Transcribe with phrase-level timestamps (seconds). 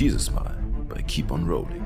[0.00, 0.56] Dieses Mal
[0.88, 1.84] bei Keep on Rolling.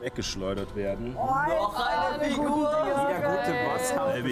[0.00, 1.14] weggeschleudert werden.
[1.14, 2.70] Noch eine Figur.
[3.08, 4.26] Der gute Boss haben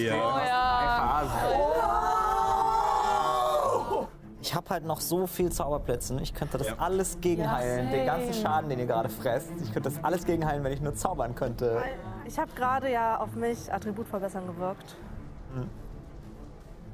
[4.43, 6.19] Ich habe halt noch so viel Zauberplätze.
[6.21, 7.91] Ich könnte das alles gegenheilen.
[7.91, 9.55] Den ganzen Schaden, den ihr gerade fresst.
[9.63, 11.83] Ich könnte das alles gegenheilen, wenn ich nur zaubern könnte.
[12.27, 14.97] Ich habe gerade ja auf mich Attribut verbessern gewirkt.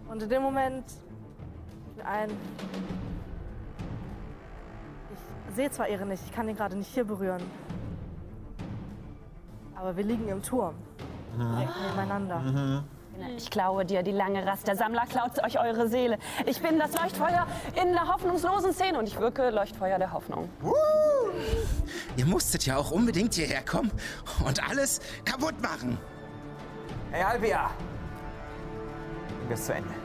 [0.09, 0.85] Und in dem Moment
[2.05, 2.31] ein.
[5.61, 7.43] Ich sehe zwar Ehre nicht, ich kann ihn gerade nicht hier berühren.
[9.77, 10.75] Aber wir liegen im Turm.
[11.37, 12.83] Direkt nebeneinander.
[13.37, 14.67] Ich klaue dir die lange Rast.
[14.67, 16.19] Der Sammler klaut euch eure Seele.
[16.47, 20.49] Ich bin das Leuchtfeuer in der hoffnungslosen Szene und ich wirke Leuchtfeuer der Hoffnung.
[22.17, 23.93] Ihr musstet ja auch unbedingt hierher kommen
[24.43, 25.99] und alles kaputt machen.
[27.11, 27.69] Hey, Albia!
[29.47, 30.00] Bis zu Ende.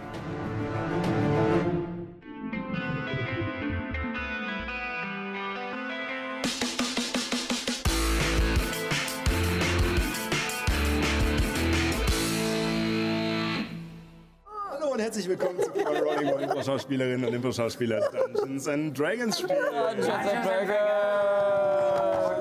[15.15, 19.59] Herzlich willkommen zu Keep on Rolling, wo Impro-Schauspielerinnen und Impro-Schauspieler Dungeons and Dragons spielen.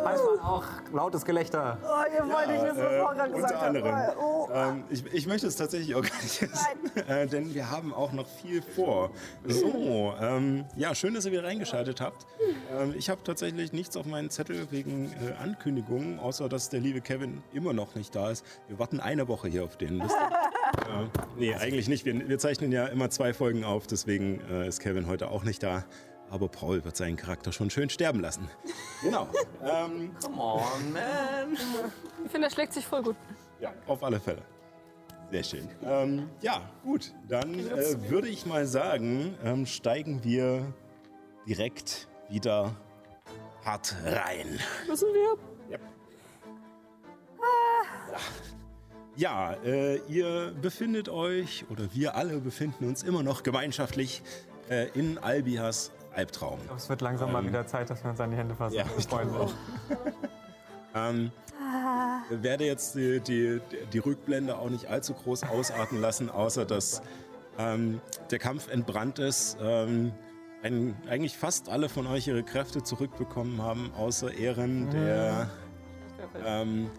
[0.03, 1.79] Manchmal auch lautes Gelächter.
[1.85, 3.95] Oh, ihr wollt nicht wissen, was Äh, Morgan gesagt unter anderem.
[4.21, 4.49] Oh.
[4.53, 8.11] Ähm, ich, ich möchte es tatsächlich auch gar nicht wissen, äh, denn wir haben auch
[8.11, 9.13] noch viel vor.
[9.47, 12.27] So, ähm, ja, schön, dass ihr wieder reingeschaltet habt.
[12.77, 17.01] Ähm, ich habe tatsächlich nichts auf meinen Zettel wegen äh, Ankündigungen, außer dass der liebe
[17.01, 18.45] Kevin immer noch nicht da ist.
[18.67, 20.03] Wir warten eine Woche hier auf den.
[20.89, 22.05] Ja, nee, eigentlich nicht.
[22.05, 25.63] Wir, wir zeichnen ja immer zwei Folgen auf, deswegen äh, ist Kevin heute auch nicht
[25.63, 25.85] da.
[26.31, 28.49] Aber Paul wird seinen Charakter schon schön sterben lassen.
[29.03, 29.29] Genau.
[29.63, 31.55] Ähm, Come on, man.
[32.23, 33.17] Ich finde, er schlägt sich voll gut.
[33.61, 34.43] Ja, auf alle Fälle.
[35.31, 35.69] Sehr schön.
[35.83, 37.15] Ähm, ja, gut.
[37.29, 40.71] Dann äh, würde ich mal sagen, ähm, steigen wir
[41.49, 42.77] direkt wieder
[43.65, 44.61] hart rein.
[44.87, 45.39] Müssen wir?
[45.71, 45.79] Ja,
[49.65, 54.23] äh, ihr befindet euch, oder wir alle befinden uns immer noch gemeinschaftlich
[54.69, 56.59] äh, in Albias Albtraum.
[56.77, 58.75] Es wird langsam mal wieder Zeit, dass wir uns an die Hände fassen.
[58.77, 59.55] Ja, Ich freue mich.
[60.97, 61.33] Ähm,
[62.31, 63.61] ich werde jetzt die, die,
[63.93, 67.03] die Rückblende auch nicht allzu groß ausarten lassen, außer dass
[67.59, 69.57] ähm, der Kampf entbrannt ist.
[69.61, 70.13] Ähm,
[70.63, 75.51] ein, eigentlich fast alle von euch ihre Kräfte zurückbekommen haben, außer Ehren, der
[76.45, 76.91] ähm,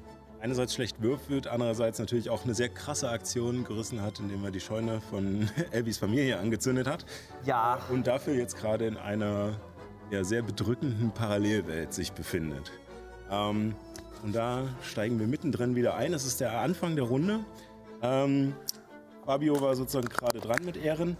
[0.46, 4.60] einerseits schlecht würfelt, andererseits natürlich auch eine sehr krasse Aktion gerissen hat, indem er die
[4.60, 7.04] Scheune von Elbys Familie angezündet hat.
[7.46, 9.54] Ja, Und dafür jetzt gerade in einer
[10.12, 12.72] ja, sehr bedrückenden Parallelwelt sich befindet.
[13.32, 13.74] Ähm,
[14.22, 16.14] und da steigen wir mittendrin wieder ein.
[16.14, 17.40] Es ist der Anfang der Runde.
[18.04, 18.54] Ähm,
[19.26, 21.18] Fabio war sozusagen gerade dran mit Ehren.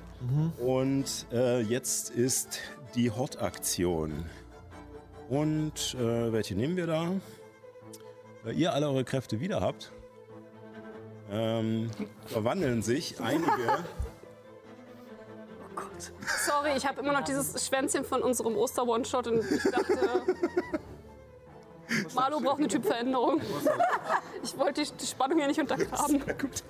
[0.64, 2.60] Und äh, jetzt ist
[2.94, 4.26] die Hot-Aktion.
[5.30, 7.10] Und äh, welche nehmen wir da?
[8.46, 9.92] Da ihr alle eure Kräfte wieder habt,
[11.32, 11.90] ähm,
[12.28, 13.50] verwandeln sich einige.
[16.46, 20.22] Sorry, ich habe immer noch dieses Schwänzchen von unserem Oster-One-Shot und ich dachte,
[22.14, 23.42] Marlo braucht eine Typveränderung.
[24.44, 26.22] Ich wollte die, Spannung hier nicht untergraben.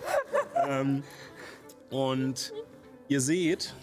[0.65, 1.03] ähm,
[1.89, 2.53] und
[3.09, 3.75] ihr seht,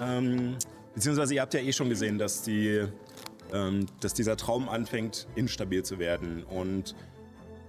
[0.00, 0.56] ähm,
[0.92, 2.88] beziehungsweise ihr habt ja eh schon gesehen, dass, die,
[3.52, 6.44] ähm, dass dieser Traum anfängt, instabil zu werden.
[6.44, 6.94] Und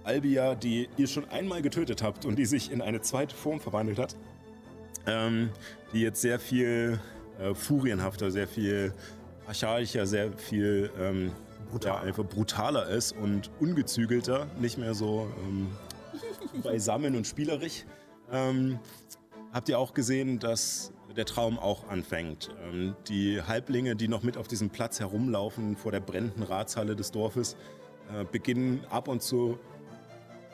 [0.04, 3.98] Albia, die ihr schon einmal getötet habt und die sich in eine zweite Form verwandelt
[3.98, 4.16] hat,
[5.06, 5.50] ähm,
[5.92, 7.00] die jetzt sehr viel
[7.38, 8.92] äh, furienhafter, sehr viel
[9.46, 11.32] archaischer, sehr viel ähm,
[11.82, 15.68] ja, einfach brutaler ist und ungezügelter, nicht mehr so ähm,
[16.62, 17.84] beisammen und spielerisch.
[18.30, 18.78] Ähm,
[19.52, 22.54] habt ihr auch gesehen, dass der Traum auch anfängt.
[22.62, 27.10] Ähm, die Halblinge, die noch mit auf diesem Platz herumlaufen vor der brennenden Ratshalle des
[27.10, 27.56] Dorfes,
[28.12, 29.58] äh, beginnen ab und zu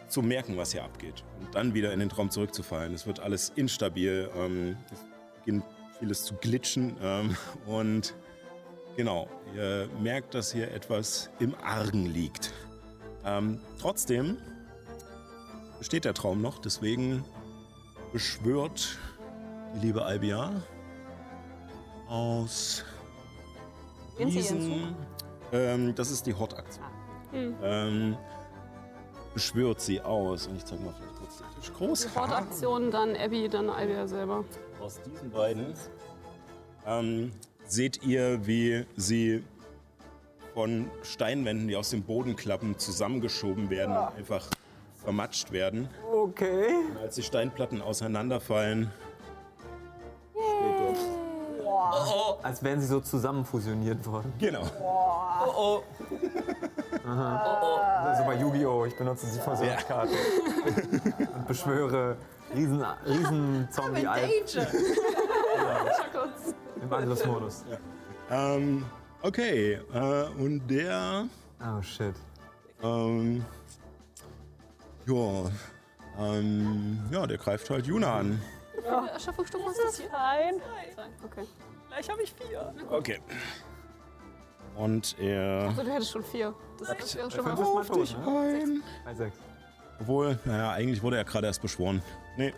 [0.09, 2.93] zu merken, was hier abgeht und dann wieder in den Traum zurückzufallen.
[2.93, 4.99] Es wird alles instabil, ähm, es
[5.39, 5.65] beginnt
[5.99, 7.35] vieles zu glitschen ähm,
[7.67, 8.15] und
[8.95, 12.53] genau, ihr merkt, dass hier etwas im Argen liegt.
[13.79, 14.37] Trotzdem
[15.79, 17.25] besteht der Traum noch, deswegen
[18.13, 18.99] beschwört
[19.81, 20.51] liebe Albia
[22.09, 22.85] aus
[24.19, 24.95] diesen,
[25.53, 26.87] ähm, das ist die Hot-Aktion.
[27.31, 27.55] Hm.
[27.63, 28.17] Ähm,
[29.33, 30.47] beschwört sie aus.
[30.47, 32.03] Und ich zeige mal vielleicht kurz den Tisch groß.
[32.05, 34.45] Sportaktion, dann Abby, dann Albia selber.
[34.81, 35.75] Aus diesen beiden
[36.87, 37.33] ähm,
[37.65, 39.43] seht ihr, wie sie
[40.53, 44.47] von Steinwänden, die aus dem Boden klappen, zusammengeschoben werden und einfach
[45.03, 45.89] vermatscht werden.
[46.13, 46.75] Okay.
[46.91, 48.91] Und als die Steinplatten auseinanderfallen,
[51.91, 52.45] steht dort.
[52.45, 54.33] Als wären sie so zusammen fusioniert worden.
[54.39, 54.63] Genau.
[54.81, 55.83] Oh oh.
[58.17, 58.85] So bei Yu-Gi-Oh!
[58.87, 60.15] Ich benutze die Fusionskarten.
[61.35, 62.17] Und beschwöre
[62.55, 64.31] riesen, riesen zombie alp
[66.81, 67.65] im Angriffsmodus.
[68.31, 68.85] Ähm,
[69.23, 69.81] okay.
[69.93, 71.27] Äh, und der.
[71.61, 72.15] Oh shit.
[72.83, 73.45] Ähm,
[75.07, 75.51] ja.
[76.19, 78.43] Ähm, ja, der greift halt Juna an.
[79.13, 80.11] Erschöpfungsstufe ist das hier?
[80.11, 80.55] Nein.
[81.25, 81.47] Okay.
[81.93, 82.75] Gleich habe ich vier.
[82.91, 83.19] Okay.
[84.77, 85.69] Und er.
[85.69, 86.55] Also du hättest schon vier.
[86.79, 88.83] Das, das wäre schon mal ist tot, dich ein.
[89.05, 89.37] Bei sechs.
[90.01, 92.03] Obwohl, naja, eigentlich wurde er gerade erst beschworen.
[92.39, 92.55] Nee.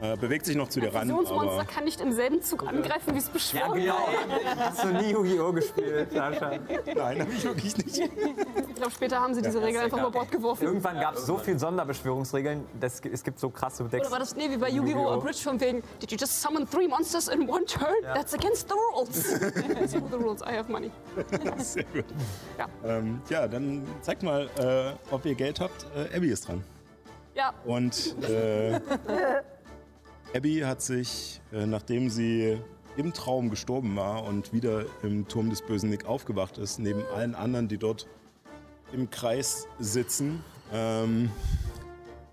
[0.00, 1.64] Äh, bewegt sich noch zu dir ran, Visionsmonster aber.
[1.64, 3.94] kann nicht im selben Zug angreifen, wie es beschworen genau.
[3.94, 4.60] wurde.
[4.60, 5.52] Hast du nie Yu-Gi-Oh!
[5.52, 6.50] gespielt, Sascha?
[6.94, 7.98] Nein, hab ich wirklich nicht.
[7.98, 10.64] Ich glaube, später haben sie diese Regel einfach über Bord geworfen.
[10.64, 14.06] Irgendwann gab es so viele Sonderbeschwörungsregeln, dass es gibt so krasse Decks.
[14.06, 14.98] Oder war das, nee, wie bei Yu-Gi-Oh!
[14.98, 15.14] Yu-Gi-Oh!
[15.14, 17.94] Abridged von wegen, did you just summon three monsters in one turn?
[18.02, 19.40] That's against the rules.
[19.40, 20.92] That's the rules, I have money.
[21.58, 22.04] Sehr gut.
[22.56, 22.66] Ja.
[22.84, 25.86] Ähm, ja, dann zeigt mal, äh, ob ihr Geld habt.
[25.96, 26.62] Äh, Abby ist dran.
[27.34, 28.80] Ja, Und äh,
[30.34, 32.58] Abby hat sich, äh, nachdem sie
[32.96, 37.34] im Traum gestorben war und wieder im Turm des bösen Nick aufgewacht ist, neben allen
[37.34, 38.06] anderen, die dort
[38.92, 40.44] im Kreis sitzen.
[40.72, 41.30] Ähm,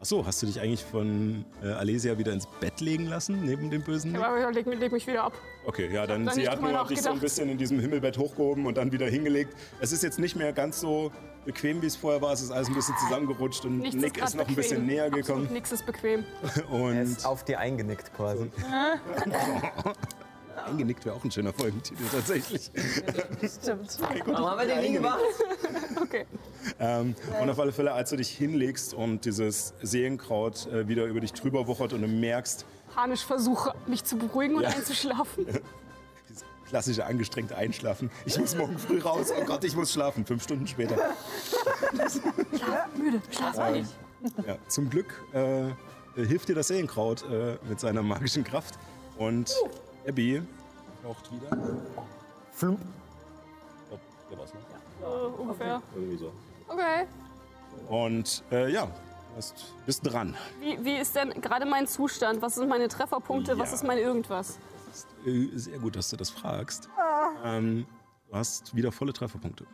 [0.05, 3.81] achso, hast du dich eigentlich von äh, Alesia wieder ins Bett legen lassen, neben dem
[3.81, 4.21] bösen Nick?
[4.21, 5.33] aber leg, leg mich wieder ab.
[5.65, 8.67] Okay, ja, dann da sie hat nur dich so ein bisschen in diesem Himmelbett hochgehoben
[8.67, 9.55] und dann wieder hingelegt.
[9.79, 11.11] Es ist jetzt nicht mehr ganz so
[11.43, 12.33] bequem, wie es vorher war.
[12.33, 14.55] Es ist alles ein bisschen zusammengerutscht und Nichts Nick grad ist noch ein bequem.
[14.55, 15.53] bisschen näher Absolut gekommen.
[15.53, 16.23] Nichts ist bequem.
[16.55, 18.45] Er Und ist auf dir eingenickt quasi.
[20.65, 22.71] eingenickt wäre auch ein schöner Folgentitel tatsächlich.
[23.61, 23.97] Stimmt.
[24.25, 25.19] Warum haben wir den nie gemacht?
[26.01, 26.25] Okay.
[26.79, 31.19] ähm, und auf alle Fälle, als du dich hinlegst und dieses Seelenkraut äh, wieder über
[31.19, 34.69] dich drüber wuchert und du merkst, Panisch versuche, mich zu beruhigen und Ja.
[34.69, 35.45] einzuschlafen.
[36.29, 38.09] dieses klassische angestrengte Einschlafen.
[38.25, 39.33] Ich muss morgen früh raus.
[39.37, 40.25] Oh Gott, ich muss schlafen.
[40.25, 40.95] Fünf Stunden später.
[42.97, 43.89] Müde, schlaf nicht.
[44.47, 45.65] Ja, zum Glück äh,
[46.15, 48.75] hilft dir das Seelenkraut äh, mit seiner magischen Kraft.
[49.17, 49.53] Und
[50.07, 50.41] Abby
[51.03, 51.57] taucht wieder.
[52.51, 52.79] Flump.
[53.91, 53.97] Oh,
[54.31, 54.59] der war's, ne?
[55.01, 55.81] Äh, ungefähr.
[55.95, 56.31] Irgendwie so.
[56.67, 57.05] Okay.
[57.89, 58.91] Und äh, ja, du
[59.37, 60.35] hast- bist dran.
[60.61, 62.41] Wie, wie ist denn gerade mein Zustand?
[62.41, 63.57] Was sind meine Trefferpunkte?
[63.59, 63.75] Was Ja.
[63.75, 64.57] ist mein irgendwas?
[65.25, 66.89] Äh, sehr gut, dass du das fragst.
[67.43, 67.85] Ähm,
[68.29, 69.65] du hast wieder volle Trefferpunkte.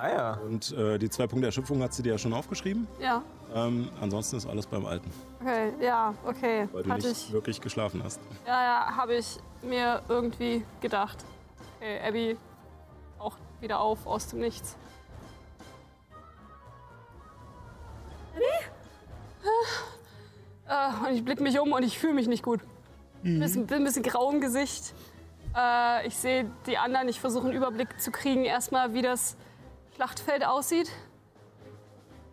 [0.00, 0.32] Ah ja.
[0.34, 2.86] Und äh, die zwei Punkte Erschöpfung hat sie dir ja schon aufgeschrieben.
[3.00, 3.22] Ja.
[3.52, 5.10] Ähm, ansonsten ist alles beim Alten,
[5.40, 5.72] Okay.
[5.80, 6.68] Ja, okay.
[6.72, 7.32] weil du Hatte nicht ich.
[7.32, 8.20] wirklich geschlafen hast.
[8.46, 11.24] Ja, ja, habe ich mir irgendwie gedacht.
[11.78, 12.36] Okay, Abby
[13.18, 14.76] auch wieder auf aus dem Nichts.
[18.34, 18.44] Abby?
[20.68, 22.60] Äh, und ich blicke mich um und ich fühle mich nicht gut.
[23.22, 23.40] Mhm.
[23.40, 24.92] Bisschen, bin ein bisschen grau im Gesicht.
[25.56, 27.08] Äh, ich sehe die anderen.
[27.08, 29.36] Ich versuche einen Überblick zu kriegen, erstmal, wie das
[29.98, 30.88] Schlachtfeld aussieht.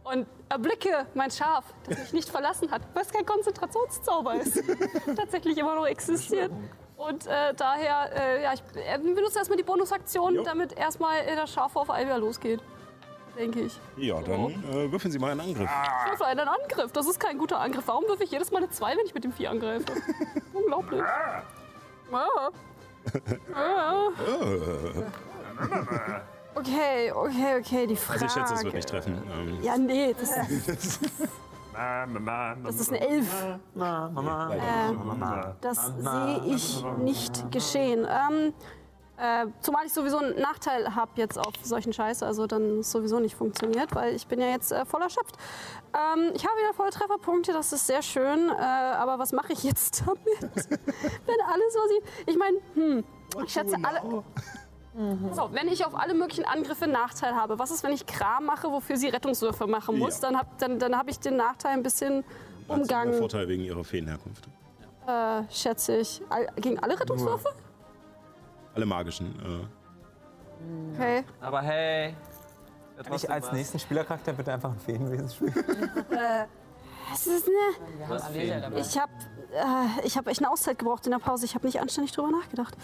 [0.03, 4.61] Und erblicke mein Schaf, das mich nicht verlassen hat, weil es kein Konzentrationszauber ist.
[5.17, 6.51] Tatsächlich immer noch existiert.
[6.95, 10.43] Und äh, daher, äh, ja, ich äh, benutze erstmal die Bonusaktion, Jo.
[10.43, 12.61] damit erstmal äh, das Schaf auf Alvia losgeht.
[13.35, 13.79] Denke ich.
[13.97, 15.67] Ja, dann äh, würfeln Sie mal einen Angriff.
[16.05, 16.91] Ich würfel einen Angriff.
[16.91, 17.87] Das ist kein guter Angriff.
[17.87, 19.85] Warum würfe ich jedes Mal eine 2, wenn ich mit dem Vieh angreife?
[20.53, 21.01] Unglaublich.
[21.01, 22.51] Ah.
[23.51, 24.09] Ah.
[26.55, 28.23] Okay, okay, okay, die Frage.
[28.23, 29.21] Also ich schätze, es wird nicht treffen.
[29.31, 31.01] Ähm, Ja, nee, das ist,
[32.63, 33.27] das ist eine Elf.
[33.75, 35.57] leider.
[35.61, 38.07] Das sehe ich nicht geschehen.
[38.09, 38.53] Ähm,
[39.17, 43.19] äh, zumal ich sowieso einen Nachteil habe jetzt auf solchen Scheiß, also dann es sowieso
[43.19, 45.37] nicht funktioniert, weil ich bin ja jetzt äh, voll erschöpft.
[45.93, 49.63] Ähm, ich habe wieder voll Trefferpunkte, das ist sehr schön, äh, aber was mache ich
[49.63, 50.19] jetzt damit?
[50.41, 52.33] wenn alles, was ich...
[52.33, 53.03] Ich meine, hm,
[53.45, 54.23] ich schätze alle...
[55.33, 58.71] So, wenn ich auf alle möglichen Angriffe Nachteil habe, was ist, wenn ich Kram mache,
[58.71, 60.21] wofür sie Rettungswürfe machen muss?
[60.21, 60.29] Ja.
[60.29, 63.63] Dann habe dann, dann hab ich den Nachteil ein bisschen Hat einen umgangen, Vorteil wegen
[63.63, 64.47] ihrer Feenherkunft.
[65.05, 66.21] äh, schätze ich.
[66.29, 67.49] All, gegen alle Rettungswürfe?
[68.73, 69.27] Alle magischen.
[69.39, 69.67] Äh,
[70.93, 71.23] Okay.
[71.41, 72.15] Aber hey.
[73.03, 75.53] Kann ich als nächsten Spielercharakter bitte einfach ein Feenwesen spielen?
[77.13, 78.79] Es ist eine.
[78.79, 79.11] Ich habe
[79.53, 81.45] äh, ich hab echt eine Auszeit gebraucht in der Pause.
[81.45, 82.75] Ich habe nicht anständig drüber nachgedacht.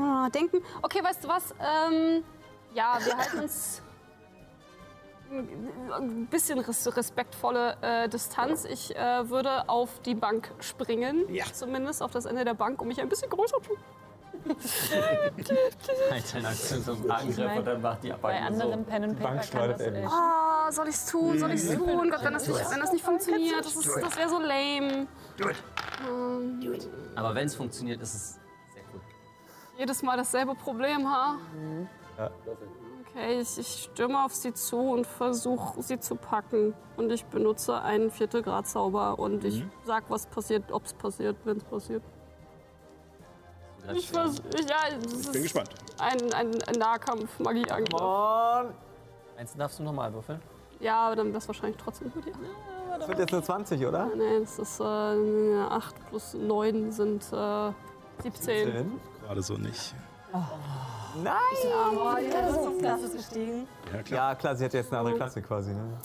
[0.00, 0.58] Ah, Denken.
[0.82, 1.54] Okay, weißt du was?
[1.60, 2.24] Ähm,
[2.74, 3.82] ja, wir halten uns
[5.30, 8.64] ein bisschen res respektvolle äh, Distanz.
[8.64, 11.24] Ich äh, würde auf die Bank springen.
[11.32, 11.44] Ja.
[11.52, 13.76] Zumindest auf das Ende der Bank, um mich ein bisschen größer zu
[16.10, 18.62] Aktion zum Angriff und dann macht die Bei Bank so.
[18.62, 20.06] anderen Pen and Paper kann das echt.
[20.06, 21.38] Ah, soll ich's tun?
[21.38, 22.10] Soll ich's tun?
[22.10, 25.06] Gott, wenn das nicht, wenn das nicht funktioniert, das, ist- das wäre so lame.
[27.16, 28.32] Aber wenn es funktioniert, ist es
[28.72, 28.82] sehr
[29.78, 31.36] Jedes Mal dasselbe Problem, ha?
[32.18, 32.30] Ja.
[33.10, 36.74] Okay, ich, ich stürme auf sie zu und versuche sie zu packen.
[36.96, 41.64] Und ich benutze einen Viertelgrad-Zauber und ich sag, was passiert, ob es passiert, wenn es
[41.64, 42.02] passiert.
[43.92, 45.68] Ich vers ich, ja, es Bin gespannt.
[45.98, 48.00] ein, ein, ein Nahkampf-Magie-Angriff.
[48.00, 48.74] Und
[49.38, 50.40] Eins darfst du nochmal würfeln.
[50.80, 52.24] Ja, aber dann wäre es wahrscheinlich trotzdem gut.
[52.26, 52.98] Ja.
[52.98, 54.10] das wird jetzt eine 20, oder?
[54.16, 57.72] Nee, das ist äh, 8 plus 9 sind äh,
[58.22, 59.00] 17.
[59.22, 59.94] Gerade so nicht.
[61.22, 61.34] Nein!
[62.82, 63.68] Das ist gestiegen.
[63.92, 64.30] Ja, klar.
[64.30, 65.72] Ja, klar, sie hat jetzt eine andere Klasse quasi.
[65.72, 65.96] Ne?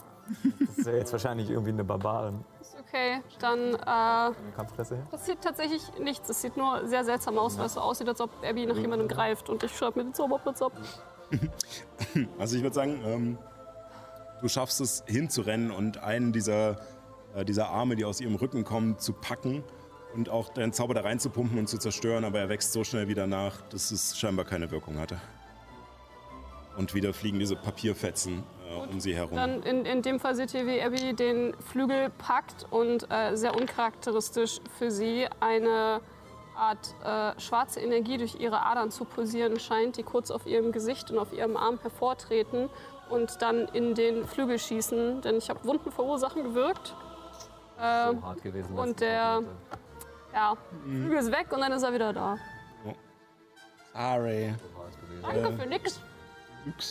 [0.59, 2.43] Das ist ja jetzt wahrscheinlich irgendwie eine Barbarin.
[2.91, 5.07] Okay, dann äh, her.
[5.11, 6.27] passiert tatsächlich nichts.
[6.27, 9.07] Es sieht nur sehr seltsam aus, weil es so aussieht, als ob Abby nach jemandem
[9.07, 9.47] greift.
[9.47, 10.73] Und ich schreibe mir den Zauberplatz ab.
[12.39, 13.37] Also ich würde sagen, ähm,
[14.41, 16.79] du schaffst es hinzurennen und einen dieser,
[17.35, 19.63] äh, dieser Arme, die aus ihrem Rücken kommen, zu packen
[20.15, 23.27] und auch deinen Zauber da reinzupumpen und zu zerstören, aber er wächst so schnell wieder
[23.27, 25.21] nach, dass es scheinbar keine Wirkung hatte.
[26.79, 29.35] Und wieder fliegen diese Papierfetzen äh, um sie herum.
[29.35, 33.53] Dann in, in dem Fall seht ihr, wie Abby den Flügel packt und äh, sehr
[33.53, 35.99] uncharakteristisch für sie eine
[36.55, 41.11] Art äh, schwarze Energie durch ihre Adern zu pulsieren scheint, die kurz auf ihrem Gesicht
[41.11, 42.69] und auf ihrem Arm hervortreten
[43.09, 45.19] und dann in den Flügel schießen.
[45.21, 46.95] Denn ich habe Wunden verursachen gewirkt.
[47.77, 48.77] Äh, So hart gewesen.
[48.77, 49.43] und der-
[50.33, 50.55] ja,
[50.85, 52.37] Flügel ist weg und dann ist er wieder da.
[53.93, 54.53] Sorry.
[55.21, 55.99] Danke für Nix.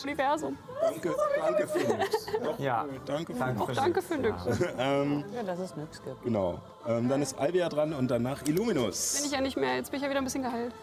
[0.03, 0.57] Universum.
[0.81, 2.25] Danke, danke für nix.
[2.43, 2.85] Doch, Ja.
[3.05, 3.65] Danke für nix.
[3.65, 4.33] für Danke für nix.
[4.77, 6.23] Ähm, Ja, dass es nichts gibt.
[6.23, 6.59] genau.
[6.87, 9.23] Ähm, dann ist Alvia dran und danach Bin Illuminus.
[9.25, 10.73] ich ja nicht mehr, jetzt bin ich ja wieder ein bisschen geheilt.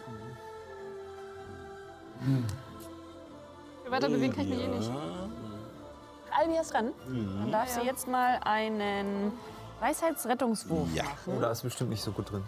[3.83, 4.91] Viel weiter bewegen kann ich mich eh nicht.
[6.31, 6.91] Albia ist dran.
[7.07, 9.31] Dann darf sie jetzt mal einen
[9.79, 11.03] Weisheitsrettungswurf Ja.
[11.25, 11.41] Oh, machen.
[11.41, 12.43] da ist bestimmt nicht so gut drin.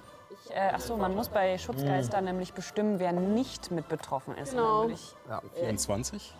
[0.50, 4.51] Ich, äh, achso, man muss bei Schutzgeistern nämlich bestimmen, wer nicht mit betroffen ist.
[4.51, 4.82] Genau.
[4.82, 5.15] Nämlich,
[5.56, 6.34] 24.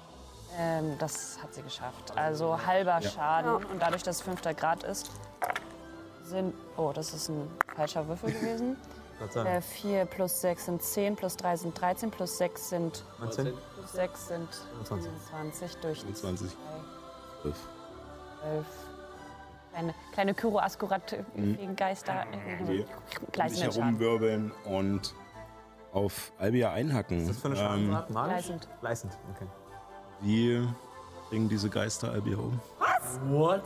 [0.58, 2.18] ähm, das hat sie geschafft.
[2.18, 3.62] Also halber Schaden.
[3.62, 3.70] Ja.
[3.72, 5.12] Und dadurch, dass es fünfter Grad ist,
[6.24, 6.54] sind.
[6.78, 8.78] Oh, das ist ein falscher Würfel gewesen.
[9.20, 9.64] Äh, Dank.
[9.66, 13.54] 4 plus 6 sind 10, plus 3 sind 13, plus 6 sind, 19?
[13.76, 14.48] plus 6 sind
[14.86, 15.12] 25.
[15.30, 16.58] 25 durch 25.
[17.42, 17.56] 12.
[19.72, 21.16] Kleine, kleine Kyro-Askurat
[21.76, 22.26] Geister.
[22.32, 22.86] Die um dich
[23.32, 24.00] Gleißenden Schaden.
[24.00, 25.14] herumwirbeln und
[25.94, 27.28] auf Albia einhacken.
[27.28, 27.98] Was für eine Ähm?
[28.10, 28.68] Gleißend.
[28.82, 29.48] Gleißend, okay.
[30.22, 30.68] wie
[31.30, 32.60] bringen diese Geister Albia um?
[33.30, 33.64] What?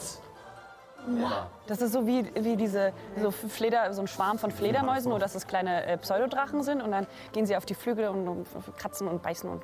[1.67, 5.35] Das ist so wie, wie diese so Fleder, so ein Schwarm von Fledermäusen, nur dass
[5.35, 6.81] es kleine äh, Pseudodrachen sind.
[6.81, 9.49] Und dann gehen sie auf die Flügel und, und kratzen und beißen.
[9.49, 9.63] Und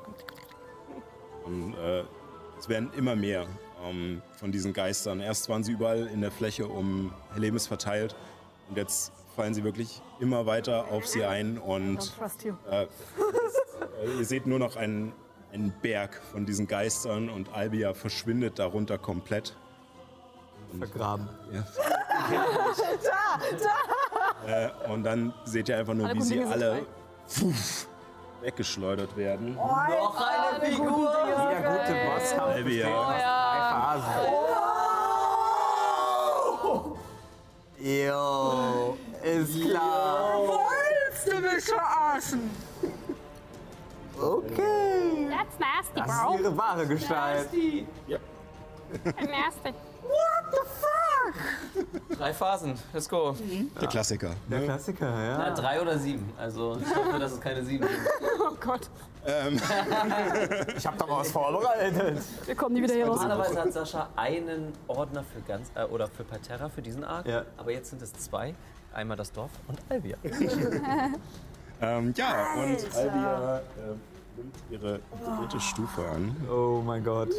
[1.44, 2.04] Und, äh,
[2.58, 3.46] es werden immer mehr
[3.84, 5.20] ähm, von diesen Geistern.
[5.20, 8.14] Erst waren sie überall in der Fläche um Helemis verteilt
[8.68, 12.12] und jetzt fallen sie wirklich immer weiter auf sie ein und
[12.70, 12.86] äh,
[14.18, 15.12] ihr seht nur noch einen,
[15.52, 19.56] einen Berg von diesen Geistern und Albia verschwindet darunter komplett.
[20.78, 21.28] Vergraben.
[21.52, 21.64] Ja.
[24.46, 26.86] Äh, und dann seht ihr einfach nur, Alle wie sie alle
[27.28, 27.86] pfuff,
[28.40, 29.54] weggeschleudert werden.
[29.54, 31.12] Noch eine Figur!
[31.50, 32.64] Der gute Bosskampf Albia.
[32.64, 34.40] besteht aus drei Phasen.
[37.78, 40.38] Jo, ist klar.
[40.46, 42.50] Wolltest du mich verarschen?
[44.20, 45.28] Okay.
[45.30, 47.48] That's nasty, Das ist ihre wahre Gestalt.
[49.04, 49.74] Nasty.
[52.16, 53.34] Drei Phasen, let's go.
[53.80, 54.30] Der Klassiker.
[54.50, 54.64] Der Ne?
[54.66, 55.38] Klassiker, ja.
[55.38, 56.30] Na, drei oder sieben.
[56.38, 57.98] Also ich hoffe, dass es keine sieben sind.
[58.42, 58.88] Oh Gott,
[60.76, 62.20] Ich hab doch was vorbereitet.
[62.46, 63.20] wir kommen nie wieder hier raus.
[63.20, 67.44] Normalerweise hat Sascha einen Ordner für ganz äh, oder für Parterra für diesen Arc, Ja.
[67.56, 68.54] aber jetzt sind es zwei.
[68.92, 70.16] Einmal das Dorf und Albia.
[71.82, 73.60] Ähm, ja, und Albia äh,
[74.36, 75.00] nimmt ihre
[75.38, 76.36] dritte Stufe an.
[76.52, 77.30] Oh mein Gott.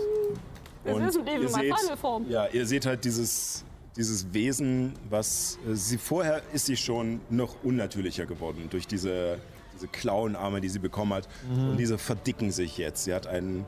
[0.84, 2.26] Es Und ist ein Leben ihr in seht- Finalform.
[2.30, 3.64] Ja, ihr seht halt dieses,
[3.96, 9.38] dieses Wesen, was äh, sie vorher ist sie schon noch unnatürlicher geworden durch diese,
[9.76, 11.28] diese Klauenarme, die sie bekommen hat.
[11.50, 13.04] Und diese verdicken sich jetzt.
[13.04, 13.66] Sie hat einen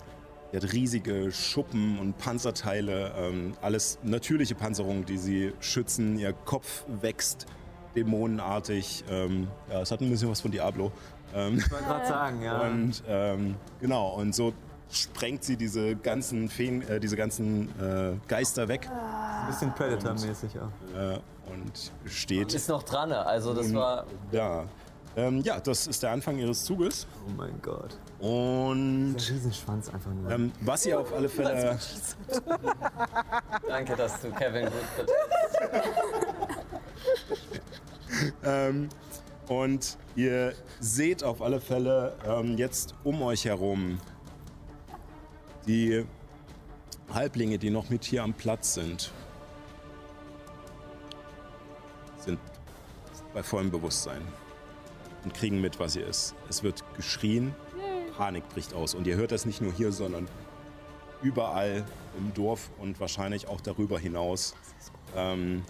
[0.52, 6.18] sie hat riesige Schuppen und Panzerteile, ähm, alles natürliche Panzerungen, die sie schützen.
[6.20, 7.48] Ihr Kopf wächst
[7.96, 9.04] dämonenartig.
[9.10, 10.92] Ähm, ja, es hat ein bisschen was von Diablo.
[11.34, 12.62] Ähm, Ich wollte gerade sagen, ja.
[12.70, 14.54] und ähm, genau, und so
[14.92, 20.98] sprengt sie diese ganzen Feen, äh, diese ganzen äh, Geister weg Ein bisschen Predator-mäßig auch.
[20.98, 21.20] äh,
[21.52, 23.26] und steht Ist noch dran, ne?
[23.26, 24.66] also das war da.
[25.16, 27.06] Ähm, ja, das ist der Anfang ihres Zuges.
[27.28, 27.96] Oh mein Gott.
[28.20, 30.32] Und Der Riesenschwanz einfach nur.
[30.32, 31.78] ähm, was ihr auf alle Fälle.
[33.68, 35.08] danke, dass du Kevin gut
[38.44, 38.90] Ähm,
[39.48, 44.00] Und ihr seht auf alle Fälle ähm, jetzt um euch herum
[45.68, 46.06] die
[47.12, 49.12] Halblinge, die noch mit hier am Platz sind,
[52.18, 52.40] sind
[53.34, 54.22] bei vollem Bewusstsein
[55.24, 56.36] und kriegen mit, was hier ist.
[56.50, 57.54] Es wird geschrien,
[58.18, 58.94] Panik bricht aus.
[58.94, 60.28] Und ihr hört das nicht nur hier, sondern
[61.22, 61.86] überall
[62.18, 64.56] im Dorf und wahrscheinlich auch darüber hinaus
[65.16, 65.64] ähm,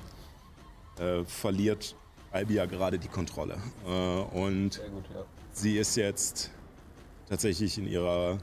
[0.99, 1.95] äh, verliert
[2.31, 3.57] Albia gerade die Kontrolle.
[3.85, 4.81] Äh, und
[5.51, 6.51] sie ist jetzt
[7.29, 8.39] tatsächlich in ihrer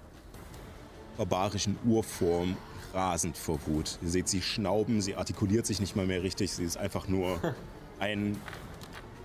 [1.21, 2.57] barbarischen Urform
[2.95, 3.99] rasend vor Wut.
[4.01, 7.39] Ihr seht sie schnauben, sie artikuliert sich nicht mal mehr richtig, sie ist einfach nur
[7.99, 8.41] ein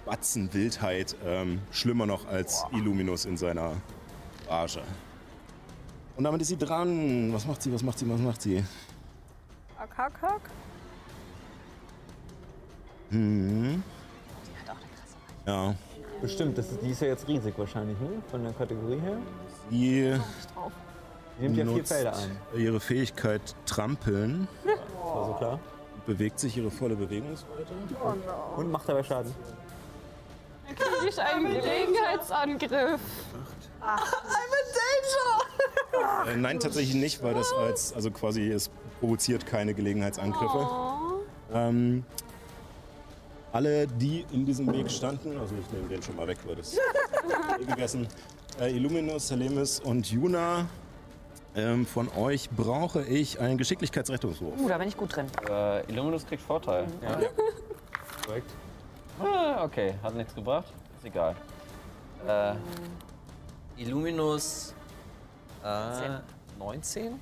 [0.06, 3.72] Batzen Wildheit, ähm, schlimmer noch als Illuminus in seiner
[4.50, 4.82] Rage.
[6.18, 7.32] Und damit ist sie dran.
[7.34, 8.62] Was macht sie, was macht sie, was macht sie?
[9.78, 10.42] Hack, hack, hack.
[13.10, 13.82] Hm.
[15.48, 15.76] Ja,
[16.22, 18.10] Bestimmt, das ist, die ist ja jetzt riesig wahrscheinlich, ne?
[18.32, 19.18] Von der Kategorie her.
[19.70, 20.20] Die
[21.40, 22.38] nimmt ja vier Felder ein.
[22.60, 24.48] ihre Fähigkeit Trampeln,
[25.04, 25.60] War so klar.
[26.06, 27.74] bewegt sich ihre volle Bewegungsweite.
[28.58, 29.34] Und macht dabei Schaden.
[31.08, 33.02] Ich einen Gelegenheitsangriff.
[36.28, 40.68] Äh, nein, tatsächlich nicht, weil das als, also quasi, es provoziert keine Gelegenheitsangriffe.
[41.54, 42.04] Ähm,
[43.52, 46.76] alle, die in diesem Weg standen, also ich nehme den schon mal weg, weil das
[47.62, 48.08] eh gegessen.
[48.60, 50.66] Äh, Illuminus, Helemis und Juna,
[51.56, 54.60] ähm, von euch brauche ich einen Geschicklichkeitsrettungswurf.
[54.60, 55.28] Uh, da bin ich gut drin.
[55.50, 56.86] Äh, Illuminus kriegt Vorteil.
[57.02, 57.20] Ja.
[58.26, 58.52] Korrekt.
[59.20, 60.74] Ah, okay, hat nichts gebracht.
[60.98, 61.36] Ist egal.
[62.28, 62.56] Äh,
[63.78, 64.74] Illuminus.
[65.64, 66.20] Äh,
[66.60, 67.20] 19?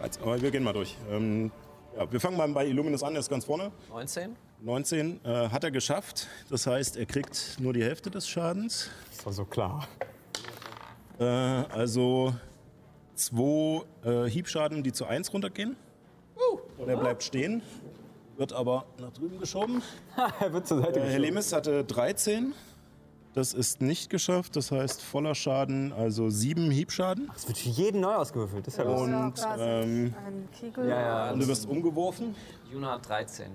[0.00, 0.96] Als, aber wir gehen mal durch.
[1.10, 1.50] Ähm,
[1.96, 3.70] ja, wir fangen mal bei Illuminus an, der ist ganz vorne.
[3.90, 4.34] 19?
[4.60, 6.28] 19 äh, hat er geschafft.
[6.48, 8.90] Das heißt, er kriegt nur die Hälfte des Schadens.
[9.10, 9.86] Das war so klar.
[11.18, 12.32] Äh, also
[13.14, 15.76] zwei äh, Hiebschaden, die zu 1 runtergehen.
[16.78, 17.62] Und er bleibt stehen,
[18.36, 19.82] wird aber nach drüben geschoben.
[20.40, 21.10] er wird zur Seite Äh, geschoben.
[21.12, 22.54] Helemis hatte 13.
[23.34, 24.56] Das ist nicht geschafft.
[24.56, 27.30] Das heißt voller Schaden, also sieben Hiebschaden.
[27.32, 28.66] Das wird für jeden neu ausgewürfelt.
[28.66, 29.14] Das ist ja lustig.
[29.14, 30.14] Und ähm.
[30.76, 30.84] Ja,
[31.28, 31.32] ja.
[31.32, 32.34] du wirst umgeworfen.
[32.70, 33.50] Juna hat 13.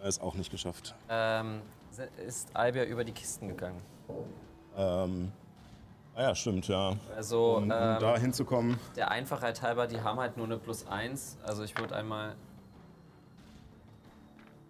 [0.00, 0.94] Er ist auch nicht geschafft.
[1.10, 1.60] Ähm,
[2.26, 3.80] ist Albia über die Kisten gegangen.
[4.76, 5.32] Ähm,
[6.14, 6.96] ah ja, stimmt, ja.
[7.16, 8.78] Also, Um, um ähm, da hinzukommen.
[8.96, 11.38] der Einfachheit halber, die haben halt nur eine plus 1.
[11.44, 12.34] Also ich würde einmal.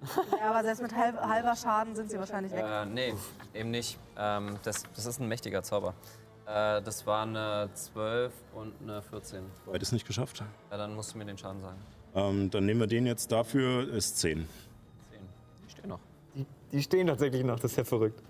[0.41, 2.65] Ja, aber selbst mit halb, halber Schaden sind sie wahrscheinlich weg.
[2.67, 3.15] Äh, nee,
[3.55, 3.99] eben nicht.
[4.19, 5.95] Ähm, das, das ist ein mächtiger Zauber.
[6.45, 9.45] Äh, das war eine 12 und eine 14.
[9.65, 10.43] Beides nicht geschafft.
[10.73, 11.79] Ja, dann musst du mir den Schaden sagen.
[12.17, 14.39] Ähm, dann nehmen wir den jetzt dafür, ist 10.
[15.11, 15.21] 10.
[15.67, 16.01] Ich stehe noch.
[16.35, 18.21] Die, die stehen tatsächlich noch, das ist ja verrückt.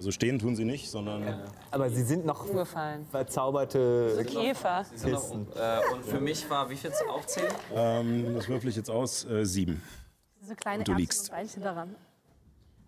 [0.00, 3.04] Also stehen tun sie nicht, sondern Aber sie sind noch Umgefallen.
[3.10, 4.86] verzauberte Käfer.
[4.90, 5.46] Sie sind noch, Kisten.
[5.54, 6.90] äh, und für mich war wie viel?
[7.10, 7.42] Auch 10?
[7.76, 9.82] ähm, das würfel ich jetzt aus, äh, 7.
[10.40, 11.30] Diese kleine du Erbsen liegst.
[11.56, 11.94] und daran.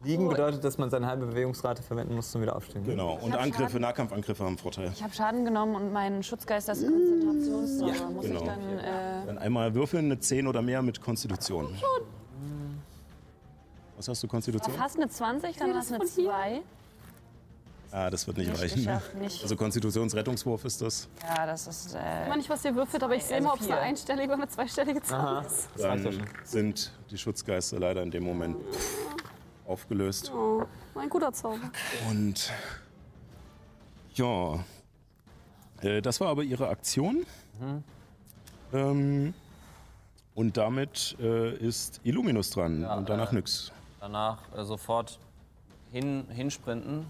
[0.02, 2.82] Liegen bedeutet, dass man seine halbe Bewegungsrate verwenden muss zum Wiederaufstehen.
[2.82, 3.18] Genau.
[3.20, 4.90] Und Angriffe, Nahkampfangriffe haben Vorteil.
[4.94, 7.92] Ich habe Schaden genommen und mein Schutzgeist das Konzentrationszauber.
[7.92, 8.40] Ja, Muss genau.
[8.40, 8.78] ich dann.
[8.78, 11.68] Äh, Dann einmal würfeln, eine 10 oder mehr mit Konstitution.
[13.98, 14.74] Was hast du, Konstitution?
[14.74, 16.30] fast eine 20, dann hast du eine von hier?
[16.32, 16.62] 2.
[17.94, 19.00] Ah, das wird nicht, Nicht reichen.
[19.20, 19.42] nicht.
[19.42, 21.08] Also Konstitutionsrettungswurf ist das.
[21.22, 21.94] Ja, das ist.
[21.94, 23.80] Äh, Ich weiß nicht, was ihr würfelt, aber ich sehe Also mal, ob es eine
[23.80, 25.68] einstellige oder eine zweistellige Zahl ist.
[25.78, 28.56] Dann sind die Schutzgeister leider in dem Moment
[29.66, 30.32] aufgelöst.
[30.34, 31.70] Oh, ein guter Zauber.
[32.08, 32.50] Und
[34.14, 34.64] ja,
[35.82, 37.26] äh, das war aber ihre Aktion.
[38.72, 39.34] Ähm,
[40.34, 43.70] und damit äh, ist Illuminus dran Ja, und danach äh, nix.
[44.00, 45.18] Danach äh, sofort
[45.90, 47.04] hin, hinsprinten.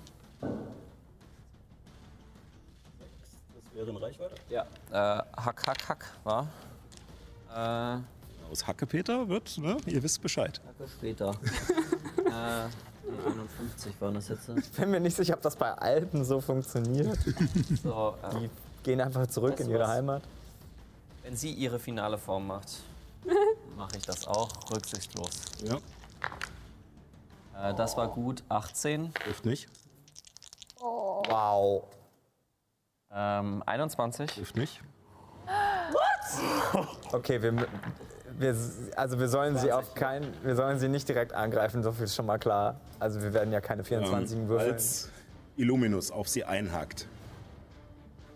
[3.54, 4.34] Das wäre in Reichweite.
[4.48, 4.62] Ja.
[4.90, 6.46] Äh, hack, hack, hack, war.
[7.54, 7.98] Äh,
[8.50, 9.76] Aus Hackepeter wird, ne?
[9.86, 10.60] Ihr wisst Bescheid.
[10.98, 11.30] später.
[12.26, 12.68] äh,
[13.28, 14.48] 51 waren das jetzt.
[14.48, 17.18] Ich bin mir nicht sicher, ob das bei Alten so funktioniert.
[17.82, 18.50] So, äh, Die
[18.82, 19.88] gehen einfach zurück in ihre was?
[19.88, 20.22] Heimat.
[21.22, 22.68] wenn sie ihre finale Form macht,
[23.76, 25.30] mache ich das auch rücksichtslos.
[25.64, 25.78] Ja,
[27.70, 29.12] Äh, das war gut, 18.
[29.14, 29.68] trifft nicht.
[30.82, 31.84] Wow.
[33.14, 34.30] Ähm, 21.
[34.30, 34.80] Trifft nicht.
[37.12, 37.54] Okay, wir,
[38.38, 38.56] wir,
[38.96, 42.14] also wir sollen sie auf keinen, wir sollen sie nicht direkt angreifen, so viel ist
[42.16, 42.80] schon mal klar.
[42.98, 44.72] Also wir werden ja keine 24 Ähm, würfeln.
[44.72, 45.10] als
[45.56, 47.06] Illuminus auf sie einhakt,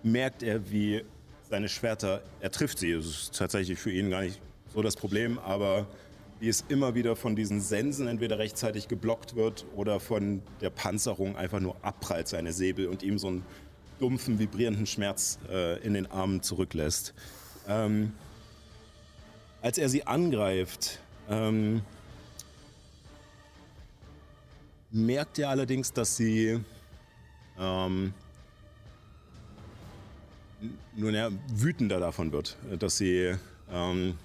[0.03, 1.05] merkt er, wie
[1.49, 2.95] seine Schwerter, er trifft sie.
[2.95, 4.41] Das ist tatsächlich für ihn gar nicht
[4.75, 5.87] so das Problem, aber
[6.39, 11.37] wie es immer wieder von diesen Sensen entweder rechtzeitig geblockt wird oder von der Panzerung
[11.37, 13.45] einfach nur abprallt, seine Säbel, und ihm so einen
[13.99, 17.15] dumpfen, vibrierenden Schmerz äh, in den Armen zurücklässt.
[17.67, 18.13] Ähm,
[19.63, 21.83] als er sie angreift, ähm,
[24.91, 26.61] merkt er allerdings, dass sie
[27.59, 28.13] ähm,
[30.95, 33.35] nun ja, wütender davon wird, äh, dass sie
[33.73, 34.19] ähm,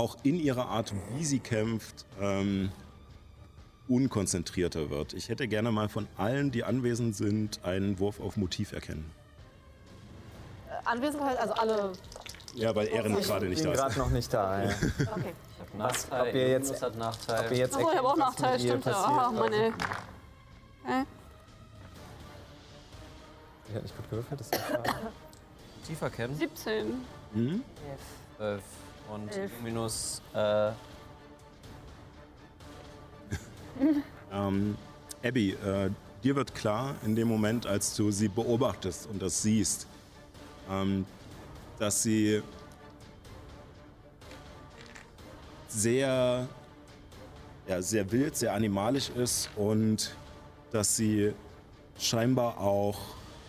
[0.00, 2.72] auch in ihrer Art, wie sie kämpft, ähm,
[3.86, 5.12] unkonzentrierter wird.
[5.12, 9.10] Ich hätte gerne mal von allen, die anwesend sind, einen Wurf auf Motiv erkennen.
[10.84, 11.92] Anwesenheit, also alle.
[12.54, 13.96] Ja, weil Ehren gerade Ich nicht bin da gerade ist.
[13.98, 14.62] noch nicht da.
[14.64, 14.70] Ja.
[15.14, 15.34] Okay.
[15.76, 17.44] Nachteil, ob ihr jetzt- hat Nachteil.
[17.46, 18.92] Ob ihr jetzt Achso, ich habe auch was Nachteil, stimmt ja.
[18.92, 19.56] passiert, Ah, meine.
[20.84, 21.04] Hä?
[23.68, 24.60] Ich hab nicht gut gewürfelt, das ist.
[25.86, 26.34] Tiefer kennen.
[26.36, 26.86] 17.
[27.34, 27.62] Hm?
[28.38, 28.62] 12.
[29.12, 29.52] Und Elf.
[30.34, 30.72] Äh,
[34.32, 34.76] Ähm,
[35.24, 35.90] Abby, äh,
[36.22, 39.88] dir wird klar in dem Moment, als du sie beobachtest und das siehst,
[40.70, 41.04] ähm,
[41.78, 42.42] dass sie
[45.66, 46.48] sehr,
[47.66, 50.14] ja, sehr wild, sehr animalisch ist und
[50.72, 51.32] dass sie
[51.98, 52.98] scheinbar auch,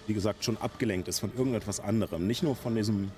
[0.08, 2.26] wie gesagt, schon abgelenkt ist von irgendetwas anderem.
[2.26, 3.12] Nicht nur von, diesem,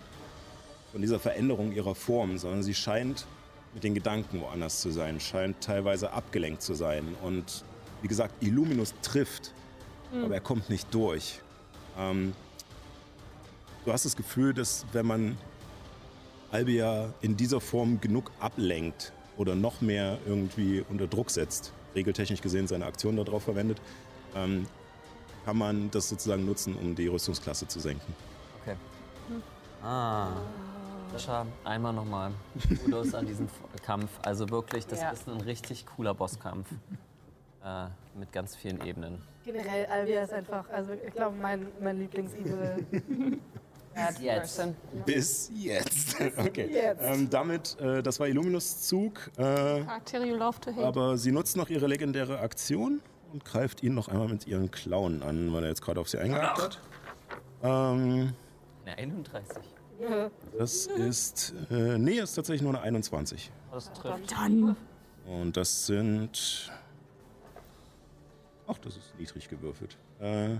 [0.94, 3.26] von dieser Veränderung ihrer Form, sondern sie scheint
[3.74, 7.16] mit den Gedanken woanders zu sein, scheint teilweise abgelenkt zu sein.
[7.24, 7.66] Und
[8.04, 9.54] wie gesagt, Illuminus trifft,
[10.14, 11.42] aber er kommt nicht durch.
[11.98, 12.36] Ähm,
[13.84, 15.38] du hast das Gefühl, dass wenn man
[16.52, 22.68] Albia in dieser Form genug ablenkt oder noch mehr irgendwie unter Druck setzt, regeltechnisch gesehen
[22.68, 23.82] seine Aktion darauf verwendet,
[24.36, 24.68] ähm,
[25.46, 28.14] kann man das sozusagen nutzen, um die Rüstungsklasse zu senken.
[28.62, 28.78] okay.
[29.84, 30.34] Ah.
[31.14, 32.32] Sascha, einmal nochmal
[32.86, 34.10] Kudos an diesen F- Kampf.
[34.24, 35.12] Also wirklich, das Ja.
[35.12, 36.68] ist ein richtig cooler Bosskampf.
[37.64, 37.86] Äh,
[38.18, 39.22] mit ganz vielen Ebenen.
[39.46, 42.86] Generell, Alvia ist einfach, also ich glaube, mein, mein Lieblings-Evil.
[43.96, 44.62] Bad Jetzt.
[45.06, 46.16] Bis jetzt.
[46.38, 46.68] Okay.
[46.72, 47.02] Jetzt.
[47.04, 49.20] Ähm, damit, äh, das war Illuminus Zug.
[49.38, 50.84] Äh, Charaktere you love to hate.
[50.86, 55.22] Aber sie nutzt noch ihre legendäre Aktion und greift ihn noch einmal mit ihren Klauen
[55.22, 56.80] an, weil er jetzt gerade auf sie eingehakt hat.
[57.62, 58.34] Ähm,
[58.86, 59.48] Eine 31.
[60.58, 61.54] das ist.
[61.72, 63.52] Äh, nee, ist tatsächlich nur eine 21.
[63.72, 64.32] Das trifft.
[64.32, 64.76] Dann.
[65.26, 66.72] Und das sind.
[68.68, 69.98] Ach, das ist niedrig gewürfelt.
[70.20, 70.58] Äh,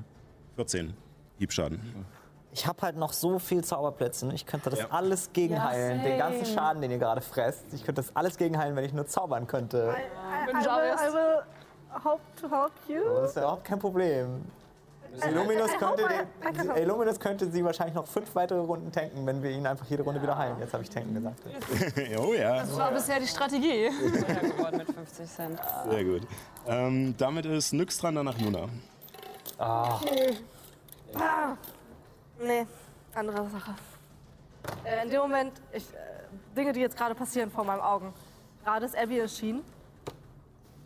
[0.56, 0.94] 14
[1.40, 2.06] Hiebschaden.
[2.52, 4.30] Ich habe halt noch so viel Zauberplätze.
[4.34, 4.88] Ich könnte das Ja.
[4.92, 6.00] alles gegenheilen.
[6.00, 6.46] Ja, den ganzen.
[6.46, 7.66] Schaden, den ihr gerade fresst.
[7.74, 9.96] Ich könnte das alles gegenheilen, wenn ich nur zaubern könnte.
[9.98, 13.04] I, I, will, I will hope to help you.
[13.22, 14.46] Das ist ja überhaupt kein Problem.
[15.22, 16.78] Illuminus I könnte, den, help.
[16.78, 20.22] Illuminus könnte sie wahrscheinlich noch fünf weitere Runden tanken, wenn wir ihn einfach jede Runde
[20.22, 20.60] wieder heilen.
[20.60, 21.40] Jetzt habe ich tanken gesagt.
[22.18, 23.90] oh ja, Das war bisher die Strategie.
[24.72, 25.60] Mit 50 Cent.
[25.90, 26.22] sehr gut.
[26.68, 28.68] Ähm, damit ist Nyx dran, danach Luna.
[32.40, 32.66] Nee,
[33.14, 33.76] andere Sache.
[34.84, 35.98] Äh, in dem Moment, ich, äh,
[36.56, 38.14] Dinge, die jetzt gerade passieren vor meinen Augen.
[38.64, 39.64] Gerade ist Abby erschienen.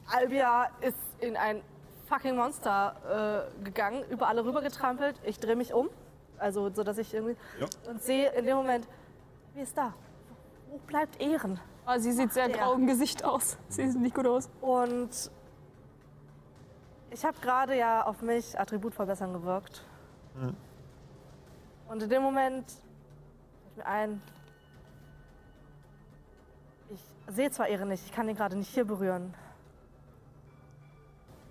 [0.08, 1.62] Albia ist in ein
[2.08, 5.20] fucking Monster äh, gegangen, über alle rübergetrampelt.
[5.24, 5.89] Ich drehe mich um,
[6.38, 7.67] also so, dass ich irgendwie Ja.
[7.89, 8.88] und sehe in dem Moment,
[9.54, 9.93] wie ist da?
[10.70, 11.60] Wo bleibt Ehren?
[11.88, 12.58] Oh, sie sieht sehr Ja.
[12.58, 13.58] grau im Gesicht aus.
[13.70, 14.50] Sie sieht nicht gut aus.
[14.62, 15.10] Und
[17.12, 19.86] ich habe gerade ja auf mich Attribut verbessern gewirkt.
[21.89, 22.65] Und in dem Moment
[23.63, 24.22] fällt mir ein,
[26.89, 27.02] ich
[27.34, 29.34] sehe zwar Ehre nicht, ich kann ihn gerade nicht hier berühren.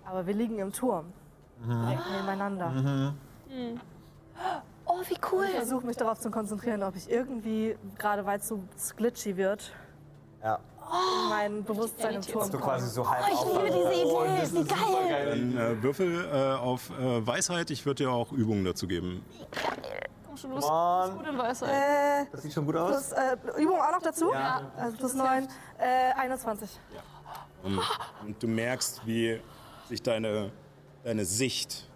[0.09, 1.11] Aber wir liegen im Turm.
[1.65, 3.13] Direkt nebeneinander.
[4.85, 5.45] Oh, wie cool.
[5.45, 8.61] Ich versuche mich darauf zu konzentrieren, ob ich irgendwie, gerade weil es so
[8.95, 9.71] glitchy wird,
[10.41, 10.55] Ja.
[10.55, 14.53] in mein Bewusstsein im Turm Du quasi so halb Ich liebe diese Idee.
[14.53, 14.63] Wie
[15.09, 15.29] geil.
[15.29, 17.69] Dann äh, Würfel äh, auf äh, Weisheit.
[17.71, 19.25] Ich würde dir auch Übungen dazu geben.
[20.25, 20.65] Komm schon, los.
[20.69, 21.69] Mann, Gut in Weisheit.
[21.69, 23.09] Äh, das sieht schon gut aus.
[23.09, 24.31] plus, äh, Übung auch noch dazu?
[24.77, 25.47] Also plus 9,
[25.79, 26.69] äh, 21.
[27.63, 27.81] Und,
[28.25, 29.41] und du merkst, wie
[29.87, 30.51] sich deine,
[31.03, 31.87] deine Sicht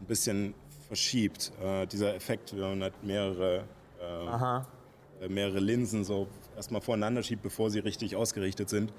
[0.00, 0.54] ein bisschen
[0.86, 1.52] verschiebt.
[1.62, 3.64] Äh, dieser Effekt, wenn man halt mehrere,
[4.00, 8.92] äh, äh, mehrere Linsen so erstmal voreinander schiebt, bevor sie richtig ausgerichtet sind.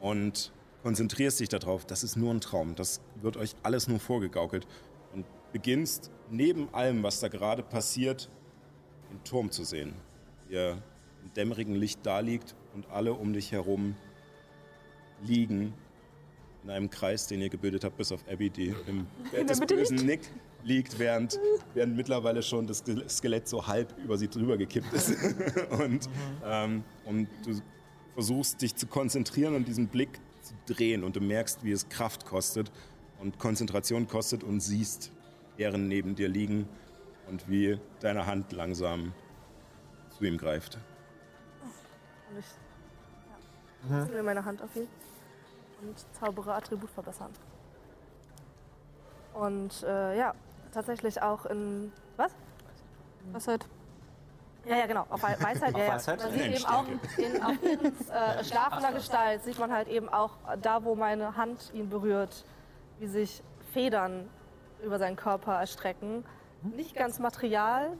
[0.00, 2.74] Und konzentrierst dich darauf, das ist nur ein Traum.
[2.74, 4.66] Das wird euch alles nur vorgegaukelt.
[5.12, 8.28] Und beginnst neben allem, was da gerade passiert,
[9.10, 9.94] den Turm zu sehen.
[10.48, 10.72] Wie er
[11.22, 13.96] im dämmerigen Licht da liegt und alle um dich herum
[15.22, 15.72] liegen
[16.66, 20.04] in einem Kreis, den ihr gebildet habt, bis auf Abby, die im Bett des bösen
[20.04, 20.20] Nick
[20.64, 21.38] liegt, während,
[21.74, 25.10] während mittlerweile schon das Ske- Skelett so halb über sie drüber gekippt ist.
[25.70, 26.08] und,
[26.44, 27.60] ähm, und du
[28.14, 32.26] versuchst dich zu konzentrieren und diesen Blick zu drehen und du merkst, wie es Kraft
[32.26, 32.72] kostet
[33.20, 35.12] und Konzentration kostet und siehst
[35.58, 36.68] Ehren neben dir liegen
[37.28, 39.12] und wie deine Hand langsam
[40.18, 40.78] zu ihm greift.
[42.30, 42.46] Und ich
[43.88, 44.24] ja, mhm.
[44.24, 44.88] meine Hand auf ihn
[45.82, 47.32] und zaubere Attribut verbessern.
[49.34, 50.34] Und äh, ja,
[50.72, 51.92] tatsächlich auch in.
[52.16, 52.32] Was?
[53.32, 53.66] Weisheit.
[54.64, 55.06] Ja, ja, genau.
[55.10, 55.94] Auf Wei- Weisheit, ja, ja.
[55.94, 56.22] Weisheit?
[56.22, 56.84] Man sieht eben auch
[57.18, 61.88] in, auf äh, schlafender Gestalt, sieht man halt eben auch da, wo meine Hand ihn
[61.88, 62.44] berührt,
[62.98, 64.28] wie sich Federn
[64.82, 66.24] über seinen Körper erstrecken.
[66.62, 67.92] Nicht ganz Material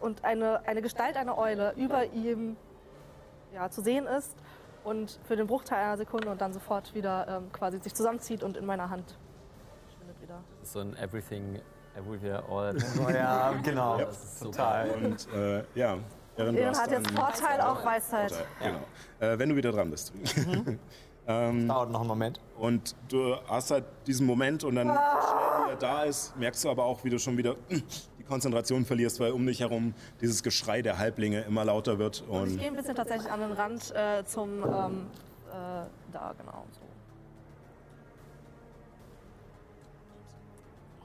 [0.00, 2.56] und eine, eine Gestalt einer Eule über ihm
[3.54, 4.34] ja, zu sehen ist
[4.84, 8.56] und für den Bruchteil einer Sekunde und dann sofort wieder ähm, quasi sich zusammenzieht und
[8.56, 9.16] in meiner Hand
[9.86, 10.40] verschwindet wieder.
[10.62, 11.60] So ein Everything,
[11.96, 12.76] Everywhere, All.
[13.04, 13.98] Oh ja, genau.
[13.98, 14.90] Das ist so Total.
[14.90, 15.96] Und äh, ja,
[16.36, 18.32] hast hat jetzt Vorteil auf Weisheit.
[18.32, 19.32] Vorteil, Genau.
[19.32, 20.12] Äh, wenn du wieder dran bist.
[21.26, 22.40] Dauert noch einen Moment.
[22.58, 26.70] Und du hast halt diesen Moment und dann, schnell wie er da ist, merkst du
[26.70, 27.56] aber auch, wie du schon wieder
[28.24, 32.22] die Konzentration verlierst, weil um dich herum dieses Geschrei der Halblinge immer lauter wird.
[32.26, 35.06] Ich Und gehe ein bisschen tatsächlich an den Rand äh, zum, ähm,
[35.50, 36.64] äh, da genau.
[36.72, 36.80] So.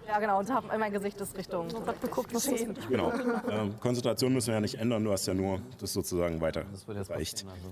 [0.08, 1.67] Ja genau, und habe mein Gesicht ist Richtung
[2.01, 2.75] geguckt, was geschehen.
[2.89, 3.13] genau.
[3.49, 6.65] Ähm, Konzentration müssen wir ja nicht ändern, du hast ja nur das sozusagen weiter.
[6.71, 7.45] Das wird jetzt reicht.
[7.45, 7.69] also.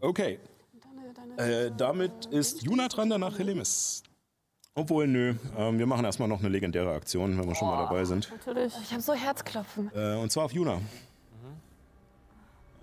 [0.00, 0.38] Okay,
[1.16, 4.02] Deine, deine äh, damit ist Juna dran, danach Helemis.
[4.78, 8.04] Obwohl, nö, ähm, wir machen erstmal noch eine legendäre Aktion, wenn wir schon mal dabei
[8.04, 8.30] sind.
[8.30, 8.74] natürlich.
[8.82, 9.90] Ich habe so Herzklopfen.
[9.94, 10.80] Äh, und zwar auf Juna.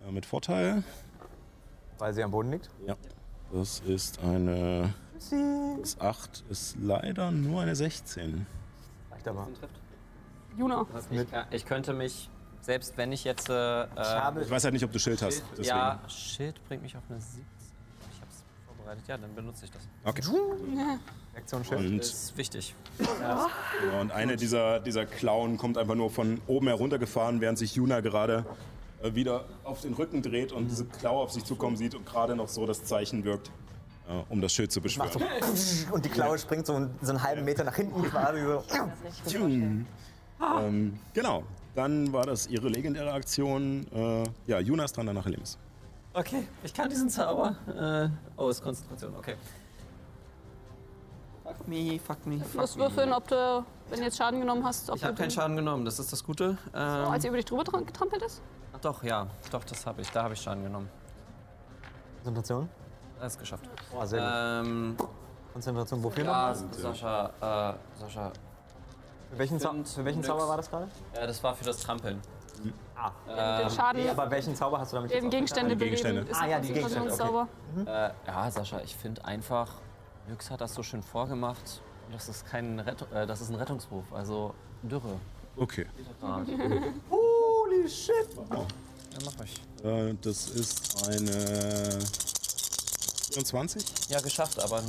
[0.08, 0.84] Äh, mit Vorteil.
[2.00, 2.70] Weil sie am Boden liegt.
[2.88, 2.96] Ja.
[3.52, 4.94] Das ist eine.
[5.80, 8.46] Das 8 ist leider nur eine 16.
[9.12, 9.48] Reicht aber.
[10.58, 10.86] Juna.
[11.12, 12.30] Ich, ich könnte mich,
[12.62, 13.50] selbst wenn ich jetzt.
[13.50, 15.44] Äh, Ich habe Ich weiß halt nicht, ob du Schild hast.
[15.52, 15.68] Deswegen.
[15.68, 17.46] ja, Schild bringt mich auf eine 17.
[18.94, 19.08] Vorbereitet.
[19.08, 19.82] Ja, dann benutze ich das.
[20.04, 20.22] Okay.
[21.34, 21.80] Reaktionsschild.
[21.82, 22.76] Und, Das ist wichtig.
[23.00, 23.50] ja,
[24.00, 28.46] und eine dieser, dieser Klauen kommt einfach nur von oben heruntergefahren, während sich Juna gerade
[29.02, 32.36] äh, wieder auf den Rücken dreht und diese Klaue auf sich zukommen sieht und gerade
[32.36, 33.50] noch so das Zeichen wirkt,
[34.08, 35.10] äh, um das Schild zu beschwören.
[35.92, 38.64] Und die Klaue springt so, einen- so einen halben Meter nach hinten quasi so.
[40.60, 41.44] Ähm, genau.
[41.76, 43.88] Dann war das ihre legendäre Aktion.
[43.92, 45.58] Äh, ja, Juna ist dran, danach Helemis.
[46.14, 47.56] Okay, ich kann diesen Zauber.
[47.68, 49.36] Äh, oh, ist Konzentration, okay.
[51.44, 52.84] Fuck me, fuck me, Du fuck musst me.
[52.84, 55.56] würfeln, ob du, wenn du jetzt Schaden genommen hast, ob Ich habe du keinen Schaden
[55.56, 56.58] genommen, das ist das Gute.
[56.74, 58.42] Oh, Ähm, als er über dich drüber getrampelt ist?
[58.74, 60.10] ach doch, ja, doch, das habe ich.
[60.12, 60.90] Da habe ich Schaden genommen.
[62.24, 62.70] Konzentration.
[63.20, 63.68] Alles geschafft.
[63.94, 64.68] Oh, sehr gut.
[64.68, 64.98] Ähm,
[65.52, 66.74] Konzentration wofür ja, noch?
[66.74, 68.32] Sascha, äh, Sascha.
[69.32, 70.24] Für welchen, Zau für welchen.
[70.24, 70.88] Zauber war das gerade?
[71.16, 72.22] Ja, das war für das Trampeln.
[72.64, 76.22] Den Schaden, Nee, aber welchen Zauber hast du damit jetzt Gegenstände Die Gegenstände.
[76.22, 76.32] beleben.
[76.32, 78.12] Ist Ah, ja, die Gegenstände, Konzentrationszauber.
[78.26, 79.70] Äh, ja, Sascha, ich finde einfach,
[80.28, 81.82] Nyx hat das so schön vorgemacht.
[82.12, 85.20] Das ist kein Rett äh, das ist ein Rettungswurf, also Dürre.
[85.56, 85.86] Okay.
[86.22, 86.42] Ah,
[87.10, 88.28] Holy shit!
[88.38, 88.56] Oh.
[88.56, 89.62] ja, mach ich.
[89.86, 92.00] Äh, das ist eine
[93.34, 93.84] 24.
[94.10, 94.82] Ja, geschafft, aber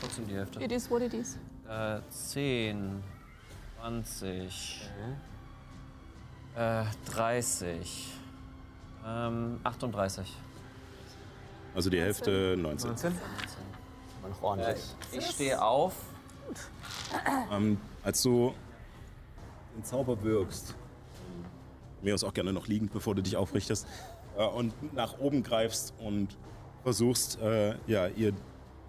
[0.00, 0.62] trotzdem die Hälfte.
[0.62, 1.38] It is what it is.
[1.68, 3.02] Äh, 10,
[3.80, 4.90] 20,
[6.56, 8.12] äh, 30,
[9.06, 10.32] ähm, 38.
[11.74, 12.90] Also die Hälfte 19.
[12.90, 13.12] 19?
[14.22, 14.84] War noch Äh, ordentlich.
[15.12, 15.94] ich stehe auf.
[17.50, 18.54] Ähm, als du
[19.76, 20.74] den Zauber wirkst,
[22.02, 23.86] mir aus auch gerne noch liegend, bevor du dich aufrichtest,
[24.36, 26.36] äh, und nach oben greifst und
[26.82, 28.32] versuchst, äh, ja, ihr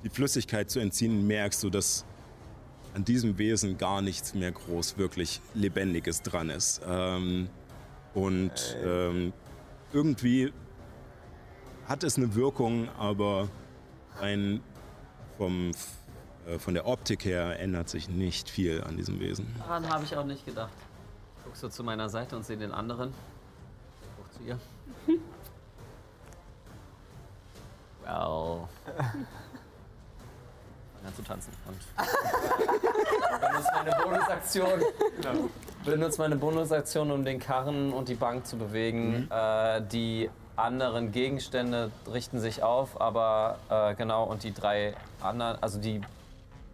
[0.04, 2.06] die Flüssigkeit zu entziehen, merkst du, dass
[2.96, 6.82] an diesem Wesen gar nichts mehr groß wirklich Lebendiges dran ist.
[6.88, 7.50] Ähm,
[8.14, 9.34] und ähm,
[9.92, 10.54] irgendwie
[11.88, 13.50] hat es eine Wirkung, aber
[14.22, 14.62] ein
[15.38, 15.72] vom,
[16.48, 19.54] äh, von der Optik her ändert sich nicht viel an diesem Wesen.
[19.60, 20.72] Daran habe ich auch nicht gedacht.
[21.38, 23.10] Ich guck so zu meiner Seite und sehe den anderen.
[23.10, 24.60] Ich guck zu ihr.
[28.06, 28.70] Well.
[31.14, 31.54] Zu tanzen.
[31.68, 31.78] Und
[33.42, 34.82] benutze meine Bonusaktion.
[35.86, 39.30] Benutze meine Bonusaktion, um den Karren und die Bank zu bewegen.
[39.30, 45.80] Äh, die anderen Gegenstände richten sich auf, aber äh, genau, und die drei anderen, also
[45.80, 46.02] die,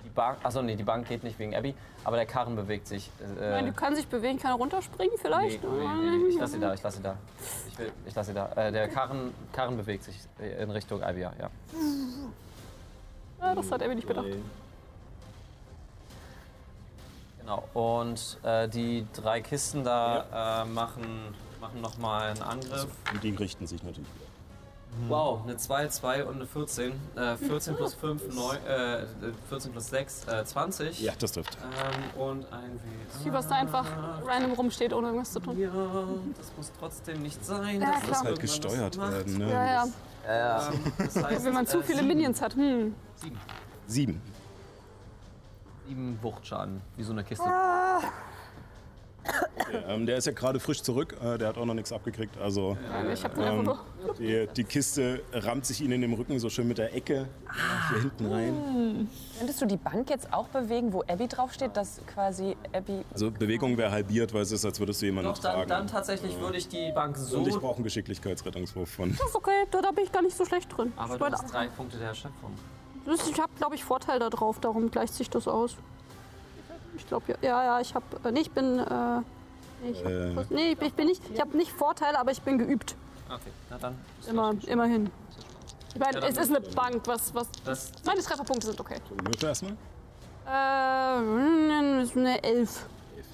[0.06, 3.10] die Bank, achso, nee, die Bank geht nicht wegen Abby, aber der Karren bewegt sich.
[3.40, 5.64] Äh, Nein, du kannst sich bewegen, kann er runterspringen vielleicht?
[5.64, 7.18] nee, nee, nee, ich lasse sie da, ich lasse sie da.
[7.70, 8.52] Ich, will, ich lasse sie da.
[8.54, 10.16] Äh, der Karren, Karren bewegt sich
[10.60, 11.50] in Richtung Alvia, ja.
[13.42, 14.28] Ja, das hat er mir nicht bedacht.
[17.40, 17.64] Genau.
[17.74, 21.04] Und äh, die drei Kisten da äh, machen,
[21.60, 22.88] machen nochmal einen Angriff.
[23.12, 24.32] Und die richten sich natürlich wieder.
[25.08, 26.92] Wow, eine 2, 2 und eine 14.
[27.16, 29.06] Äh, 14 plus 5, 9, äh,
[29.48, 31.02] 14 plus 6, äh, 20.
[31.02, 31.58] Ja, das trifft.
[31.58, 33.26] Ähm, und ein W.
[33.26, 33.86] Wie was da einfach
[34.26, 35.58] random rumsteht, ohne irgendwas zu tun.
[35.58, 35.70] Ja,
[36.38, 37.82] das muss trotzdem nicht sein.
[37.82, 38.10] Ja, dass klar.
[38.20, 39.38] Muss halt gesteuert werden.
[39.38, 39.50] Ne?
[39.50, 39.88] Ja, ja.
[40.28, 42.08] Ähm, das heißt, Wenn man zu äh, viele sieben.
[42.08, 42.56] Minions hat.
[42.56, 42.96] Hm.
[43.16, 43.40] Sieben.
[43.88, 44.22] Sieben.
[45.88, 47.44] Sieben Wuchtschaden, wie so eine Kiste.
[49.88, 51.16] Ähm, der ist ja gerade frisch zurück.
[51.24, 52.38] Äh, der hat auch noch nichts abgekriegt.
[52.40, 52.76] Also
[53.14, 54.16] Ich hab den ähm, einfach nur.
[54.16, 57.28] die, die Kiste rammt sich ihn in den Rücken so schön mit der Ecke
[57.90, 59.10] hier hinten rein.
[59.38, 63.04] Könntest du die Bank jetzt auch bewegen, wo Abby draufsteht, dass quasi Abby.
[63.14, 65.70] Also Bewegung wäre halbiert, weil es ist, als würdest du jemanden Doch, dann, tragen.
[65.70, 67.38] dann tatsächlich würde ich die Bank so.
[67.38, 69.12] Und ich brauche einen Geschicklichkeitsrettungswurf von.
[69.18, 70.92] Das ist okay, da, da bin ich gar nicht so schlecht drin.
[70.98, 72.52] aber ich du hast drei Punkte der Erschöpfung.
[73.06, 75.76] das- ich habe, glaube ich, Vorteil da drauf, darum gleicht sich das aus.
[76.96, 78.06] Ich glaube, ja, ja, ja, ich habe.
[78.24, 78.80] Äh, nee, ich bin.
[78.80, 79.20] Äh,
[79.84, 80.46] nee, ich hab, Äh.
[80.50, 81.22] nee, ich bin nicht.
[81.34, 82.96] Ich habe nicht Vorteil, aber ich bin geübt.
[83.28, 83.96] Okay, na dann.
[84.28, 85.10] Immer, immerhin.
[85.94, 87.34] Ich meine, Ja, es ist eine Bank, was.
[87.34, 88.98] was Das, meine Trefferpunkte sind okay.
[89.24, 89.74] Würfel erstmal.
[90.48, 92.86] Äh, ist eine Elf.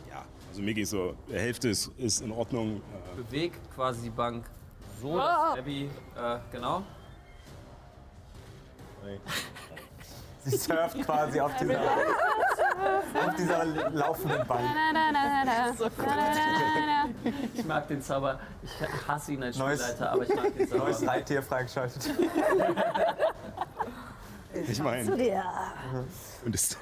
[0.09, 0.23] Ja.
[0.49, 2.77] Also Migi ist so, die Hälfte ist, ist in Ordnung.
[2.77, 4.45] Äh, beweg quasi die Bank
[5.01, 5.49] so, Ah.
[5.51, 6.83] dass Abby, äh, genau.
[10.47, 15.11] Sie surft quasi auf dieser, auf dieser laufenden na, na,
[15.45, 17.09] na.
[17.53, 18.39] Ich mag den Zauber.
[18.63, 20.83] Ich hasse ihn als Neues- Spielleiter, aber ich mag den Zauber.
[20.85, 22.09] Neues Reittier freigeschaltet.
[24.67, 25.11] ich meine.
[26.45, 26.77] Und ist,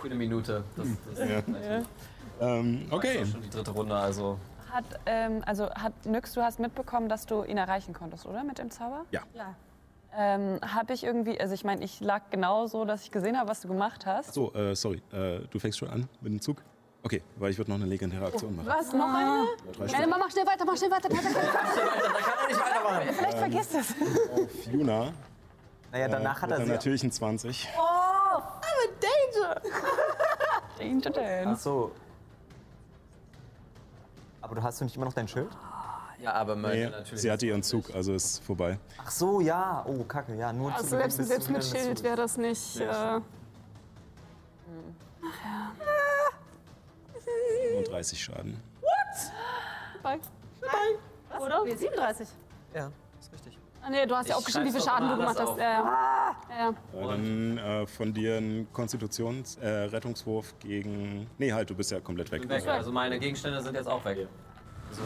[0.00, 0.64] Für eine Minute.
[0.76, 1.84] Das, das
[2.40, 3.22] ähm, okay.
[3.22, 4.38] ist schon die dritte Runde, also.
[4.72, 8.42] Hat, ähm, also hat Nyx, du hast mitbekommen, dass du ihn erreichen konntest, oder?
[8.42, 9.04] Mit dem Zauber?
[9.12, 9.20] Ja.
[10.16, 13.50] Ähm, habe ich irgendwie, also ich meine, ich lag genau so, dass ich gesehen habe,
[13.50, 14.32] was du gemacht hast.
[14.32, 15.02] So, äh, sorry.
[15.12, 16.62] Äh, du fängst schon an mit dem Zug?
[17.02, 18.68] Okay, weil ich würde noch eine legendäre Aktion machen.
[18.68, 18.92] Was?
[18.92, 19.44] Noch eine?
[19.76, 21.08] Drei Nein, mach schnell weiter, mach schnell weiter.
[23.12, 23.94] Vielleicht vergisst es.
[24.32, 25.12] Auf Juna.
[25.92, 26.70] Naja, danach äh, hat er sie.
[26.72, 27.68] natürlichen 20.
[30.78, 31.62] Danger Ach Dance.
[31.62, 31.92] so.
[34.40, 35.48] Aber du hast du nicht immer noch dein Schild?
[36.24, 38.78] Ja, aber Nee, sie hatte ihren Zug, also ist vorbei.
[38.98, 39.84] Ach so, ja.
[39.86, 40.52] Oh, kacke, ja.
[40.54, 42.80] Nur Also zu selbst, selbst mit Schild wäre das nicht.
[42.80, 43.20] Äh,
[47.74, 48.60] 35 Schaden.
[51.38, 51.64] oder?
[51.64, 52.28] Nee, 37.
[52.74, 53.58] Ja, ist richtig.
[53.82, 55.58] Ah, nee, du hast ja Ich aufgeschrieben, wie viel Schaden du gemacht hast.
[55.58, 56.36] Ja, ja.
[56.48, 57.00] Ja, ja.
[57.00, 59.90] Äh, dann äh, von dir ein Konstitutions-, äh,
[60.60, 61.26] gegen.
[61.36, 62.40] Nee, halt, du bist ja komplett weg.
[62.42, 62.66] Bin weg.
[62.66, 64.26] Also meine Gegenstände sind jetzt auch weg.
[64.90, 65.02] So.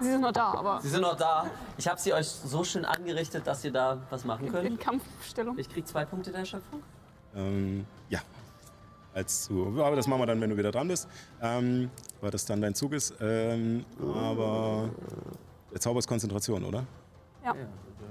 [0.00, 1.46] Sie sind noch da, aber Sie sind noch da.
[1.78, 4.80] Ich habe sie euch so schön angerichtet, dass ihr da was machen in könnt.
[4.80, 5.58] Kampfstellung.
[5.58, 6.82] Ich krieg zwei Punkte der Erschöpfung.
[7.34, 8.20] Ähm, ja.
[9.14, 11.08] Als du, aber das machen wir dann, wenn du wieder dran bist.
[11.40, 13.14] Ähm, weil das dann dein Zug ist.
[13.20, 14.90] Ähm, aber
[15.72, 16.84] der Zauber ist Konzentration, oder?
[17.44, 17.54] Ja.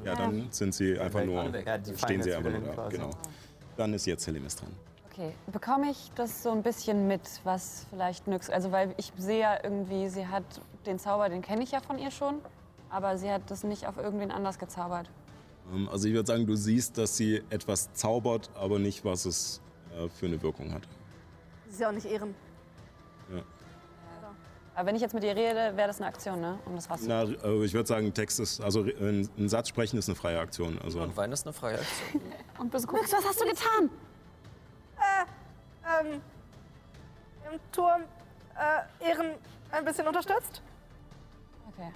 [0.03, 1.43] Ja, dann sind sie einfach nur.
[1.43, 2.87] Ja, Stehen sie einfach nur da.
[2.89, 3.09] Genau.
[3.77, 4.71] Dann ist jetzt Helimis dran.
[5.17, 9.39] Okay, bekomme ich das so ein bisschen mit, was vielleicht Nyx, also weil ich sehe
[9.39, 10.43] ja irgendwie, sie hat
[10.85, 12.41] den Zauber, den kenne ich ja von ihr schon,
[12.89, 15.09] aber sie hat das nicht auf irgendwen anders gezaubert.
[15.73, 19.61] Ähm, also ich würde sagen, du siehst, dass sie etwas zaubert, aber nicht, was es
[19.97, 20.83] äh, für eine Wirkung hat.
[21.63, 22.35] Das ist ja auch nicht Ehren.
[24.75, 26.59] Aber wenn ich jetzt mit ihr rede, wäre das eine Aktion, ne?
[26.65, 30.17] Um das Na, äh, ich würde sagen, Text ist, also ein, Satz sprechen ist eine
[30.17, 30.77] freie Aktion.
[30.83, 32.21] Also Und Wein ist eine freie Aktion.
[32.59, 33.89] Und böse Nyx, was hast du getan?
[36.01, 36.21] Ähm,
[37.51, 38.01] im Turm
[38.55, 39.31] äh, Ehren
[39.71, 40.61] ein bisschen unterstützt.
[41.69, 41.91] Okay.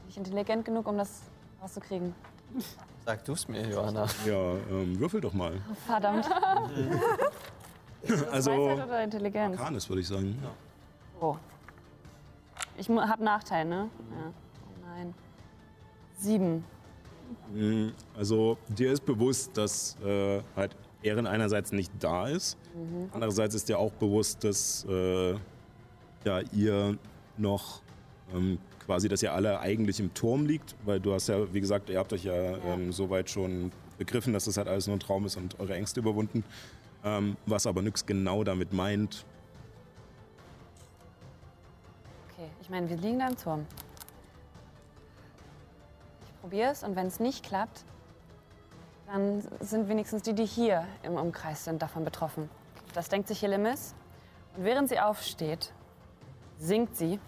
[0.00, 1.22] Bin ich intelligent genug, um das
[1.60, 2.14] rauszukriegen?
[3.04, 4.06] Sag du's mir, Johanna.
[4.26, 5.60] ja, ähm, würfel doch mal.
[5.86, 6.28] Verdammt.
[8.32, 9.58] Also Weisheit oder Intelligenz?
[9.58, 10.36] Arcanis würde ich sagen.
[11.20, 11.36] Oh.
[12.76, 13.88] Ich habe Nachteil, ne?
[14.10, 14.32] Ja.
[14.66, 15.14] Oh nein.
[16.16, 16.64] Sieben.
[17.52, 22.56] Mm, Also dir ist bewusst, dass äh, halt Ehren einerseits nicht da ist.
[23.12, 25.32] Andererseits ist dir auch bewusst, dass äh,
[26.24, 26.96] ja, ihr
[27.36, 27.82] noch
[28.34, 31.90] ähm, quasi, dass ihr alle eigentlich im Turm liegt, weil du hast ja, wie gesagt,
[31.90, 35.26] ihr habt euch ja, ähm, soweit schon begriffen, dass das halt alles nur ein Traum
[35.26, 36.44] ist und eure Ängste überwunden.
[37.04, 39.24] Ähm, was aber nix genau damit meint.
[42.30, 43.66] Okay, ich meine, wir liegen da im Turm.
[46.24, 47.84] Ich probiere es und wenn es nicht klappt,
[49.12, 52.48] dann sind wenigstens die, die hier im Umkreis sind, davon betroffen.
[52.94, 53.94] Das denkt sich Helemis.
[54.56, 55.72] Und während sie aufsteht,
[56.58, 57.20] singt sie.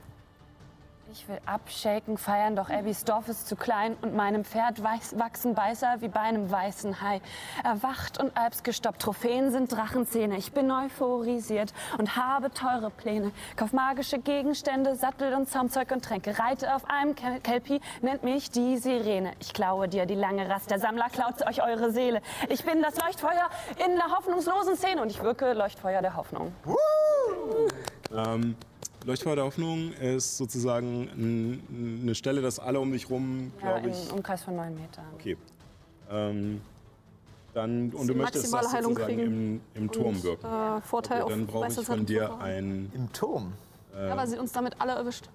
[1.17, 5.55] Ich will abshaken, feiern, doch Abbys Dorf ist zu klein und meinem Pferd weiß, wachsen
[5.55, 7.21] Beißer wie bei einem weißen Hai.
[7.63, 10.37] Erwacht und Alps gestoppt, Trophäen sind Drachenzähne.
[10.37, 13.31] Ich bin euphorisiert und habe teure Pläne.
[13.55, 16.37] Kauf magische Gegenstände, Sattel und Zaumzeug und Tränke.
[16.37, 19.35] Reite auf einem Kel Kelpie, nennt mich die Sirene.
[19.39, 22.23] Ich klaue dir die lange Rast, der Sammler klaut euch eure Seele.
[22.49, 23.51] Ich bin das Leuchtfeuer
[23.87, 26.53] in der hoffnungslosen Szene und ich wirke Leuchtfeuer der Hoffnung.
[28.13, 28.57] Ähm,
[29.05, 31.61] Leuchtfeuer der Hoffnung ist sozusagen
[32.05, 34.13] eine Stelle, dass alle um dich rum, Ja, glaube im ich.
[34.13, 35.05] Umkreis von neun Metern.
[35.15, 35.37] Okay.
[36.11, 36.61] Ähm,
[37.53, 39.61] dann, und du möchtest das Heilung sozusagen kriegen.
[39.75, 40.47] im, im Turm wirken.
[40.47, 42.59] Äh, Vorteil Okay, dann brauche ich von dir Vorteil.
[42.59, 43.53] ein, Im Turm.
[43.95, 45.29] Ja, weil sie uns damit alle erwischt.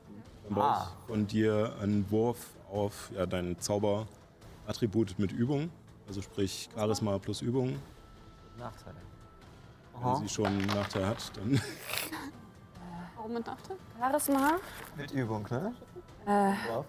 [0.46, 0.92] dann brauche Ah.
[1.04, 5.70] ich von dir einen Wurf auf ja, dein Zauberattribut mit Übung.
[6.08, 7.78] Also sprich Charisma plus Übung.
[8.58, 8.98] Nachteile.
[10.02, 11.62] Wenn sie schon einen Nachteil hat, dann
[13.20, 13.76] Warum mit Nachteil?
[14.00, 14.60] Charisma,
[14.96, 15.74] Mit Übung, ne?
[16.26, 16.86] äh, Wow.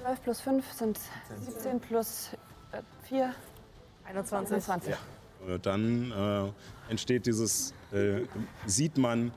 [0.00, 0.98] 12 plus 5 sind
[1.38, 2.30] 17 plus
[2.72, 3.34] äh, 4,
[4.06, 4.64] 21.
[4.64, 4.94] 20.
[4.94, 8.22] Äh, dann äh, entsteht dieses, äh,
[8.64, 9.32] sieht man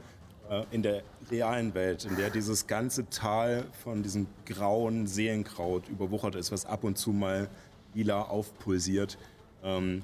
[0.49, 6.35] äh, in der realen Welt, in der dieses ganze Tal von diesem grauen Seelenkraut überwuchert
[6.35, 7.49] ist, was ab und zu mal
[7.93, 9.17] lila aufpulsiert
[9.61, 10.03] ähm,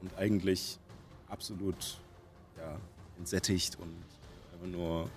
[0.00, 0.78] und eigentlich
[1.28, 1.98] absolut
[2.56, 2.76] ja,
[3.18, 3.96] entsättigt und
[4.52, 5.10] einfach nur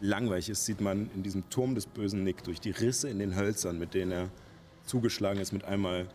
[0.00, 3.36] langweilig ist, sieht man in diesem Turm des bösen Nick durch die Risse in den
[3.36, 4.28] Hölzern, mit denen er
[4.84, 6.08] zugeschlagen ist, mit einmal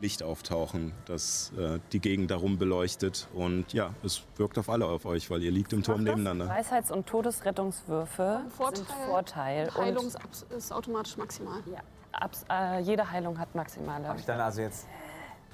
[0.00, 3.28] Licht auftauchen, das äh, die Gegend darum beleuchtet.
[3.34, 6.48] Und ja, es wirkt auf alle auf euch, weil ihr liegt im Turm nebeneinander.
[6.48, 8.76] Weisheits- und Todesrettungswürfe Vorteil.
[8.76, 9.70] sind Vorteil.
[9.76, 10.10] Heilung
[10.56, 11.62] ist automatisch maximal.
[11.72, 11.78] ja,
[12.10, 14.08] abs, äh, jede Heilung hat maximale.
[14.08, 14.88] Habe ich dann also jetzt.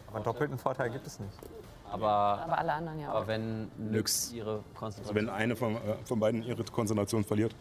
[0.07, 1.33] Aber doppelten Vorteil gibt es nicht.
[1.91, 3.17] Aber, Aber alle anderen ja auch.
[3.17, 3.71] aber wenn.
[3.79, 5.17] Nyx ihre Also Konzentration.
[5.17, 7.55] wenn eine von, äh, von beiden ihre Konzentration verliert,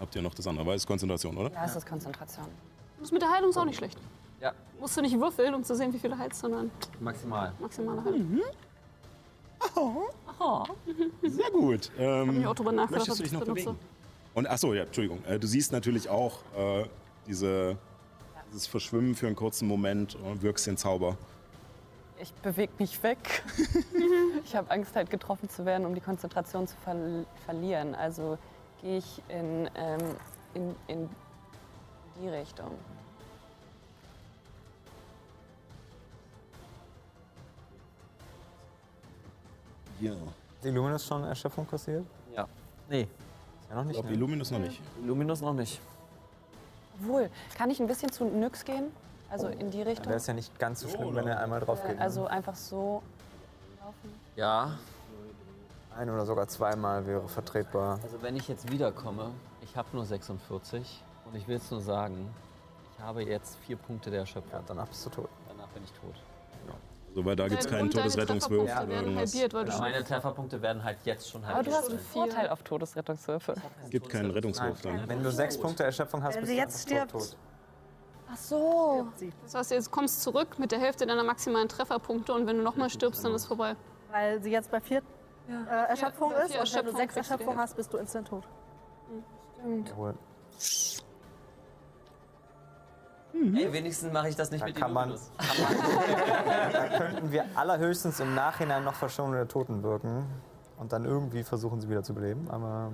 [0.00, 1.50] habt ihr noch das andere, weil es ist Konzentration, oder?
[1.52, 2.46] Ja, es ist Konzentration.
[3.00, 3.98] Das mit der Heilung ist auch nicht schlecht.
[4.40, 6.70] Ja, Musst du nicht würfeln, um zu sehen, wie viele heilst, sondern
[7.00, 7.52] maximal.
[7.60, 8.40] maximale Heilung.
[11.22, 11.90] Sehr gut.
[11.98, 13.64] Ähm, Ich auch drüber nachgedacht, möchtest du ich dich noch benutze.
[13.66, 13.78] bewegen?
[14.34, 15.24] Und achso, ja, Entschuldigung.
[15.24, 16.84] Äh, du siehst natürlich auch äh,
[17.26, 17.76] diese,
[18.50, 21.16] dieses Verschwimmen für einen kurzen Moment und wirkst den Zauber.
[22.18, 23.42] Ich bewege mich weg.
[24.44, 27.94] ich habe Angst, halt getroffen zu werden, um die Konzentration zu verl verlieren.
[27.94, 28.38] Also
[28.80, 30.00] gehe ich in, ähm,
[30.54, 31.10] in, in
[32.20, 32.70] die Richtung.
[40.00, 40.12] Ja.
[40.62, 42.04] Die Luminous schon Erschöpfung kassiert?
[42.34, 42.46] Ja.
[42.88, 43.06] Nee,
[43.68, 43.94] Ja, noch Ich nicht.
[43.96, 44.14] glaube, Ne?
[44.14, 44.80] Illuminus noch nicht.
[45.04, 45.80] Luminous noch nicht.
[47.00, 48.84] Obwohl, kann ich ein bisschen zu Nyx gehen?
[49.30, 50.06] Also in die Richtung?
[50.06, 51.96] wäre es ja nicht ganz so schlimm, wenn er einmal drauf geht.
[51.98, 53.02] Äh, Also einfach so
[53.80, 54.20] laufen.
[54.36, 54.72] Ja,
[55.96, 57.98] Ein oder sogar zweimal wäre vertretbar.
[58.02, 59.30] also wenn ich jetzt wiederkomme,
[59.62, 62.28] ich habe nur 46 und ich will es nur sagen,
[62.96, 64.52] ich habe jetzt vier Punkte der Erschöpfung.
[64.52, 65.28] Ja, danach bist du tot.
[65.48, 66.14] Danach bin ich tot.
[67.14, 69.32] So, weil da gibt es keinen Todesrettungswurf Trefferpunkte oder werden irgendwas.
[69.34, 69.82] halbiert, weil du Genau.
[69.84, 71.66] Meine Trefferpunkte werden halt jetzt schon Aber halt.
[71.68, 72.22] du hast einen vier.
[72.22, 73.54] Vorteil auf Todesrettungswürfe.
[73.84, 75.08] Es gibt keinen Rettungswurf dann.
[75.08, 77.12] Wenn du sechs Punkte Erschöpfung hast, Wenn bist du jetzt stirbt.
[77.12, 77.36] tot.
[78.32, 79.06] Ach so.
[79.42, 82.90] Das heißt, jetzt kommst zurück mit der Hälfte deiner maximalen Trefferpunkte und wenn du nochmal
[82.90, 83.76] stirbst, dann ist vorbei.
[84.10, 85.02] Weil sie jetzt bei vier
[85.48, 88.28] äh, Erschöpfung Ja, ist vier und wenn du Erschöpfung sechs Erschöpfung hast, bist du instant
[88.28, 88.48] tot.
[89.86, 90.14] Jawohl.
[93.34, 95.30] Ey, wenigstens mache ich das nicht Da mit kann man, Illuminus.
[96.72, 100.24] da könnten wir allerhöchstens im Nachhinein noch Verschonung der Toten wirken
[100.78, 102.48] und dann irgendwie versuchen, sie wieder zu beleben.
[102.48, 102.92] Aber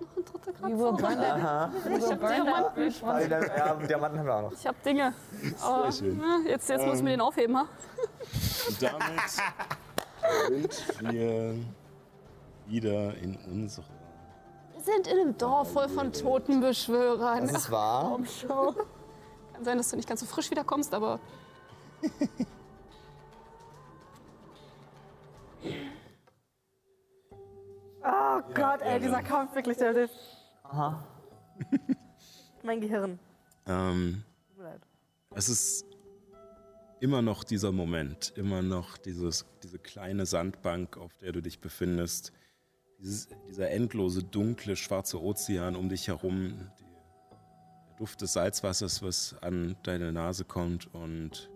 [0.00, 3.28] Ein dritter Grad We will burn that, aha, we will burn that bridge once.
[3.28, 4.52] ja, Diamanten haben wir auch noch.
[4.52, 5.14] Ich hab Dinge.
[5.62, 6.20] Aber schön.
[6.20, 7.66] ja, jetzt, jetzt muss ich mir den aufheben, ha?
[8.68, 9.30] Und damit
[10.98, 11.54] sind wir
[12.66, 13.84] wieder in unserer.
[14.74, 17.46] Wir sind in einem Dorf voll von Totenbeschwörern.
[17.46, 18.10] Das ist wahr.
[18.12, 18.74] Komm schon.
[19.52, 21.18] Kann sein, dass du nicht ganz so frisch wiederkommst, aber
[28.10, 30.14] Oh Gott, ey, dieser Kampf wirklich, der hilft.
[30.62, 31.04] Aha.
[32.62, 33.18] Mein Gehirn.
[33.66, 34.80] Ähm, Tut mir leid.
[35.34, 35.84] es ist
[37.00, 42.32] immer noch dieser Moment, immer noch dieses, diese kleine Sandbank, auf der du dich befindest.
[42.98, 46.54] Dieses, dieser endlose, dunkle, schwarze Ozean um dich herum.
[46.78, 51.50] Die, der Duft des Salzwassers, was an deine Nase kommt und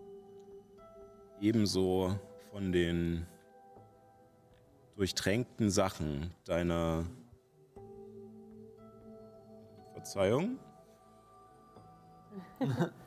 [1.41, 2.19] ebenso
[2.51, 3.25] von den
[4.95, 7.05] durchtränkten Sachen deiner
[9.93, 10.59] Verzeihung.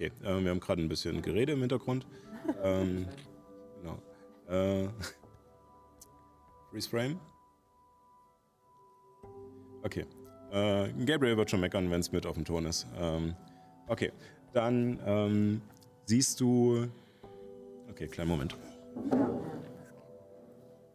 [0.00, 2.06] Okay, äh, wir haben gerade ein bisschen Gerede im Hintergrund.
[2.62, 3.06] ähm,
[3.82, 3.98] genau.
[4.48, 4.88] Äh,
[6.70, 7.20] Freeze Frame.
[9.82, 10.06] Okay.
[10.50, 12.86] Äh, Gabriel wird schon meckern, wenn es mit auf dem Ton ist.
[12.98, 13.36] Ähm,
[13.88, 14.10] okay.
[14.54, 15.60] Dann ähm,
[16.06, 16.86] siehst du.
[17.90, 18.56] Okay, kleinen Moment.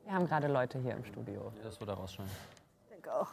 [0.06, 1.52] Wir haben gerade Leute hier im Studio.
[1.64, 2.32] Das wird er rausschneiden.
[2.84, 3.30] Ich denke auch.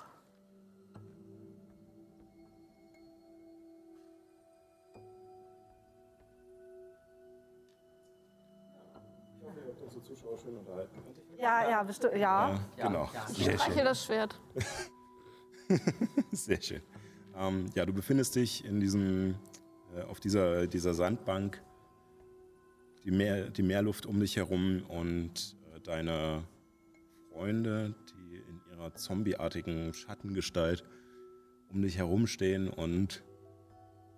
[11.37, 12.17] Ja, ja, bestimmt.
[12.17, 12.59] Ja.
[12.77, 13.11] Genau.
[13.31, 13.85] Ich Sehr streiche schön.
[13.85, 14.41] das Schwert.
[16.33, 16.83] Sehr schön.
[17.37, 19.35] Ähm, ja, du befindest dich in diesem,
[19.95, 21.63] äh, auf dieser, dieser Sandbank,
[23.05, 26.45] die, Meer, die Meerluft um dich herum und äh, deine
[27.33, 30.85] Freunde, die in ihrer zombieartigen Schattengestalt
[31.69, 33.25] um dich herumstehen und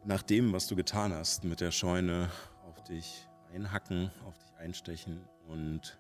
[0.04, 2.28] nach dem, was du getan hast, mit der Scheune
[2.68, 5.98] auf dich einhacken, auf dich einstechen und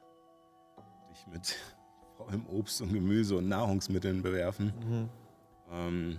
[1.10, 1.56] dich mit
[2.16, 5.10] vor allem Obst und Gemüse und Nahrungsmitteln bewerfen
[5.70, 6.18] ähm,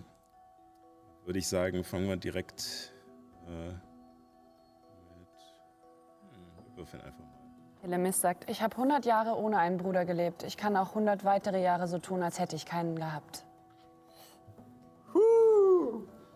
[1.26, 2.94] würde ich sagen, fangen wir direkt
[3.48, 3.80] äh, mit.
[6.32, 7.35] Hm, wir würfeln einfach mal.
[7.86, 10.42] Helemis sagt, ich habe 100 Jahre ohne einen Bruder gelebt.
[10.44, 13.46] Ich kann auch 100 weitere Jahre so tun, als hätte ich keinen gehabt.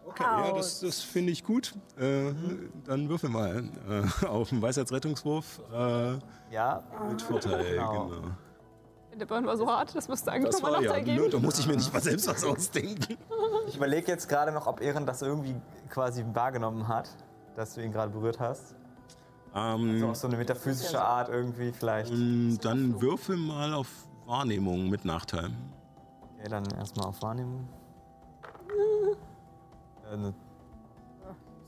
[0.05, 1.73] Okay, ja, das, das finde ich gut.
[1.97, 2.33] Äh,
[2.85, 6.17] Dann würfel mal äh, auf den Weisheitsrettungswurf äh,
[6.51, 7.75] Ja, mit Vorteil.
[7.75, 8.07] Genau.
[8.09, 8.27] Genau.
[9.19, 11.31] Der Burn war so hart, das müsste eigentlich Das nochmal war ja, Nachteil ne, geben.
[11.31, 13.17] da muss ich mir nicht mal selbst was ausdenken.
[13.67, 15.55] ich überlege jetzt gerade noch, ob Ehren das irgendwie
[15.89, 17.09] quasi wahrgenommen hat,
[17.55, 18.75] dass du ihn gerade berührt hast.
[19.55, 22.11] Ähm, So auf so eine metaphysische Art irgendwie vielleicht.
[22.11, 23.87] ähm, dann würfel mal auf
[24.25, 25.49] Wahrnehmung mit Nachteil.
[26.37, 27.67] Okay, dann erstmal auf Wahrnehmung.
[28.69, 30.33] Äh, eine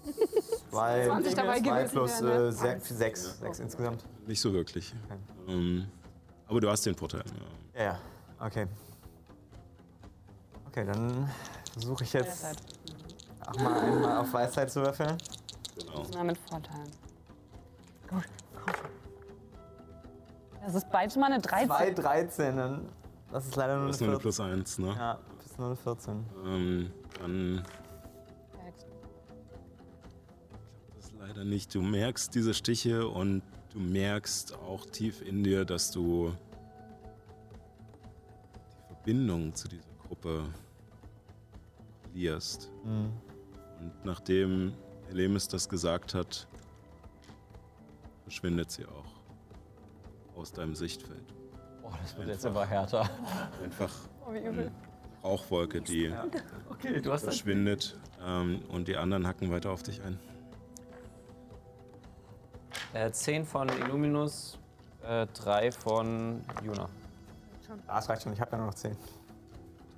[0.70, 2.48] zwei, 20 dabei zwei plus wären, ne?
[2.48, 4.04] äh, sechs, sechs, sechs insgesamt.
[4.28, 4.94] Nicht so wirklich.
[5.06, 5.20] Okay.
[5.48, 5.88] Ähm,
[6.48, 7.24] aber du hast den Vorteil.
[7.76, 7.84] Ja.
[7.84, 8.00] Ja,
[8.40, 8.68] okay.
[10.68, 11.30] Okay, dann
[11.74, 12.46] versuche ich jetzt
[13.46, 15.18] auch mal einmal auf Weisheit zu würfeln.
[15.78, 16.06] Genau.
[16.14, 16.90] Na, mit Vorteilen.
[20.62, 21.68] Das ist beides mal eine 13.
[21.68, 22.82] Zwei 13.
[23.32, 24.22] Das ist leider nur Das ist eine nur eine 14.
[24.22, 24.96] Plus 1, ne?
[24.96, 26.26] Ja, das ist nur eine 14.
[26.46, 27.64] Ähm, dann
[30.96, 31.74] das ist leider nicht.
[31.74, 33.42] Du merkst diese Stiche und
[33.74, 36.32] du merkst auch tief in dir, dass du
[38.84, 40.44] die Verbindung zu dieser Gruppe
[42.04, 42.70] verlierst.
[42.84, 44.74] Und nachdem
[45.08, 46.48] Helemis das gesagt hat,
[48.24, 49.11] verschwindet sie auch
[50.42, 51.24] aus deinem Sichtfeld.
[51.84, 53.08] Boah, das wird jetzt aber härter.
[53.64, 53.94] Einfach
[54.28, 54.72] Oh, übel.
[55.24, 56.12] Rauchwolke, die
[56.70, 57.36] Okay, du hast das.
[57.36, 60.20] verschwindet ähm, und die anderen hacken weiter auf dich ein.
[62.94, 64.58] Äh, 10 von Illuminus,
[65.04, 66.90] äh, 3 von Juna.
[67.88, 68.98] Ah, es reicht schon, ich habe ja nur noch 10.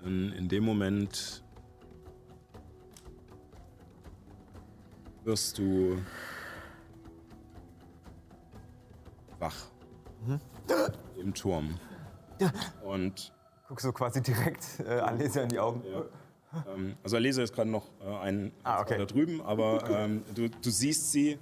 [0.04, 1.41] Dann in dem Moment
[5.24, 5.98] wirst du
[9.39, 9.56] wach
[11.19, 11.80] im Turm.
[12.84, 13.34] Und
[13.67, 15.84] Guck so quasi direkt äh, Anleser in die Augen.
[16.67, 18.97] ähm, also Alesa ist gerade noch äh, ein Ah, okay.
[18.97, 21.39] da drüben, aber ähm, du, du siehst sie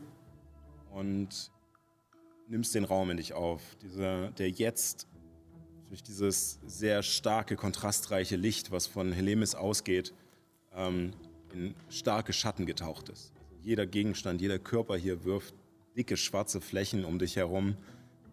[0.91, 1.51] und
[2.47, 3.61] nimmst den Raum in dich auf.
[3.81, 5.07] Dieser, der jetzt
[5.89, 10.13] durch dieses sehr starke, kontrastreiche Licht, was von Helemis ausgeht,
[10.73, 11.13] ähm,
[11.53, 13.33] in starke Schatten getaucht ist.
[13.49, 15.53] Also jeder Gegenstand, jeder Körper hier wirft
[15.97, 17.75] dicke schwarze Flächen um dich herum,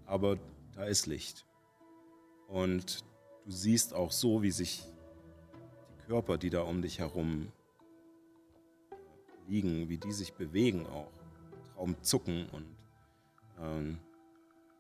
[0.09, 0.39] aber
[0.75, 1.47] da ist Licht.
[2.49, 3.05] Und
[3.45, 4.83] du siehst auch so, wie sich
[5.91, 7.53] die Körper, die da um dich herum
[9.47, 11.11] liegen, wie die sich bewegen auch,
[11.75, 12.77] Traum zucken und
[13.61, 13.99] ähm,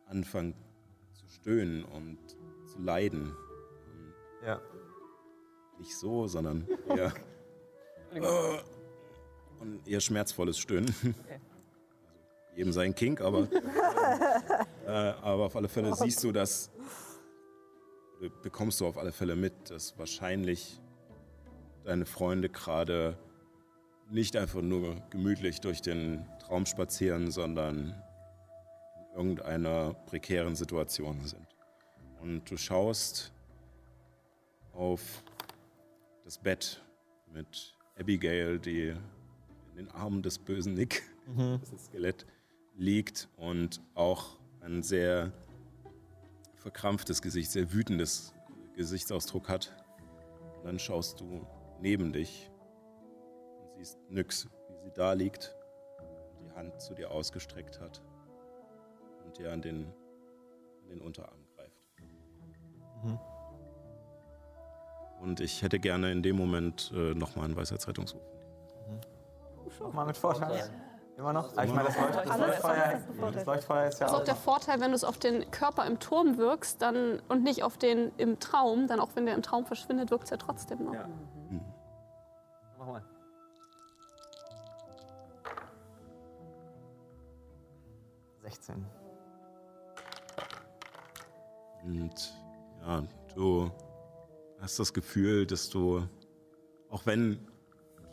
[0.06, 0.54] anfangen
[1.12, 2.18] zu stöhnen und
[2.66, 3.34] zu leiden.
[4.44, 4.60] Ja.
[5.78, 7.12] Nicht so, sondern eher,
[8.12, 8.58] äh,
[9.60, 10.94] und eher schmerzvolles Stöhnen.
[11.04, 11.57] Also
[12.56, 13.48] jedem sein Kink, aber,
[14.86, 16.70] äh, aber auf alle Fälle siehst du, dass,
[18.18, 20.80] oder bekommst du auf alle Fälle mit, dass wahrscheinlich
[21.84, 23.16] deine Freunde gerade
[24.10, 27.94] nicht einfach nur gemütlich durch den Traum spazieren, sondern
[28.96, 31.46] in irgendeiner prekären Situation sind.
[32.20, 33.32] Und du schaust
[34.72, 35.22] auf
[36.24, 36.82] das Bett
[37.32, 38.94] mit Abigail, die
[39.70, 41.02] in den Armen des bösen Nick,
[41.36, 42.26] das ist Skelett,
[42.78, 45.32] liegt und auch ein sehr
[46.54, 48.32] verkrampftes Gesicht, sehr wütendes
[48.74, 49.72] Gesichtsausdruck hat.
[50.56, 51.46] Und dann schaust du
[51.80, 52.50] neben dich
[53.60, 55.54] und siehst Nyx, wie sie da liegt,
[56.40, 58.00] die Hand zu dir ausgestreckt hat
[59.24, 59.86] und dir an den,
[60.82, 61.84] an den Unterarm greift.
[65.20, 68.22] Und ich hätte gerne in dem Moment äh, nochmal einen Weisheitsrettungswurf.
[69.80, 70.70] Nochmal mit Vorteil.
[71.18, 71.50] Immer noch?
[71.56, 73.02] Ah, ich meine, das, Leucht, das, Leuchtfeuer,
[73.32, 75.84] das Leuchtfeuer ist ja Das ist auch der Vorteil, wenn du es auf den Körper
[75.84, 79.42] im Turm wirkst dann, und nicht auf den im Traum, dann auch wenn der im
[79.42, 80.94] Traum verschwindet, wirkt es ja trotzdem noch.
[80.94, 81.08] Ja.
[82.78, 83.02] Mach mal.
[88.42, 88.86] Sechzehn.
[91.82, 92.32] Und
[92.80, 93.02] ja,
[93.34, 93.72] du
[94.60, 96.06] hast das Gefühl, dass du,
[96.90, 97.38] auch wenn du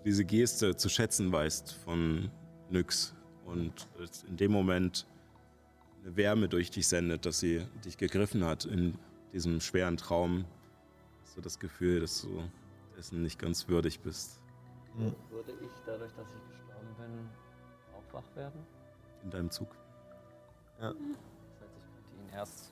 [0.05, 2.31] diese Geste zu schätzen weißt von
[2.69, 3.13] Nyx
[3.45, 5.05] und es in dem Moment
[6.03, 8.97] eine Wärme durch dich sendet, dass sie dich gegriffen hat in
[9.33, 10.45] diesem schweren Traum,
[11.23, 12.43] hast du das Gefühl, dass du
[12.97, 14.39] dessen nicht ganz würdig bist
[14.97, 17.29] Würde ich dadurch, dass ich gestorben bin,
[17.95, 18.59] auch wach werden?
[19.23, 19.67] in deinem Zug.
[20.79, 22.71] Das heißt, ich könnte ihn erst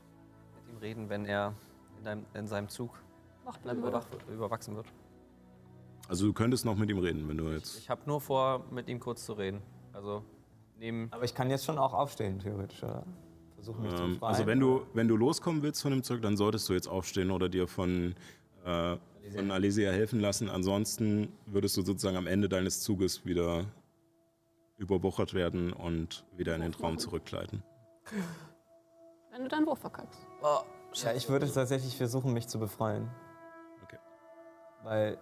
[0.55, 1.53] mit ihm reden, wenn er
[1.97, 2.91] in, deinem, in seinem Zug
[3.43, 3.97] Wach bleiben würde.
[3.97, 4.85] überwach, überwachsen wird.
[6.07, 7.77] Also du könntest noch mit ihm reden, wenn du jetzt...
[7.79, 9.61] Ich habe nur vor, mit ihm kurz zu reden.
[9.93, 10.23] Also
[10.77, 11.07] neben.
[11.11, 13.03] Aber ich kann jetzt schon auch aufstehen, theoretisch, oder?
[13.55, 14.33] Versuchen mich zu Ähm, befreien.
[14.33, 17.31] also wenn du, wenn du loskommen willst von dem Zeug, dann solltest du jetzt aufstehen
[17.31, 18.13] oder dir von,
[18.65, 18.97] äh,
[19.35, 20.49] von Alesia helfen lassen.
[20.49, 23.65] Ansonsten würdest du sozusagen am Ende deines Zuges wieder
[24.77, 27.63] überwuchert werden und wieder in den Traum zurückgleiten.
[29.31, 30.19] Wenn du deinen Wurf verkackst.
[30.41, 30.59] Oh,
[30.95, 33.09] Ja, ich würde tatsächlich versuchen, mich zu befreien.
[33.83, 33.97] Okay.
[34.83, 35.17] Weil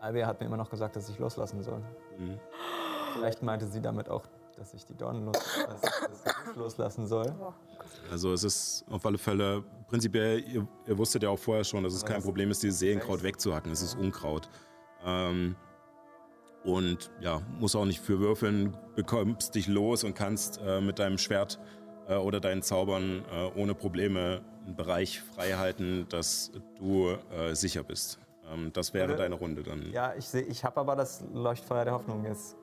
[0.00, 1.82] Albia hat mir immer noch gesagt, dass ich loslassen soll.
[2.18, 2.38] Mhm.
[3.14, 4.24] Vielleicht meinte sie damit auch,
[4.56, 5.36] dass ich die Dornen los,
[6.56, 7.32] loslassen soll.
[8.10, 11.94] Also es ist auf alle Fälle, prinzipiell, ihr, ihr wusstet ja auch vorher schon, dass
[11.94, 13.72] es kein Problem ist, dieses Seelenkraut wegzuhacken.
[13.72, 14.48] Es ist Unkraut.
[15.04, 15.56] Ähm,
[16.64, 21.18] und ja, muss auch nicht für würfeln, bekommst dich los und kannst äh, mit deinem
[21.18, 21.58] Schwert
[22.06, 27.82] äh, oder deinen Zaubern äh, ohne Probleme einen Bereich frei halten, dass du äh, sicher
[27.82, 28.20] bist.
[28.52, 29.90] Ähm, das wäre Oder- deine Runde dann.
[29.90, 32.56] Ja, ich, seh- ich habe aber das Leuchtfeuer der Hoffnung jetzt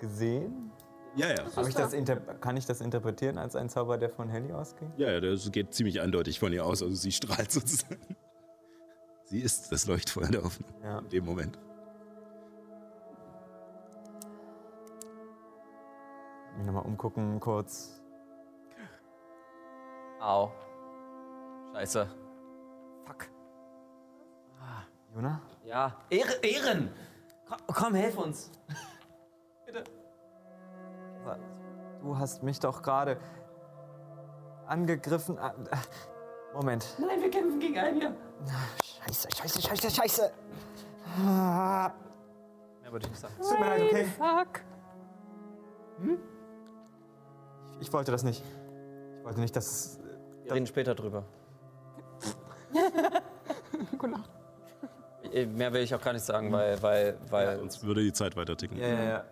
[0.00, 0.72] gesehen.
[1.14, 1.28] ja.
[1.28, 1.46] ja.
[1.46, 1.94] Ich das
[2.40, 4.92] kann ich das interpretieren als ein Zauber, der von Helly ausging?
[4.96, 6.82] Ja, ja, das geht ziemlich eindeutig von ihr aus.
[6.82, 8.16] Also sie strahlt sozusagen.
[9.24, 10.98] Sie ist das Leuchtfeuer der Hoffnung Ja.
[10.98, 11.58] in dem Moment.
[16.56, 18.00] Mich nochmal umgucken kurz.
[20.20, 20.50] Au.
[21.72, 22.08] Scheiße.
[23.06, 23.28] Fuck.
[25.14, 25.40] Juna?
[25.64, 25.96] Ja.
[26.10, 26.90] Ehre, Ehren!
[27.48, 28.50] Komm, komm, helf uns.
[32.02, 33.18] Du hast mich doch gerade
[34.66, 35.38] angegriffen.
[35.38, 35.52] Ah,
[36.54, 36.96] Moment.
[36.98, 38.12] Nein, wir kämpfen gegen Albia.
[39.04, 40.32] Scheiße, scheiße, scheiße, scheiße.
[41.26, 41.90] Ah,
[42.82, 43.34] Mehr würde ich nicht sagen.
[43.38, 44.04] Tut mir leid, okay?
[44.04, 44.60] Fuck.
[47.80, 48.42] Ich wollte das nicht.
[49.18, 50.00] Ich wollte nicht, dass es.
[50.44, 51.24] Wir reden später drüber.
[53.98, 54.30] Gute Nacht.
[55.32, 57.58] Äh, Mehr will ich auch gar nicht sagen, weil, weil, weil.
[57.58, 58.78] Sonst würde die Zeit weiter ticken.
[58.78, 59.24] Ja, ja, ja.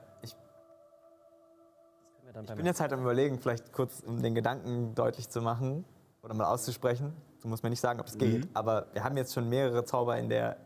[2.47, 5.85] Dann Ich bin jetzt halt am überlegen, vielleicht kurz, um den Gedanken deutlich zu machen
[6.23, 7.13] oder mal auszusprechen.
[7.43, 10.19] Du musst mir nicht sagen, ob es geht, aber wir haben jetzt schon mehrere Zauber
[10.19, 10.57] in der,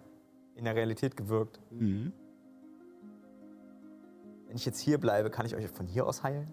[0.54, 1.60] in der Realität gewirkt.
[1.70, 2.12] Mhm.
[4.46, 6.46] Wenn ich jetzt hier bleibe, kann ich euch von hier aus heilen?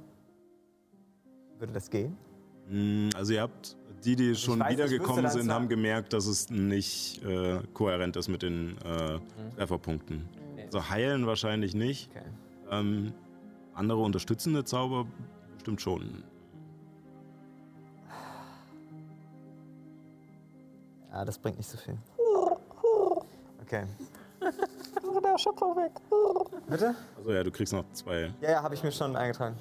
[1.57, 2.17] Würde das gehen?
[2.69, 6.49] Mm, Also ihr habt, die, die schon weiß, wiedergekommen wüsste sind, haben gemerkt, dass es
[6.49, 9.19] nicht äh, kohärent ist mit den äh,
[9.55, 10.29] Trefferpunkten.
[10.55, 10.63] Nee.
[10.63, 12.09] Also heilen wahrscheinlich nicht.
[12.11, 12.25] Okay.
[12.71, 13.13] Ähm,
[13.79, 15.07] andere unterstützende Zauber
[15.53, 16.23] bestimmt schon.
[21.11, 21.97] Ja, das bringt nicht so viel.
[23.61, 23.85] Okay.
[26.67, 26.95] Bitte?
[27.17, 28.33] Also ja, du kriegst noch zwei.
[28.41, 29.57] Ja, ja, habe ich mir schon eingetragen.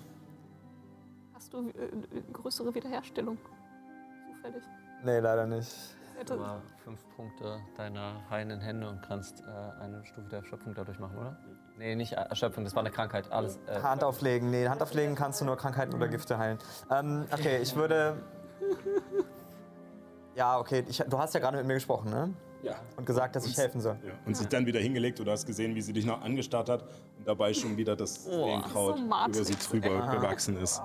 [1.35, 3.39] Hast du äh, größere Wiederherstellung?
[4.27, 4.63] Zufällig.
[5.05, 5.75] Nee, leider nicht.
[6.19, 10.99] Hätte, Aber fünf Punkte deiner heilenden Hände und kannst äh, eine Stufe der Erschöpfung dadurch
[10.99, 11.37] machen, oder?
[11.79, 13.31] Nee, nicht Erschöpfung, das war eine Krankheit.
[13.31, 13.59] Alles.
[13.67, 14.51] Äh, Hand auflegen.
[14.51, 16.59] Nee, Hand auflegen kannst du nur Krankheiten oder Gifte heilen.
[16.91, 18.17] Ähm, okay, ich würde.
[20.35, 20.85] Ja, okay.
[20.89, 22.35] Ich, du hast ja gerade mit mir gesprochen, ne?
[22.63, 22.75] Ja.
[22.97, 23.97] Und gesagt, dass ich helfen soll.
[24.05, 24.13] ja.
[24.27, 25.21] Und sich dann wieder hingelegt.
[25.21, 26.83] Du hast gesehen, wie sie dich noch angestarrt hat
[27.17, 30.83] und dabei schon wieder das Seelenkraut so über sie drüber gewachsen ist.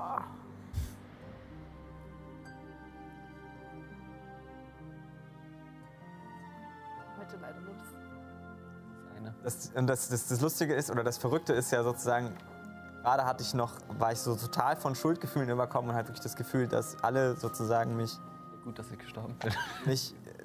[9.44, 12.32] Das, und das, das, das Lustige ist, oder das Verrückte ist ja sozusagen,
[13.02, 16.36] gerade hatte ich noch, war ich so total von Schuldgefühlen überkommen und hatte wirklich das
[16.36, 18.18] Gefühl, dass alle sozusagen mich
[18.64, 19.52] Gut, dass ich gestorben bin.
[19.86, 20.14] nicht.
[20.26, 20.44] äh,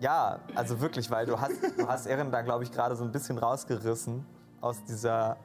[0.00, 3.12] Ja, also wirklich, weil du hast, du hast Erin da, glaube ich, gerade so ein
[3.12, 4.24] bisschen rausgerissen
[4.60, 5.36] aus dieser,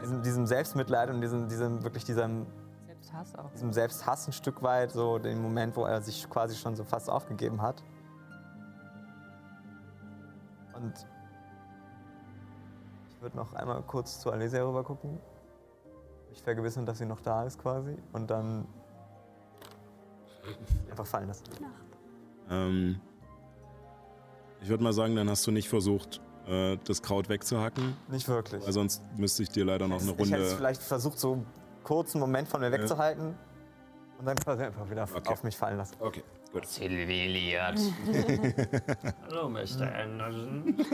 [0.00, 2.46] diesem, diesem Selbstmitleid und diesem, diesem wirklich diesem,
[2.86, 3.50] Selbsthass auch.
[3.52, 7.10] diesem Selbsthass ein Stück weit, so den Moment, wo er sich quasi schon so fast
[7.10, 7.82] aufgegeben hat.
[10.74, 11.06] Und
[13.24, 15.18] würde noch einmal kurz zu Alesia rüber gucken.
[16.30, 17.96] Mich vergewissern, dass sie noch da ist quasi.
[18.12, 18.66] Und dann
[20.90, 21.44] einfach fallen lassen.
[22.50, 23.00] Ähm,
[24.60, 27.96] ich würde mal sagen, dann hast du nicht versucht, äh, das Kraut wegzuhacken.
[28.08, 28.64] Nicht wirklich.
[28.64, 30.56] Weil sonst müsste ich dir leider noch eine ich hätte es Runde.
[30.56, 31.46] vielleicht versucht, so einen
[31.82, 33.34] kurzen Moment von mir wegzuhalten.
[34.18, 35.28] Und dann quasi einfach wieder Okay.
[35.32, 35.96] auf mich fallen lassen.
[35.98, 36.22] Okay,
[36.52, 36.66] gut.
[36.66, 37.80] Silviliert.
[39.28, 39.92] Hallo, Mr.
[39.92, 40.76] Anderson.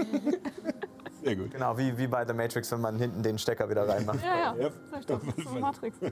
[1.22, 1.50] Sehr gut.
[1.52, 4.20] Genau, wie, wie bei The Matrix, wenn man hinten den Stecker wieder reinmacht.
[4.24, 4.62] Ja, ja.
[4.62, 4.70] Ja.
[5.06, 5.20] Doch.
[5.24, 5.98] Das ist so Matrix.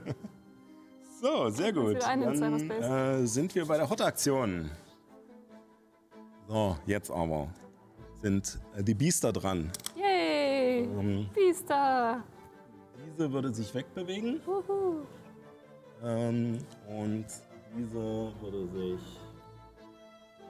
[1.21, 2.01] So, sehr gut.
[2.01, 4.71] Dann äh, sind wir bei der Hot-Aktion.
[6.47, 7.49] So, jetzt aber
[8.21, 9.69] sind äh, die Biester dran.
[9.97, 10.83] Yay!
[10.85, 12.23] Ähm, Biester!
[13.19, 14.39] diese würde sich wegbewegen
[16.03, 16.57] ähm,
[16.87, 17.25] und
[17.75, 19.19] diese würde sich.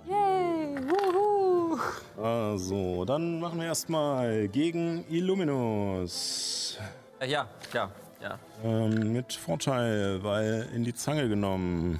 [0.10, 0.76] Yay!
[0.89, 1.80] Wuhu!
[2.18, 6.80] Also, dann machen wir erstmal gegen Illuminus.
[7.20, 7.91] Äh, ja, ja,
[8.22, 8.39] ja.
[8.64, 11.99] Ähm, mit Vorteil, weil in die Zange genommen.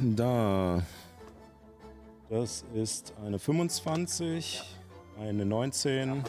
[0.00, 0.82] Da.
[2.28, 4.62] Das ist eine 25,
[5.18, 6.22] eine 19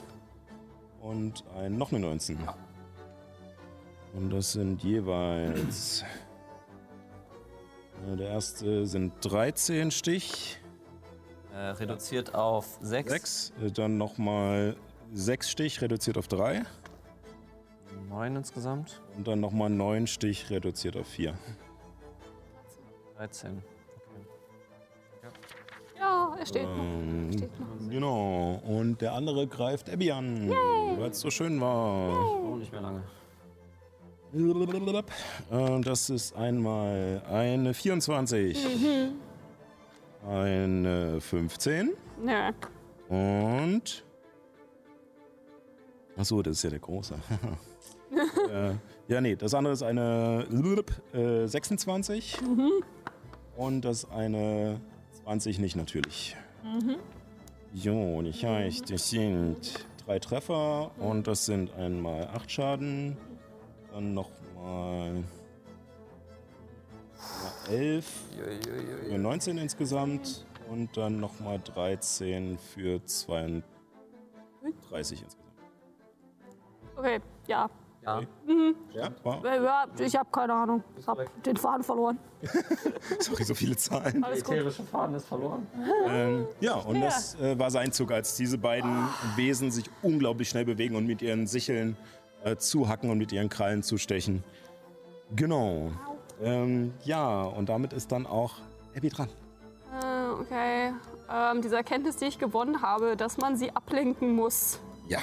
[1.02, 2.40] und ein, noch eine 19.
[4.14, 6.06] Und das sind jeweils.
[8.06, 10.58] Äh, Der erste sind 13 Stich,
[11.54, 13.12] Äh, reduziert auf 6.
[13.12, 14.76] 6, dann nochmal
[15.14, 16.64] 6 Stich, reduziert auf 3.
[18.10, 19.02] 9 insgesamt.
[19.16, 21.34] Und dann nochmal 9 Stich, reduziert auf 4.
[23.18, 23.62] 13.
[25.98, 26.78] Ja, er steht noch.
[26.84, 27.90] Ähm, Steht noch.
[27.90, 28.62] genau.
[28.66, 32.10] Und der andere greift Abby an, weil es so schön war.
[32.10, 33.04] Oh, nicht mehr lange.
[34.36, 38.58] Äh, Das ist einmal eine 24,
[40.28, 42.52] eine 15 Nö.
[43.10, 44.04] und.
[46.18, 47.14] Achso, das ist ja der große.
[48.52, 48.74] äh,
[49.08, 50.46] ja, nee, das andere ist eine
[51.14, 52.38] äh, 26
[53.58, 54.80] und das eine
[55.24, 56.36] 20 nicht natürlich.
[57.74, 63.18] Jo, das heißt, das sind drei Treffer und das sind einmal 8 Schaden,
[63.96, 65.24] dann nochmal
[67.70, 68.06] 11
[69.10, 73.64] für 19 insgesamt und dann nochmal 13 für 32
[75.24, 75.46] insgesamt.
[76.98, 77.70] Okay, ja.
[78.04, 78.22] Ja.
[78.94, 79.44] Ja, wow.
[79.44, 80.84] Äh, Ja, ich habe keine Ahnung.
[81.00, 82.20] Ich habe den Faden verloren.
[83.20, 84.22] Sorry, so viele Zahlen.
[84.22, 84.32] Gut.
[84.32, 85.66] Ätherische Faden ist verloren.
[86.08, 90.66] Ähm, ja, und das äh, war sein Zug, als diese beiden Wesen sich unglaublich schnell
[90.66, 91.98] bewegen und mit ihren Sicheln
[92.46, 94.44] äh, zuhacken und mit ihren Krallen zustechen.
[95.36, 95.92] Genau.
[96.42, 98.54] Ähm, ja, und damit ist dann auch
[98.96, 99.30] Abby dran.
[99.92, 100.94] Äh, okay.
[101.32, 104.80] Ähm, diese Erkenntnis, die ich gewonnen habe, dass man sie ablenken muss.
[105.08, 105.20] Ja.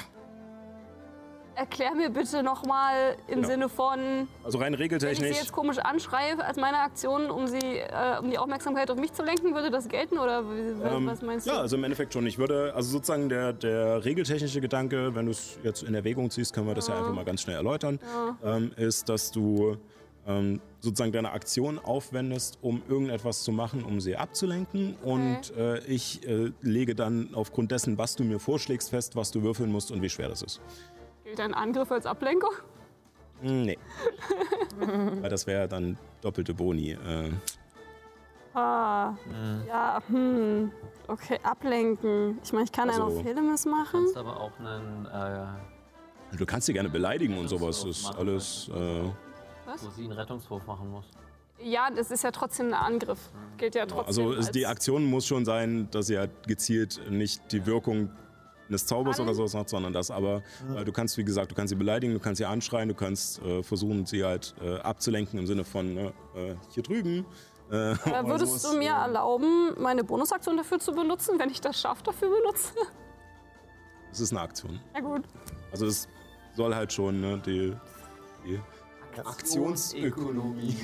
[1.55, 3.47] Erklär mir bitte nochmal im Genau.
[3.47, 5.37] Sinne von, Also rein wenn ich sie regeltechnisch.
[5.37, 9.23] jetzt komisch anschreie als meine Aktion, um, sie, äh, um die Aufmerksamkeit auf mich zu
[9.23, 10.17] lenken, würde das gelten?
[10.17, 11.51] Oder Ähm, was meinst du?
[11.51, 12.25] Ja, also im Endeffekt schon.
[12.25, 16.53] Ich würde, also sozusagen der, der regeltechnische Gedanke, wenn du es jetzt in Erwägung ziehst,
[16.53, 17.99] können wir das ja einfach mal ganz schnell erläutern,
[18.43, 19.77] ähm, ist, dass du
[20.25, 24.95] ähm, sozusagen deine Aktion aufwendest, um irgendetwas zu machen, um sie abzulenken.
[25.03, 29.43] Und äh, ich äh, lege dann aufgrund dessen, was du mir vorschlägst, fest, was du
[29.43, 30.61] würfeln musst und wie schwer das ist.
[31.33, 32.51] Gilt ein Angriff als Ablenkung?
[33.41, 33.79] Hm, Nee.
[35.19, 36.91] Weil das wäre dann doppelte Boni.
[36.91, 37.31] Äh,
[38.55, 39.15] Ah,
[39.67, 40.71] ja, hm.
[41.07, 42.37] Okay, ablenken.
[42.43, 44.01] Ich meine, ich kann Also- einen auf Helemis Du machen.
[44.03, 47.79] kannst aber auch einen, äh, du kannst sie gerne beleidigen und sowas.
[47.79, 48.69] Rettungswurf Ist alles.
[48.69, 51.05] Äh, wo sie einen Rettungswurf machen muss.
[51.63, 53.31] Ja, das ist ja trotzdem ein Angriff.
[53.57, 54.05] Gilt ja trotzdem.
[54.07, 58.11] Also es- als die Aktion muss schon sein, dass sie halt gezielt nicht die Wirkung
[58.73, 60.09] eines Zaubers oder sowas macht, sondern das.
[60.11, 60.41] Aber
[60.75, 63.41] äh, du kannst, wie gesagt, du kannst sie beleidigen, du kannst sie anschreien, du kannst
[63.43, 67.25] äh, versuchen, sie halt äh, abzulenken im Sinne von ne, äh, hier drüben.
[67.71, 67.95] Äh, Äh,
[68.27, 68.73] würdest sowas.
[68.73, 72.73] du mir erlauben, meine Bonusaktion dafür zu benutzen, wenn ich das Schaf dafür benutze?
[74.11, 74.79] Es ist eine Aktion.
[74.93, 75.23] Ja gut.
[75.71, 76.07] Also es
[76.55, 77.73] soll halt schon ne, die,
[78.45, 78.59] die
[79.25, 80.75] Aktionsökonomie.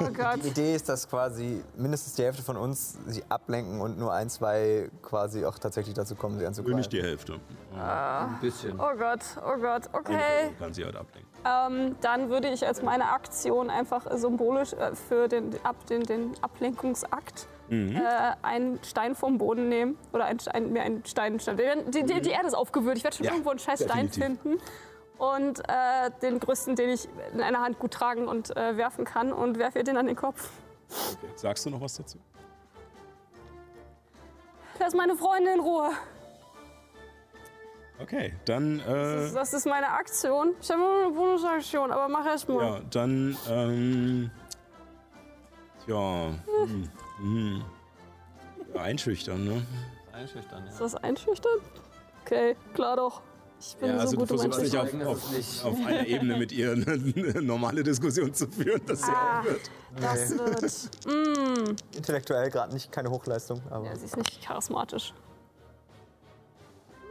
[0.00, 0.42] Oh Gott.
[0.42, 4.30] Die Idee ist, dass quasi mindestens die Hälfte von uns sie ablenken und nur ein,
[4.30, 6.78] zwei quasi auch tatsächlich dazu kommen, sie anzugreifen.
[6.78, 7.38] nicht die Hälfte.
[7.78, 8.78] Ein bisschen.
[8.80, 10.52] Oh Gott, oh Gott, okay.
[10.58, 11.30] Kann sie halt ablenken.
[11.44, 16.32] Ähm, dann würde ich als meine Aktion einfach symbolisch äh, für den, ab, den, den
[16.42, 17.96] Ablenkungsakt Mhm.
[17.96, 18.00] äh,
[18.42, 19.96] einen Stein vom Boden nehmen.
[20.12, 21.38] Oder ein, ein, mir einen Stein.
[21.38, 22.98] Die, die, die Erde ist aufgewühlt.
[22.98, 23.28] Ich werde schon Mhm.
[23.28, 24.40] Ja, irgendwo einen scheiß Stein definitiv.
[24.42, 24.62] finden.
[25.22, 29.32] Und äh, den größten, den ich in einer Hand gut tragen und äh, werfen kann.
[29.32, 30.50] Und werfe ihr den an den Kopf.
[30.88, 31.32] Okay.
[31.36, 32.18] Sagst du noch was dazu?
[34.80, 35.90] lass meine Freunde in Ruhe.
[38.00, 40.54] Okay, dann, äh, Das ist meine Aktion.
[40.60, 42.64] Ich habe nur eine Bonusaktion, aber mach erst mal.
[42.64, 44.30] ja, dann, ähm,
[45.84, 46.32] tja,
[46.66, 47.64] hm, hm.
[48.74, 49.62] Ja, einschüchtern, ne?
[50.12, 51.60] Einschüchtern, Ist das einschüchtern?
[52.24, 53.22] Okay, klar doch.
[53.64, 55.64] Ich bin Ja, also so du gut im versuchst nicht auf, auf, nicht.
[55.64, 59.38] auf einer Ebene mit ihr eine normale Diskussion zu führen, dass sie Ah.
[59.40, 59.70] aufhört.
[60.00, 61.06] Das wird.
[61.06, 61.76] Mm.
[61.96, 63.86] Intellektuell gerade nicht keine Hochleistung, aber.
[63.86, 65.14] Ja, sie ist nicht charismatisch.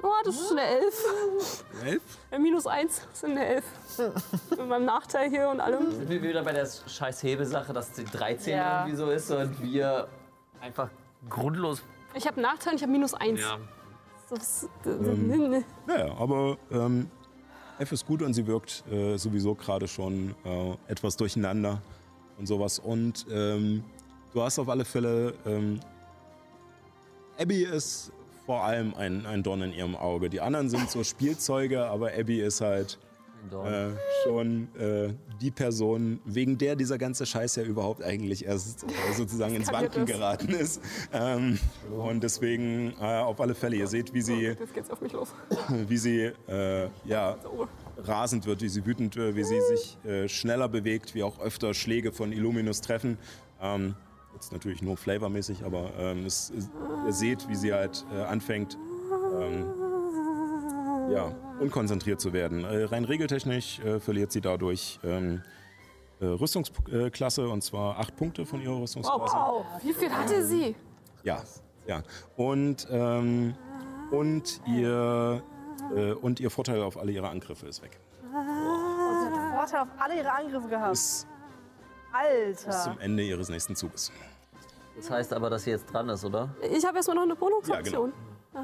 [0.04, 1.64] Oh, das ist eine 11.
[1.86, 2.02] Elf?
[2.32, 3.64] Äh, Minus 1 sind eine 11.
[4.50, 5.92] Mit meinem Nachteil hier und allem.
[5.92, 8.80] Sind wir wieder bei der scheiß Hebesache, dass die 13 Ja.
[8.82, 10.08] irgendwie so ist und wir
[10.60, 10.90] einfach
[11.30, 11.82] grundlos.
[12.16, 13.40] Ich habe einen Nachteil, ich habe minus 1.
[13.40, 13.58] Ja.
[14.32, 15.64] Das, Ähm.
[15.86, 17.10] Naja, aber ähm,
[17.78, 21.82] F ist gut und sie wirkt äh, sowieso gerade schon äh, etwas durcheinander
[22.38, 22.80] und sowas.
[22.80, 23.84] Und ähm,
[24.34, 25.34] du hast auf alle Fälle.
[25.46, 25.82] Ähm,
[27.38, 28.14] Abby ist
[28.46, 30.30] vor allem ein, ein Dorn in ihrem Auge.
[30.30, 33.00] Die anderen sind so Spielzeuge, aber Abby ist halt
[33.66, 33.90] äh,
[34.24, 39.56] schon äh, die Person, wegen der dieser ganze Scheiß ja überhaupt eigentlich erst äh, sozusagen
[39.56, 40.82] ins Wanken geraten ist.
[41.14, 41.60] Ähm,
[41.92, 45.30] und deswegen äh, auf alle Fälle, ihr seht, wie sie Jetzt geht's auf mich los.
[45.88, 47.68] wie sie äh, ja, So.
[48.04, 51.74] rasend wird, wie sie wütend wird, wie sie sich äh, schneller bewegt, wie auch öfter
[51.74, 53.18] Schläge von Illuminus treffen.
[53.62, 53.96] Ähm,
[54.34, 56.70] jetzt natürlich nur flavormäßig, aber ähm, es, es,
[57.06, 58.78] ihr seht, wie sie halt äh, anfängt,
[59.40, 59.66] ähm,
[61.12, 62.66] ja, unkonzentriert zu werden.
[62.66, 65.42] Äh, rein regeltechnisch äh, verliert sie dadurch ähm,
[66.20, 69.36] äh, Rüstungsklasse und zwar acht Punkte von ihrer Rüstungsklasse.
[69.36, 70.76] Wow, wie viel hatte sie?
[71.24, 71.42] Ja,
[71.88, 72.02] ja.
[72.36, 73.56] Und, ähm,
[74.12, 75.42] und, ihr,
[75.96, 78.00] äh, und ihr Vorteil auf alle ihre Angriffe ist weg.
[79.56, 80.92] Vorteil auf alle ihre Angriffe gehabt.
[80.92, 81.28] Bis,
[82.56, 82.84] bis Alter.
[82.92, 84.12] zum Ende ihres nächsten Zuges.
[84.98, 86.50] Das heißt aber, dass sie jetzt dran ist, oder?
[86.72, 88.10] Ich habe erstmal noch eine Ja, genau.
[88.10, 88.14] Bonusaktion.
[88.54, 88.58] äh,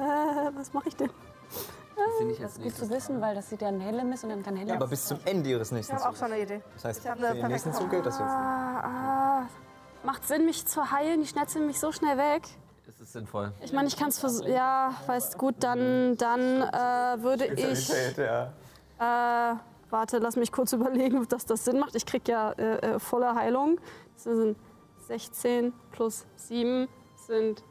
[0.00, 1.10] äh, was mache ich denn?
[1.96, 4.30] Ist sie nicht jetzt Gut zu wissen, weil das sieht ja ein Helm ist und
[4.30, 4.70] dann kann Helm.
[4.70, 6.62] Aber bis zum Ende ihres Ich nächsten habe auch schon eine Idee.
[6.74, 8.28] Das heißt, Ich für eine den nächsten Zug gilt das jetzt.
[8.28, 8.80] Ah,
[9.42, 9.48] ah,
[10.04, 11.20] macht Sinn, mich zu heilen.
[11.20, 12.42] Die schnetzeln mich so schnell weg.
[12.86, 13.52] ist es sinnvoll.
[13.62, 14.52] Ich meine, ich kann es versuchen.
[14.52, 17.88] Ja, weißt gut, dann, dann äh, würde ich.
[18.16, 18.52] Ja.
[18.98, 19.56] Äh,
[19.90, 21.94] warte, lass mich kurz überlegen, dass das Sinn macht.
[21.94, 23.80] Ich krieg ja äh, äh, volle Heilung.
[24.14, 24.56] Das sind
[25.06, 27.64] 16 plus 7 sind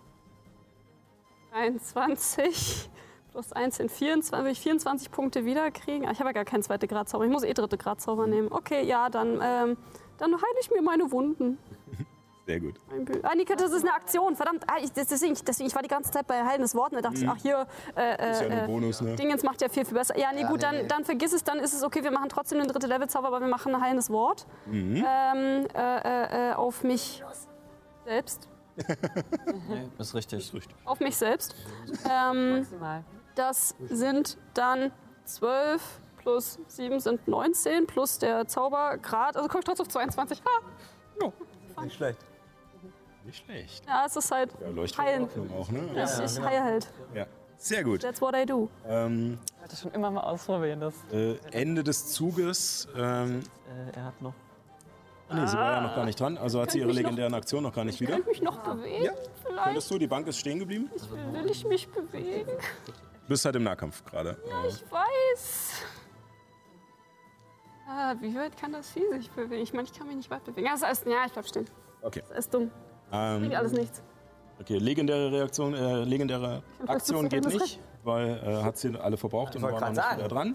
[1.52, 2.90] 23.
[3.36, 4.46] Plus 1 sind 24.
[4.46, 6.08] Will ich 24 Punkte wiederkriegen?
[6.08, 7.26] Ah, Ich habe ja gar keinen zweiten Gradzauber.
[7.26, 8.50] Ich muss eh dritte Gradzauber nehmen.
[8.50, 9.78] Okay, ja, dann, ähm,
[10.18, 11.58] dann heile ich mir meine Wunden.
[12.46, 12.80] Sehr gut.
[13.24, 14.38] Ah, Nika, das ist eine Aktion.
[14.38, 14.64] Verdammt.
[14.68, 17.20] Ah, ich, deswegen, deswegen, ich war die ganze Zeit bei heilendes Wort und da dachte
[17.22, 17.68] ich, ach hier,
[17.98, 19.18] äh, Ist ja äh, ein äh, Bonus, ne?
[19.18, 20.18] Dingens macht ja viel, viel besser.
[20.18, 22.06] Ja, nee, gut, dann, dann vergiss es, dann ist es okay.
[22.06, 24.48] Wir machen trotzdem den dritte Levelzauber, aber wir machen ein heilendes Wort.
[24.66, 25.04] Mhm.
[25.06, 27.22] Ähm, äh, äh, äh, auf mich
[28.06, 28.48] selbst.
[29.70, 30.54] Nee, ist richtig.
[30.86, 31.54] Auf mich selbst.
[32.10, 33.04] Ähm, Maximal.
[33.36, 34.92] Das sind dann
[35.26, 35.82] 12
[36.22, 39.36] plus 7 sind 19 plus der Zaubergrad.
[39.38, 40.42] Also komme ich trotzdem auf 22.
[41.76, 42.20] Ah, Nicht schlecht.
[43.24, 43.86] Nicht schlecht.
[43.88, 45.28] ja, es ist halt Ja, heilen.
[45.58, 45.90] Auch, ne?
[45.96, 46.88] Ich, ich heile halt.
[47.14, 47.26] Ja.
[47.58, 48.02] Sehr gut.
[48.02, 48.70] That's what I do.
[48.88, 50.94] Ähm, Ich wollte schon immer mal ausprobieren, das.
[51.12, 52.88] äh, Ende des Zuges.
[52.96, 53.42] Ähm,
[53.94, 54.34] Äh, er hat noch.
[55.30, 56.38] ah, nee, sie war ja noch gar nicht dran.
[56.38, 58.12] Also hat sie ihre mich noch- legendären Aktionen noch gar nicht wieder.
[58.12, 59.06] Kann ich mich noch bewegen?
[59.06, 59.12] Ja.
[59.44, 59.98] Vielleicht Könntest du?
[59.98, 60.90] Die Bank ist stehen geblieben.
[61.32, 62.52] will ich mich bewegen.
[63.26, 64.38] Du bist halt im Nahkampf gerade.
[64.46, 65.72] Äh, Ich weiß.
[67.88, 69.62] Ah, wie weit kann das Vieh sich bewegen?
[69.64, 70.66] Ich meine, ich kann mich nicht weit bewegen.
[70.68, 71.66] Ja, das ist, ja ich bleib stehen.
[72.02, 72.22] Okay.
[72.30, 72.70] Das ist dumm.
[73.12, 74.04] Ähm, Bringt alles nichts.
[74.60, 79.56] Okay, legendäre Reaktion, äh, legendäre Aktion das geht nicht, weil äh, hat sie alle verbraucht
[79.56, 80.54] und war noch nicht wieder dran.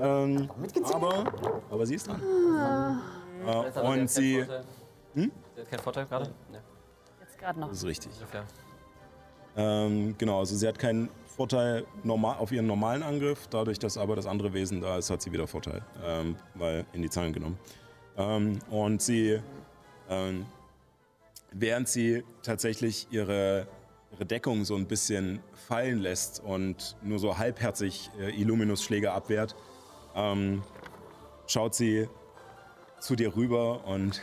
[0.00, 0.50] Ähm,
[0.92, 1.32] aber,
[1.70, 3.00] aber sie ist dran.
[3.46, 4.44] Äh, und sie,
[5.14, 5.30] Hm?
[5.54, 6.34] Sie hat keinen Vorteil gerade?
[6.50, 6.58] Nee.
[7.20, 7.68] Jetzt gerade noch.
[7.68, 8.12] das ist richtig.
[9.56, 14.16] Ähm, genau, also sie hat keinen Vorteil normal, auf ihren normalen Angriff, dadurch, dass aber
[14.16, 17.58] das andere Wesen da ist, hat sie wieder Vorteil, ähm, weil in die Zahlen genommen.
[18.16, 19.40] Ähm, und sie,
[20.08, 20.46] ähm,
[21.52, 23.66] während sie tatsächlich ihre,
[24.12, 29.54] ihre Deckung so ein bisschen fallen lässt und nur so halbherzig äh, Illuminus-Schläge abwehrt,
[30.14, 30.62] ähm,
[31.46, 32.08] schaut sie
[32.98, 34.22] zu dir rüber und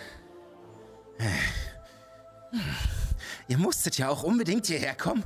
[3.48, 5.24] Ihr musstet ja auch unbedingt hierher kommen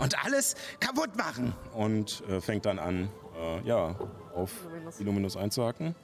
[0.00, 1.52] und alles kaputt machen.
[1.74, 3.08] und äh, fängt dann an,
[3.38, 3.94] äh, ja,
[4.34, 4.50] auf
[4.98, 5.94] Illuminus einzuhacken,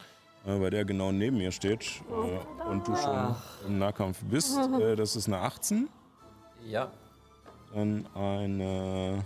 [0.47, 3.37] äh, weil der genau neben mir steht äh, und du schon
[3.67, 4.59] im Nahkampf bist.
[4.81, 5.89] Äh, das ist eine 18,
[6.65, 6.91] Ja.
[7.75, 9.23] dann eine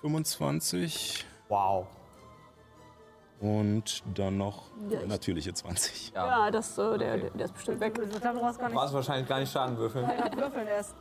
[0.00, 1.86] 25 Wow.
[3.40, 6.12] und dann noch eine natürliche 20.
[6.14, 7.94] Ja, das, äh, der, der, der ist bestimmt weg.
[7.94, 10.06] Du brauchst wahrscheinlich gar nicht Schaden würfeln.
[10.36, 10.94] würfeln erst.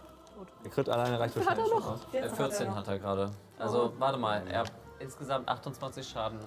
[0.63, 1.91] Der Crit alleine reicht Hat er wahrscheinlich schon noch?
[1.93, 2.13] aus.
[2.13, 3.31] Äh, 14 hat er gerade.
[3.59, 6.39] Also, warte mal, er hat insgesamt 28 Schaden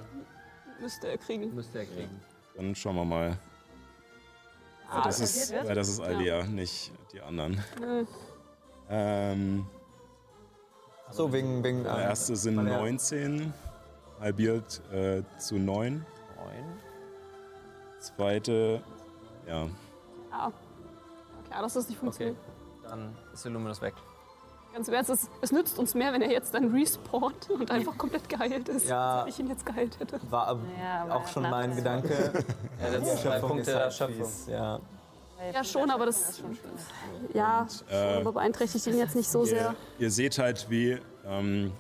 [0.81, 1.55] Müsste er kriegen.
[1.55, 2.21] müsste er kriegen.
[2.57, 3.39] Dann schauen wir mal.
[4.91, 7.63] Ja, das, ist, ja, das ist Alia, nicht die anderen.
[7.81, 8.05] Nö.
[8.89, 9.67] Ähm,
[11.11, 11.63] so, wegen.
[11.63, 13.53] wegen der ähm, erste sind weil er- 19,
[14.21, 16.05] halbiert äh, zu 9.
[16.37, 16.81] 9.
[17.99, 18.83] Zweite,
[19.47, 19.67] ja,
[20.31, 20.53] Ja.
[21.49, 22.37] Klar, dass das nicht Okay, funktioniert.
[22.91, 23.95] Dann ist Illuminus weg.
[24.75, 27.97] Ganz im Ernst, es, es nützt uns mehr, wenn er jetzt dann respawnt und einfach
[27.97, 28.89] komplett geheilt ist.
[28.89, 29.17] Ja.
[29.17, 30.21] Als wenn ich ihn jetzt geheilt hätte.
[30.31, 32.15] War Ja, aber auch schon mein der- Gedanke.
[32.81, 34.29] Ja, Die jetzt zwei Erschöpfung Punkte halt Erschöpfung.
[34.49, 34.81] Ja.
[35.55, 36.43] Ja, schon, aber das.
[37.33, 39.75] Ja, schon, aber beeinträchtigt ihn jetzt nicht so sehr.
[39.99, 41.73] Ihr, ihr seht halt, wie ähm,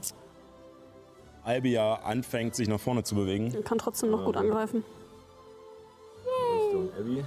[1.45, 3.53] Albia anfängt, sich nach vorne zu bewegen.
[3.55, 4.85] Er kann trotzdem noch gut angreifen.
[6.55, 7.25] Richtung Abby.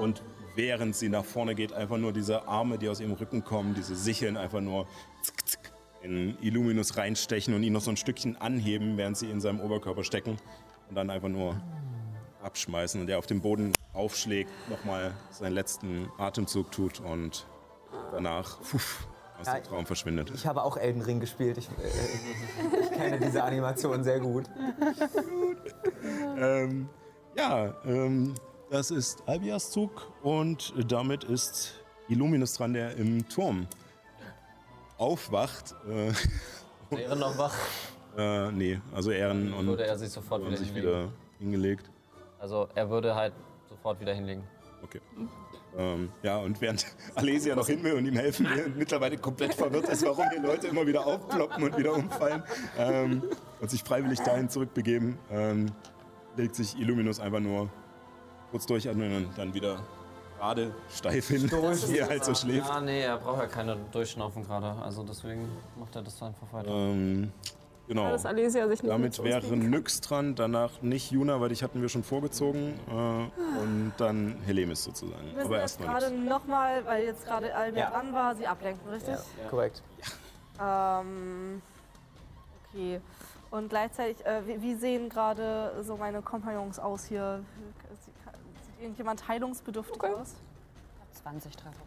[0.00, 0.22] Und
[0.56, 3.94] während sie nach vorne geht, einfach nur diese Arme, die aus ihrem Rücken kommen, diese
[3.94, 4.86] Sicheln einfach nur
[5.22, 9.40] zick, zick, in Illuminus reinstechen und ihn noch so ein Stückchen anheben, während sie in
[9.40, 10.38] seinem Oberkörper stecken.
[10.88, 11.60] Und dann einfach nur
[12.42, 17.46] abschmeißen und er auf dem Boden aufschlägt, nochmal seinen letzten Atemzug tut und
[18.12, 19.08] danach puff,
[19.40, 20.30] aus Ja, dem Traum verschwindet.
[20.32, 21.58] Ich habe auch Elden Ring gespielt.
[21.58, 24.44] Ich, äh, ich kenne diese Animation sehr gut.
[26.38, 26.88] Ähm,
[27.34, 28.34] ja, ähm,
[28.70, 31.74] das ist Albias Zug und damit ist
[32.08, 33.66] Illuminus dran, der im Turm
[34.98, 35.74] aufwacht.
[35.88, 36.12] Äh,
[36.96, 37.54] Wäre noch wach,
[38.16, 40.88] äh, nee, also Ehren und würde er sich sofort wieder sich hinlegen.
[40.88, 41.08] wieder
[41.38, 41.90] hingelegt.
[42.38, 43.32] Also, er würde halt
[43.68, 44.44] sofort wieder hinlegen.
[44.82, 45.00] Okay.
[45.76, 49.54] Ähm, ja, und während Alesia noch hin will und ihm helfen will und mittlerweile komplett
[49.54, 52.42] verwirrt ist, warum hier Leute immer wieder aufploppen und wieder umfallen
[52.78, 53.22] ähm,
[53.60, 55.66] und sich freiwillig dahin zurückbegeben, ähm,
[56.36, 57.68] legt sich Illuminus einfach nur
[58.50, 59.78] kurz durchatmen und dann wieder
[60.38, 62.70] gerade steif hin, wie er halt so schläft.
[62.70, 64.74] Ah, nee, er braucht ja keine Durchschnaufen gerade.
[64.82, 66.70] Also, deswegen macht er das einfach weiter.
[66.70, 67.32] Ähm,
[67.88, 68.10] genau.
[68.10, 69.56] Dass Alesia sich nicht Damit wäre.
[69.56, 72.74] Nyx dran, danach nicht Juna, weil dich hatten wir schon vorgezogen.
[72.88, 75.24] Äh, und dann Helemis sozusagen.
[75.26, 77.90] Wir müssen Aber jetzt erstmal gerade nochmal, weil jetzt gerade Albia Ja.
[77.90, 79.14] dran war, sie ablenken, richtig?
[79.14, 79.82] Ja, korrekt.
[80.62, 81.62] Ähm,
[82.72, 83.00] okay.
[83.50, 87.40] Und gleichzeitig, äh, wie, wie sehen gerade so meine Kompagnons aus hier?
[88.80, 90.12] Irgendjemand heilungsbedürftig Okay.
[90.14, 90.34] aus?
[91.22, 91.82] 20 Treffer.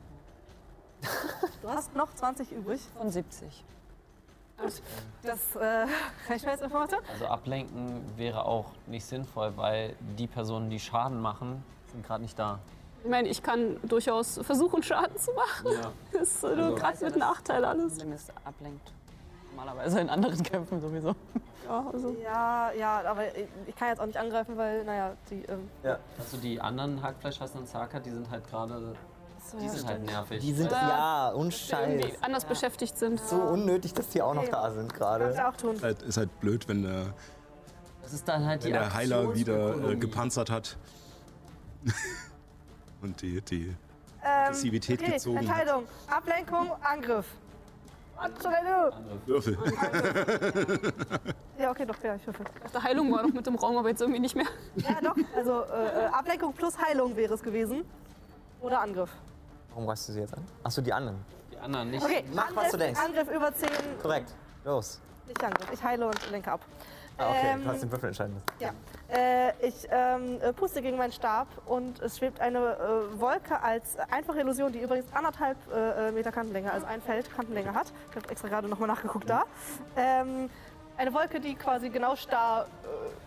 [1.61, 2.81] Du hast noch 20 übrig.
[2.97, 3.63] Von 70.
[5.23, 5.85] Das äh,
[6.27, 6.99] reicht mir als Information.
[7.13, 12.37] Also, ablenken wäre auch nicht sinnvoll, weil die Personen, die Schaden machen, sind gerade nicht
[12.37, 12.59] da.
[13.03, 15.71] Ich meine, ich kann durchaus versuchen, Schaden zu machen.
[15.71, 15.91] Ja.
[16.11, 17.93] Das ist nur gerade mit Nachteil alles.
[17.93, 18.91] Problem ist ablenkt.
[19.59, 21.15] Normalerweise in anderen Kämpfen sowieso.
[21.67, 22.15] Ja, also.
[22.23, 23.23] Ja, ja, aber
[23.67, 25.43] ich, kann jetzt auch nicht angreifen, weil, naja, die.
[25.43, 25.69] Ähm,
[26.17, 28.95] Also, die anderen Hackfleischhassenden Zaka, die sind halt gerade.
[29.51, 30.39] so, Die ja, sind halt nervig.
[30.41, 32.23] Die sind, Äh, ja, und Irgendwie Scheiß.
[32.23, 33.19] anders beschäftigt sind.
[33.19, 35.33] So unnötig, dass die auch noch da sind Kannst gerade.
[35.33, 35.75] du auch tun.
[35.81, 37.13] Halt, ist halt blöd, wenn der,
[38.01, 39.99] Das ist dann halt wenn die der Heiler wieder äh, Aktionsökonomie.
[39.99, 40.77] gepanzert hat.
[43.01, 43.75] und die, die Ähm,
[44.23, 45.43] Aggressivität okay, gezogen hat.
[45.45, 45.83] Entscheidung.
[46.07, 47.25] Ablenkung, Angriff.
[48.19, 48.91] Antonello!
[49.25, 49.57] Würfel.
[51.57, 52.45] Ja, okay, doch, ja, ich würfel.
[52.73, 54.45] Die Heilung war noch mit im Raum, aber jetzt irgendwie nicht mehr.
[54.77, 55.15] Ja, doch.
[55.35, 57.83] Also äh, äh, Ablenkung plus Heilung wäre es gewesen.
[58.61, 59.09] Oder Angriff.
[59.69, 60.43] Warum reißt du sie jetzt an?
[60.63, 61.17] Achso, die anderen.
[61.51, 62.03] Die anderen nicht.
[62.03, 62.99] Okay, Mach, Angriff, was du denkst.
[63.03, 63.69] Angriff über 10.
[64.01, 64.33] Korrekt.
[64.63, 64.99] Los.
[65.27, 65.71] Nicht Angriff.
[65.71, 66.61] Ich heile und lenke ab.
[67.19, 68.45] Ah, okay, Ähm, du hast den Würfel entscheiden müssen.
[68.59, 68.71] Ja.
[69.15, 73.97] Äh, ich ähm, äh, puste gegen meinen Stab und es schwebt eine äh, Wolke als
[74.11, 77.91] einfache Illusion, die übrigens anderthalb äh, Meter Kantenlänge, also ein Feld Kantenlänge hat.
[78.09, 79.43] Ich habe extra gerade nochmal nachgeguckt da.
[79.97, 80.49] Ähm,
[80.97, 82.67] eine Wolke, die quasi genau starr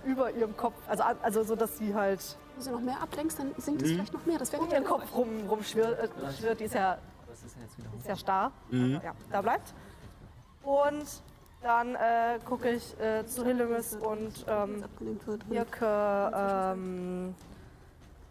[0.07, 2.20] äh, über ihrem Kopf, also, also so, dass sie halt
[2.57, 4.38] Wenn du noch mehr ablenkst, dann sinkt es vielleicht noch mehr.
[4.38, 5.99] Das wäre um ihren Kopf rum, rumschwirrt.
[5.99, 6.61] Äh, schwirrt.
[6.61, 8.53] die ist ja Das ist ja jetzt wieder ist ja starr.
[8.68, 9.74] Aber Ja, da bleibt.
[10.62, 11.07] Und
[11.63, 14.85] dann äh, gucke ich äh, zu Hillemis und ähm,
[15.49, 17.35] wirke ähm,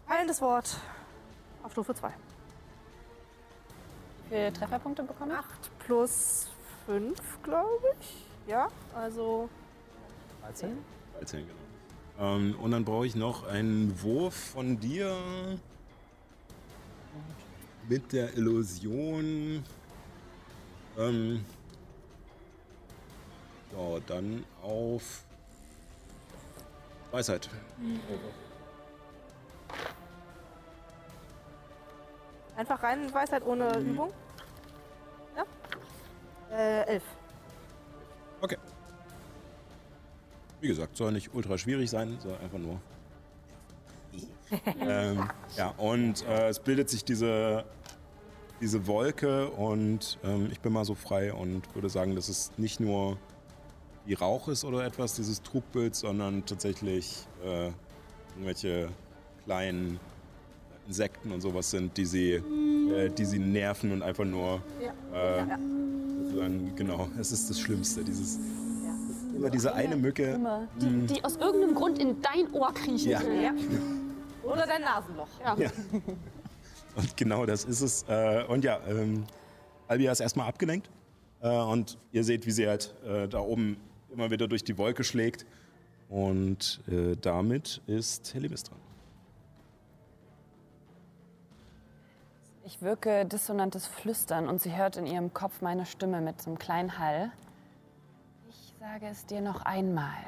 [0.08, 0.78] heilendes Wort
[1.64, 2.10] auf Stufe 2.
[4.30, 5.32] Wie viele Trefferpunkte bekommen?
[5.32, 5.46] 8
[5.80, 6.50] plus
[6.86, 8.26] 5, glaube ich.
[8.48, 9.50] Ja, also
[10.42, 10.78] 13?
[11.20, 11.62] 13, genau.
[12.36, 15.16] Ähm, und dann brauche ich noch einen Wurf von dir
[17.88, 19.64] mit der Illusion.
[20.98, 21.46] Ähm,
[23.72, 25.24] ja, dann auf
[27.12, 27.50] Weisheit.
[32.56, 34.14] einfach rein Weisheit ohne Übung.
[35.36, 36.58] Ja.
[36.58, 37.04] Äh, 11.
[38.42, 38.58] Okay.
[40.60, 42.80] Wie gesagt, soll nicht ultra schwierig sein, soll einfach nur.
[44.80, 47.66] ähm, ja, und äh, es bildet sich diese
[48.62, 52.80] diese Wolke und ähm, ich bin mal so frei und würde sagen, dass es nicht
[52.80, 53.18] nur
[54.06, 57.70] wie Rauch ist oder etwas, dieses Trugbild, sondern tatsächlich äh,
[58.36, 58.90] irgendwelche
[59.46, 60.00] kleinen
[60.88, 64.62] Insekten und sowas sind, die sie, äh, die sie nerven und einfach nur
[65.14, 65.44] äh,
[66.24, 68.40] sozusagen, genau, es ist das Schlimmste, dieses
[69.36, 70.40] immer diese eine Mücke.
[70.80, 73.22] Die, die aus irgendeinem Grund in dein Ohr kriechen Ja.
[73.22, 73.42] will.
[73.42, 73.54] Ja.
[74.44, 75.28] Oder dein Nasenloch.
[75.44, 75.56] Ja.
[75.58, 75.70] Ja.
[76.96, 78.04] Und genau das ist es.
[78.10, 79.24] Äh, und ja, ähm,
[79.88, 80.90] Albia ist erstmal abgelenkt.
[81.42, 83.78] Äh, und ihr seht, wie sie halt äh, da oben
[84.12, 85.46] immer wieder durch die Wolke schlägt.
[86.10, 88.80] Und äh, damit ist Helimis dran.
[92.66, 96.60] Ich wirke dissonantes Flüstern und sie hört in ihrem Kopf meine Stimme mit so einem
[96.60, 97.32] kleinen Hall.
[98.50, 100.22] Ich sage es dir noch einmal.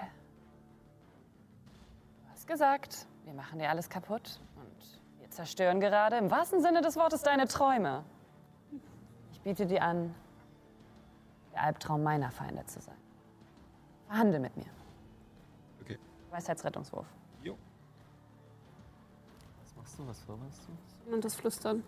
[2.24, 6.82] Du hast gesagt, wir machen dir alles kaputt und wir zerstören gerade im wahrsten Sinne
[6.82, 8.04] des Wortes deine Träume.
[9.32, 10.14] Ich biete dir an,
[11.54, 12.98] der Albtraum meiner Feinde zu sein.
[14.08, 14.66] Verhandel mit mir.
[15.82, 15.98] Okay.
[16.32, 17.06] Weisheitsrettungswurf.
[17.44, 17.56] Jo.
[19.64, 20.08] Was machst du?
[20.08, 20.62] Was vorbereitest
[21.08, 21.14] du?
[21.14, 21.84] Und das Flüstern.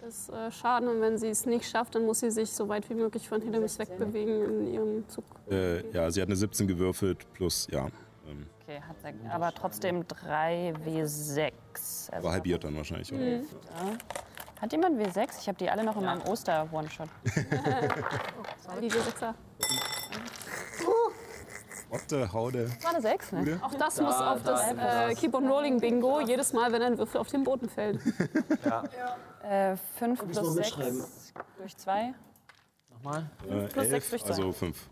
[0.00, 2.88] Das äh, Schaden und wenn sie es nicht schafft, dann muss sie sich so weit
[2.88, 5.24] wie möglich von Hillemis wegbewegen in ihrem Zug.
[5.50, 7.86] Äh, ja, sie hat eine 17 gewürfelt plus, ja.
[8.26, 11.52] Ähm, Okay, hat sech- aber trotzdem 3W6.
[12.10, 13.20] Also aber halbiert dann wahrscheinlich, oder?
[13.22, 13.46] Mhm.
[14.58, 15.38] Hat jemand W6?
[15.40, 17.08] Ich habe die alle noch in meinem Oster-One-Shot.
[18.80, 19.34] Die W6er.
[21.90, 22.70] Otte, Haude.
[22.82, 23.60] War eine 6, ne?
[23.62, 27.20] Auch das muss auf das äh, Keep on Rolling Bingo jedes Mal, wenn ein Würfel
[27.20, 28.00] auf den Boden fällt.
[29.42, 31.04] Äh, 5 ich plus noch 6 mitschreiben?
[31.56, 32.14] durch 2.
[32.90, 33.30] Nochmal?
[33.48, 34.28] Äh, plus sechs elf, durch zwei.
[34.28, 34.88] also 5.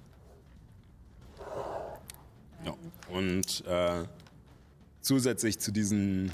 [2.64, 2.74] Ja,
[3.10, 4.04] und äh,
[5.02, 6.32] zusätzlich zu diesen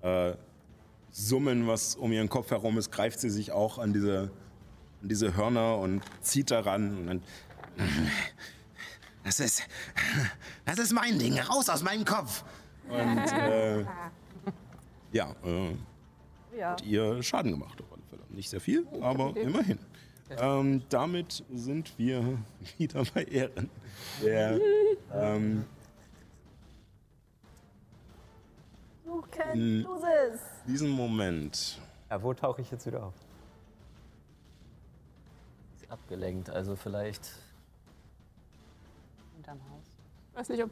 [0.00, 0.32] äh,
[1.10, 4.30] Summen, was um ihren Kopf herum ist, greift sie sich auch an diese,
[5.02, 6.98] an diese Hörner und zieht daran.
[6.98, 7.22] Und dann,
[9.24, 9.62] Das ist.
[10.64, 11.38] Das ist mein Ding.
[11.40, 12.44] Raus aus meinem Kopf.
[12.88, 12.98] und
[13.32, 13.80] äh,
[15.12, 15.76] ja, äh,
[16.56, 16.70] Ja.
[16.72, 18.22] hat ihr Schaden gemacht auf alle Fälle.
[18.30, 19.78] Nicht sehr viel, aber immerhin.
[20.30, 22.38] Ähm, damit sind wir
[22.78, 23.70] wieder bei Ehren.
[24.22, 24.58] Der,
[25.12, 25.64] ähm,
[29.04, 29.82] Du kennst Mm.
[29.82, 29.96] du
[30.32, 30.40] es.
[30.66, 33.14] diesen Moment Ja, wo tauche ich jetzt wieder auf?
[35.80, 37.30] Ist abgelenkt, also vielleicht.
[40.34, 40.70] Ich weiß nicht, ob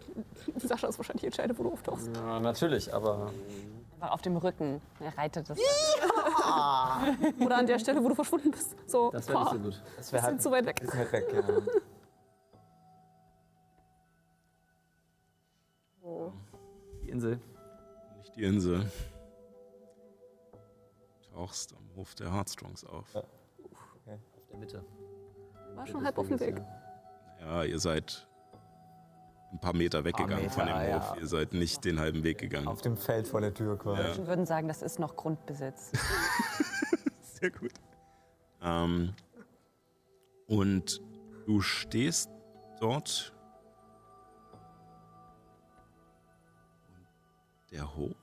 [0.56, 2.10] Sascha es wahrscheinlich entscheidet, wo du auftauchst.
[2.16, 3.30] Ja, natürlich, aber.
[3.94, 4.82] Einfach auf dem Rücken.
[4.98, 5.56] Er reitet das.
[7.40, 8.74] Oder an der Stelle, wo du verschwunden bist.
[8.90, 9.82] So, Das wäre nicht so gut.
[9.96, 10.80] Das wäre sind halt zu weit weg.
[10.80, 11.32] bisschen weit weg.
[16.04, 16.32] Ja.
[17.04, 17.38] Die Insel.
[18.18, 18.90] Nicht die Insel.
[21.32, 23.14] Tauchst am Hof der Heartstrongs auf.
[23.14, 23.24] Auf
[24.50, 24.84] der Mitte.
[25.76, 26.60] War schon halb auf dem Weg.
[27.40, 28.26] Ja, ihr seid
[29.52, 31.10] ein paar Meter weggegangen Meter, von dem ja.
[31.10, 31.20] Hof.
[31.20, 32.68] Ihr seid nicht den halben Weg gegangen.
[32.68, 34.02] Auf dem Feld vor der Tür quasi.
[34.02, 34.16] Ja.
[34.16, 35.92] Wir würden sagen, das ist noch Grundbesitz.
[37.20, 37.72] Sehr gut.
[38.62, 39.14] Ähm,
[40.46, 41.00] und
[41.46, 42.30] du stehst
[42.80, 43.34] dort.
[46.88, 48.16] Und der Hof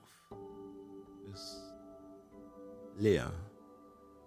[1.32, 1.74] ist
[2.96, 3.32] leer.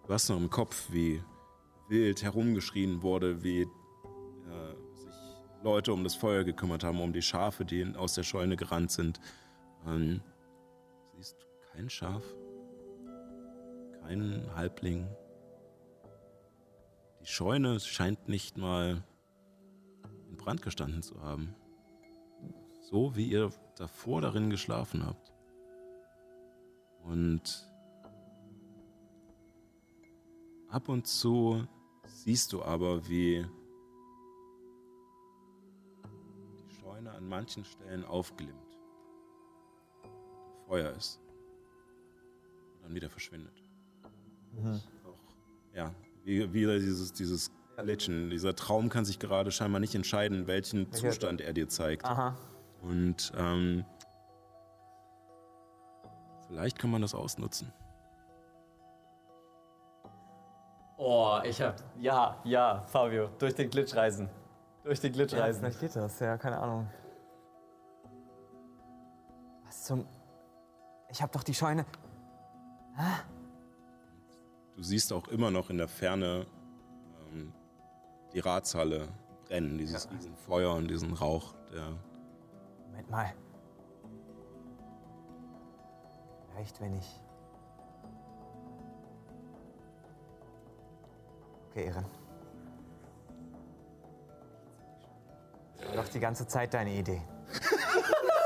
[0.07, 1.21] Du hast noch im Kopf, wie
[1.89, 4.75] wild herumgeschrien wurde, wie äh,
[5.63, 9.19] Leute um das Feuer gekümmert haben, um die Schafe, die aus der Scheune gerannt sind.
[9.87, 10.21] Ähm,
[11.15, 11.37] siehst
[11.71, 12.23] kein Schaf,
[14.01, 15.07] kein Halbling.
[17.21, 19.03] Die Scheune scheint nicht mal
[20.29, 21.55] in Brand gestanden zu haben.
[22.81, 25.31] So wie ihr davor darin geschlafen habt.
[27.03, 27.69] Und
[30.67, 31.65] ab und zu
[32.05, 33.45] siehst du aber, wie
[37.13, 38.77] an manchen Stellen aufglimmt.
[40.67, 41.19] Feuer ist.
[42.75, 43.63] Und dann wieder verschwindet.
[45.05, 45.17] Auch,
[45.73, 48.29] ja, wie, wieder dieses, dieses Glitchen.
[48.29, 52.05] Dieser Traum kann sich gerade scheinbar nicht entscheiden, welchen Zustand er dir zeigt.
[52.05, 52.35] Aha.
[52.81, 53.85] Und ähm,
[56.47, 57.71] vielleicht kann man das ausnutzen.
[60.97, 61.75] Oh, ich hab.
[61.99, 63.29] Ja, ja, Fabio.
[63.39, 64.29] Durch den Glitch reisen.
[64.83, 65.61] Durch den Glitch Ja, reisen.
[65.61, 66.19] vielleicht geht das.
[66.19, 66.89] Ja, keine Ahnung.
[69.73, 70.05] Was zum...
[71.09, 71.85] Ich hab doch die Scheune...
[74.75, 76.45] Du siehst auch immer noch in der Ferne
[77.31, 77.53] ähm,
[78.33, 79.07] die Ratshalle
[79.45, 81.97] brennen, dieses riesen Feuer und diesen Rauch, der
[82.85, 83.33] Moment mal.
[86.51, 87.19] Vielleicht, wenn ich
[91.69, 92.05] Okay, Ehren.
[95.77, 97.21] Das war doch die ganze Zeit deine Idee.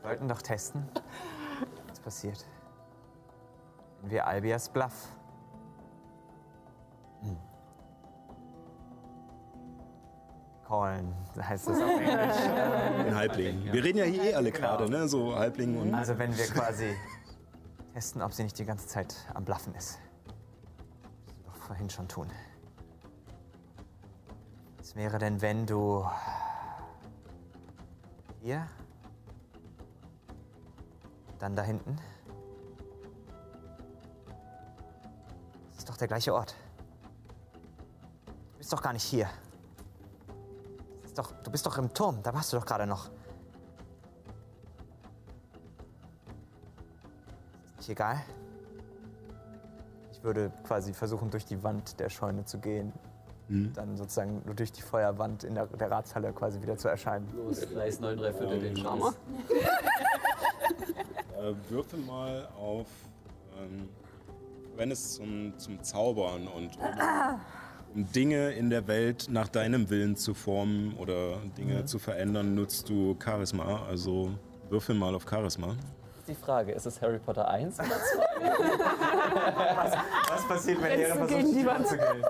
[0.00, 0.88] Wir wollten doch testen,
[1.88, 2.46] was passiert.
[4.00, 5.08] Wenn wir Albias Bluff.
[7.22, 7.36] Hm.
[10.66, 13.06] Callen, heißt das auf Englisch.
[13.06, 13.72] In Halblingen.
[13.72, 15.08] Wir reden ja hier eh alle gerade, ne?
[15.08, 15.94] So Halblingen und.
[15.94, 16.94] Also wenn wir quasi
[17.92, 19.98] testen, ob sie nicht die ganze Zeit am Bluffen ist.
[20.26, 22.28] Das du doch vorhin schon tun.
[24.78, 26.06] Was wäre denn, wenn du
[28.40, 28.68] hier,
[31.38, 31.96] dann da hinten?
[35.70, 36.54] Das ist doch der gleiche Ort.
[38.26, 39.28] Du bist doch gar nicht hier.
[41.14, 43.06] Doch, du bist doch im Turm, da warst du doch gerade noch.
[47.66, 48.20] Ist nicht egal.
[50.12, 52.92] Ich würde quasi versuchen, durch die Wand der Scheune zu gehen.
[53.48, 57.32] Dann sozusagen nur durch die Feuerwand in der, der Ratshalle quasi wieder zu erscheinen.
[57.34, 59.16] Los, Gleis 9 3 Viertel den Scheiß.
[61.38, 62.86] Äh, würfel mal auf.
[63.60, 63.88] Ähm,
[64.76, 66.84] wenn es zum, zum Zaubern und um,
[67.94, 72.88] um Dinge in der Welt nach deinem Willen zu formen oder Dinge zu verändern, nutzt
[72.88, 73.82] du Charisma.
[73.88, 74.30] Also
[74.68, 75.74] würfel mal auf Charisma.
[76.28, 77.98] Die Frage, ist es Harry Potter 1 oder 2?
[80.30, 81.66] Was passiert, wenn du versucht, gegen die?
[81.66, 82.24] Wand zu gehen?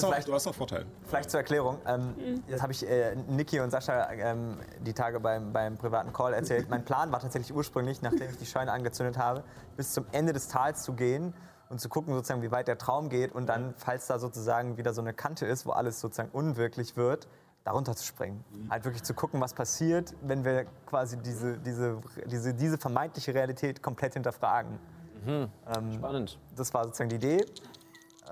[0.00, 0.86] Du hast, noch, du hast noch Vorteil.
[1.06, 1.78] Vielleicht zur Erklärung.
[1.86, 6.34] Ähm, das habe ich äh, Niki und Sascha ähm, die Tage beim, beim privaten Call
[6.34, 6.68] erzählt.
[6.68, 9.44] Mein Plan war tatsächlich ursprünglich, nachdem ich die Scheune angezündet habe,
[9.76, 11.34] bis zum Ende des Tals zu gehen
[11.68, 14.94] und zu gucken, sozusagen, wie weit der Traum geht und dann, falls da sozusagen wieder
[14.94, 17.28] so eine Kante ist, wo alles sozusagen unwirklich wird,
[17.64, 18.44] darunter zu springen.
[18.70, 23.82] Halt wirklich zu gucken, was passiert, wenn wir quasi diese, diese, diese, diese vermeintliche Realität
[23.82, 24.78] komplett hinterfragen.
[25.26, 26.38] Ähm, Spannend.
[26.56, 27.44] das war sozusagen die Idee.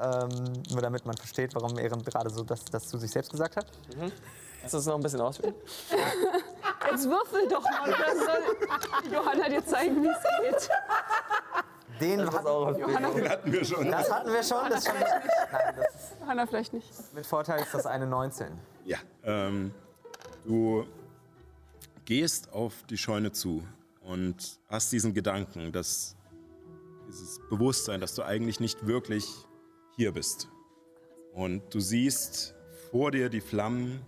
[0.00, 3.56] Ähm, nur damit man versteht, warum Ehren gerade so das, das zu sich selbst gesagt
[3.56, 3.66] hat.
[4.60, 5.54] Kannst du das noch ein bisschen ausführen?
[6.90, 7.94] Jetzt würfel doch mal.
[8.16, 10.70] Soll Johanna dir zeigen, wie es geht.
[12.00, 13.90] Den Das hatten, auch Den hatten wir schon.
[13.90, 14.70] das hatten wir schon.
[14.70, 17.14] Das schon nein, das ist, Johanna vielleicht nicht.
[17.14, 18.48] mit Vorteil ist das eine 19.
[18.84, 18.98] Ja.
[19.24, 19.72] Ähm,
[20.44, 20.86] du
[22.04, 23.66] gehst auf die Scheune zu
[24.02, 26.16] und hast diesen Gedanken, dass
[27.08, 29.46] dieses Bewusstsein, dass du eigentlich nicht wirklich
[29.96, 30.48] hier bist.
[31.32, 32.54] Und du siehst
[32.90, 34.00] vor dir die Flammen.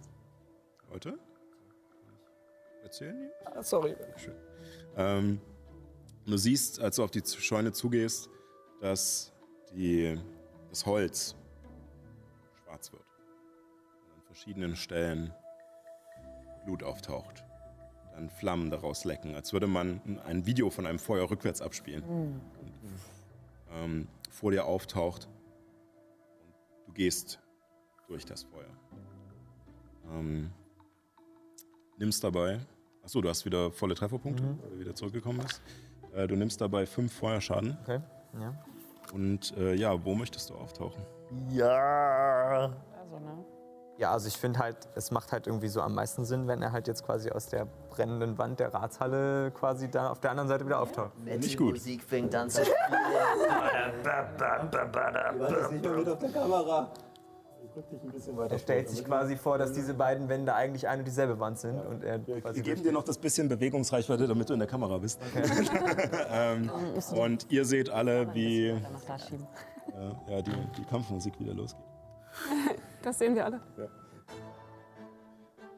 [0.90, 1.18] Leute?
[2.82, 3.62] Erzählen die?
[3.62, 3.96] Sorry.
[4.16, 4.34] Schön.
[4.96, 5.40] Ähm,
[6.26, 8.28] du siehst, als du auf die Scheune zugehst,
[8.80, 9.32] dass
[9.72, 10.18] die,
[10.68, 11.34] das Holz
[12.62, 13.02] schwarz wird.
[13.02, 15.32] Und an verschiedenen Stellen
[16.64, 17.44] Blut auftaucht.
[18.12, 22.02] Dann Flammen daraus lecken, als würde man ein Video von einem Feuer rückwärts abspielen.
[22.04, 22.40] Und,
[23.70, 25.28] ähm, vor dir auftaucht
[26.88, 27.38] du gehst
[28.08, 28.70] durch das Feuer.
[30.10, 30.50] Ähm,
[31.98, 32.58] nimmst dabei,
[33.02, 35.60] achso, du hast wieder volle Trefferpunkte, weil du wieder zurückgekommen bist.
[36.14, 37.76] Äh, du nimmst dabei fünf Feuerschaden.
[37.82, 38.00] Okay.
[38.40, 38.54] Ja.
[39.12, 41.02] Und äh, ja, wo möchtest du auftauchen?
[41.50, 42.72] Ja.
[42.98, 43.44] Also, ne?
[43.98, 46.70] Ja, also ich finde halt, es macht halt irgendwie so am meisten Sinn, wenn er
[46.70, 50.64] halt jetzt quasi aus der brennenden Wand der Ratshalle quasi da auf der anderen Seite
[50.64, 51.10] wieder auftaucht.
[51.24, 51.72] Wenn Nicht die gut.
[51.72, 52.76] Musik fängt an zu spielen.
[54.04, 56.92] Das nicht mehr mit auf der Kamera.
[58.48, 61.78] Er stellt sich quasi vor, dass diese beiden Wände eigentlich eine und dieselbe Wand sind
[61.80, 65.20] und er Wir geben dir noch das bisschen Bewegungsreichweite, damit du in der Kamera bist.
[66.30, 66.70] ähm,
[67.14, 69.46] und ihr seht alle, wie Dann noch da schieben.
[69.92, 71.84] äh, ja, die, die Kampfmusik wieder losgeht.
[73.08, 73.58] Das sehen wir alle.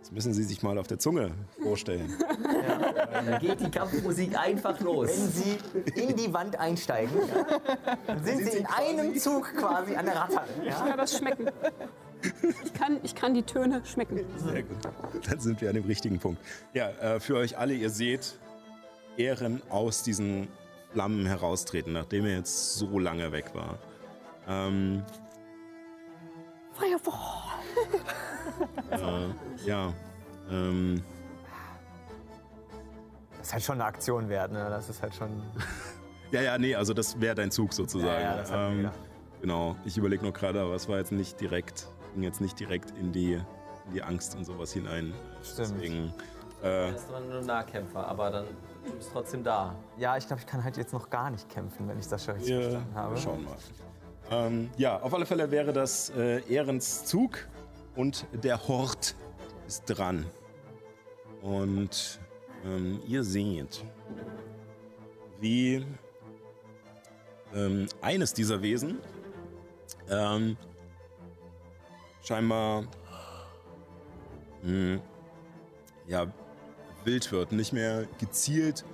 [0.01, 1.31] Das müssen Sie sich mal auf der Zunge
[1.63, 2.13] vorstellen.
[3.13, 5.11] Dann geht die Kampfmusik einfach los.
[5.11, 5.59] Wenn sie
[5.95, 7.13] in die Wand einsteigen,
[8.09, 10.29] dann sind sie in einem Zug quasi an der.
[10.63, 10.87] Ich Ja?
[10.89, 11.47] kann das schmecken.
[12.65, 14.25] Ich kann, ich kann die Töne schmecken.
[14.39, 14.79] Sehr gut.
[15.29, 16.41] Dann sind wir an dem richtigen Punkt.
[16.75, 18.41] Ja, äh, für euch alle, ihr seht
[19.17, 20.49] Ehren aus diesen
[20.93, 23.79] Flammen heraustreten, nachdem er jetzt so lange weg war.
[24.49, 25.05] Ähm,
[26.81, 27.61] Firewall.
[28.91, 29.93] äh, ja,
[30.51, 31.03] ähm,
[33.39, 34.67] Das ist halt schon eine Aktion wert, ne?
[34.71, 35.43] Das ist halt schon.
[36.31, 38.13] ja, ja, nee, also das wäre dein Zug sozusagen.
[38.13, 38.91] Ja, ja, das hat mir ähm,
[39.41, 42.91] genau, ich überlege nur gerade, aber es war jetzt nicht direkt, ging jetzt nicht direkt
[42.99, 45.13] in die, in die Angst und sowas hinein.
[45.43, 45.59] Stimmt.
[45.77, 46.15] Deswegen,
[46.63, 48.47] äh, Das ist dann nur Nahkämpfer, aber dann
[48.85, 49.75] du bist trotzdem da.
[49.99, 52.35] Ja, ich glaube, ich kann halt jetzt noch gar nicht kämpfen, wenn ich das schon
[52.35, 53.17] richtig wir verstanden habe.
[53.17, 53.57] schauen mal.
[54.31, 57.49] Ähm, ja, auf alle Fälle wäre das äh, Ehrens Zug
[57.97, 59.17] und der Hort
[59.67, 60.25] ist dran.
[61.43, 62.21] Und
[62.65, 63.85] ähm, ihr seht,
[65.41, 65.85] wie
[67.55, 68.99] ähm, eines dieser Wesen
[70.09, 70.57] ähm,
[72.23, 72.85] scheinbar
[74.63, 75.01] mh,
[76.07, 76.33] ja,
[77.05, 78.85] wild wird, nicht mehr gezielt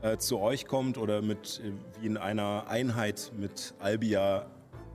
[0.00, 4.46] äh, zu euch kommt oder mit äh, wie in einer Einheit mit Albia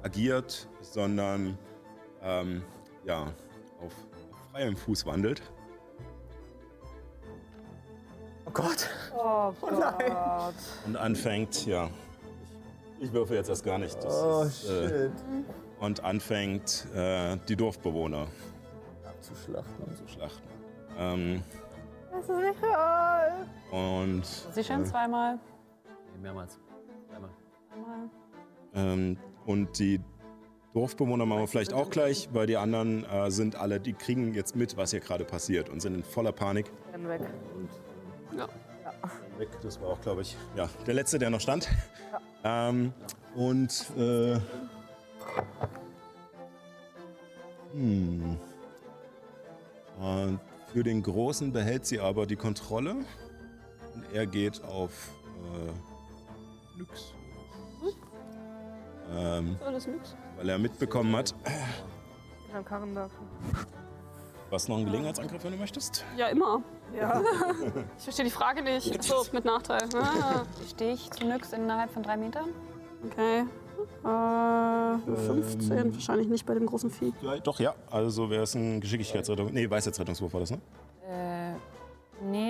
[0.08, 1.58] agiert, sondern
[2.22, 2.64] ähm,
[3.04, 3.24] ja,
[3.82, 3.92] auf
[4.52, 5.42] freiem Fuß wandelt.
[8.46, 8.90] Oh Gott.
[9.18, 10.14] Oh nein.
[10.86, 11.90] und anfängt, ja.
[13.00, 14.02] Ich, ich würfe jetzt erst gar nicht.
[14.02, 15.12] Das Oh, ist, äh, shit.
[15.82, 18.28] und anfängt, äh, die Dorfbewohner
[19.20, 19.96] Zu schlachten.
[19.98, 20.48] zu schlachten.
[20.98, 21.44] Ähm,
[22.12, 23.46] Das ist nicht real.
[23.72, 25.38] und Sie schön zweimal.
[26.16, 26.58] Nee, mehrmals.
[27.14, 27.30] Einmal.
[27.74, 28.10] Einmal.
[28.74, 29.18] Ähm,
[29.48, 30.00] und die
[30.74, 34.56] Dorfbewohner machen wir vielleicht auch gleich, weil die anderen äh, sind alle, die kriegen jetzt
[34.56, 36.72] mit, was hier gerade passiert und sind in voller Panik.
[36.94, 37.22] Renn weg.
[38.38, 38.48] Ja.
[39.40, 41.70] Weg, das war auch, glaube ich, ja, der letzte, der noch stand.
[42.44, 42.94] Ähm,
[43.36, 44.40] und äh,
[47.74, 48.38] hm.
[50.00, 50.40] Und
[50.72, 52.98] für den Großen behält sie aber die Kontrolle
[53.96, 54.92] und er geht auf
[55.56, 57.17] äh, Nyx.
[59.16, 60.16] Ähm, ist nix.
[60.38, 61.34] weil er mitbekommen hat,
[62.48, 63.10] Ich hab Karren da.
[64.50, 66.06] was noch ein Gelegenheitsangriff, wenn du möchtest.
[66.18, 66.62] Ja, immer.
[66.98, 67.22] Ja.
[67.98, 69.04] Ich verstehe die Frage nicht.
[69.04, 69.82] So, mit Nachteil.
[69.96, 72.50] Ah, Stehe ich zu Nyx innerhalb von drei Metern?
[73.06, 73.46] okay.
[74.04, 74.98] Äh,
[75.28, 77.14] 15, wahrscheinlich nicht bei dem großen Vieh.
[77.22, 77.76] Ja, doch, ja.
[77.92, 79.52] Also wäre es ein Geschicklichkeitsrettung.
[79.54, 80.60] Nee, Weisheitsrettungswurf war das, ne?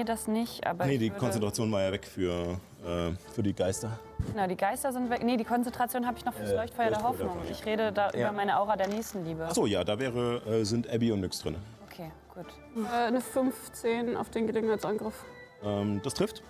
[0.07, 0.65] Nee, das nicht.
[0.65, 3.99] Aber nee, die würde, Konzentration war ja weg für, äh, für die Geister.
[4.31, 5.21] Genau, die Geister sind weg.
[5.23, 7.27] Nee, die Konzentration habe ich noch fürs Äh, Leuchtfeuer der Hoffnung.
[7.27, 7.51] davon, ja.
[7.51, 8.29] Ich rede da Ja.
[8.29, 9.45] über meine Aura der Nächstenliebe.
[9.45, 11.57] Achso, ja, da wäre, äh, sind Abby und Nyx drin.
[11.91, 12.45] Okay, gut.
[12.85, 15.25] Äh, eine 15 auf den Gelegenheitsangriff.
[15.63, 16.41] Ähm, das trifft.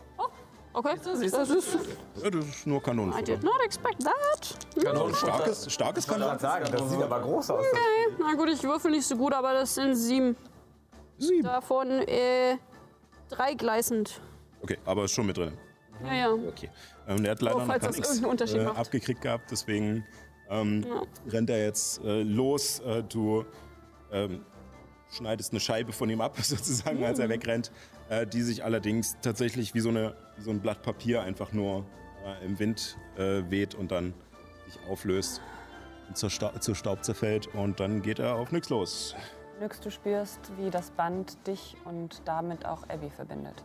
[0.73, 1.33] Okay, das ist.
[1.33, 3.23] Ja, das ist nur I Kanonenfutter.
[3.23, 5.15] did not expect that.
[5.15, 7.65] Starkes, starkes Ich wollte gerade sagen, das sieht aber groß aus.
[8.19, 10.35] Na gut, ich würfel nicht so gut, aber das sind sieben.
[11.17, 11.41] Sieben.
[11.41, 12.57] Davon äh,
[13.29, 14.21] drei gleißend.
[14.61, 15.53] Okay, aber ist schon mit drin.
[16.03, 16.31] Ja, ja.
[16.31, 16.69] Okay.
[17.07, 18.21] Ähm, der hat leider Oh, noch gar nichts
[18.53, 20.05] äh, abgekriegt gehabt, deswegen
[20.49, 20.85] ähm,
[21.27, 22.79] rennt er jetzt äh, los.
[22.79, 23.45] Äh, du
[24.11, 24.45] ähm,
[25.09, 27.21] schneidest eine Scheibe von ihm ab, sozusagen, als Mm.
[27.21, 27.71] er wegrennt,
[28.09, 31.85] äh, die sich allerdings tatsächlich wie so, eine, wie so ein Blatt Papier einfach nur
[32.25, 34.13] äh, im Wind äh, weht und dann
[34.67, 35.41] sich auflöst
[36.07, 39.15] und zur, Sta zu Staub zerfällt und dann geht er auf nichts los.
[39.59, 43.63] Nyx, du spürst, wie das Band dich und damit auch Abby verbindet.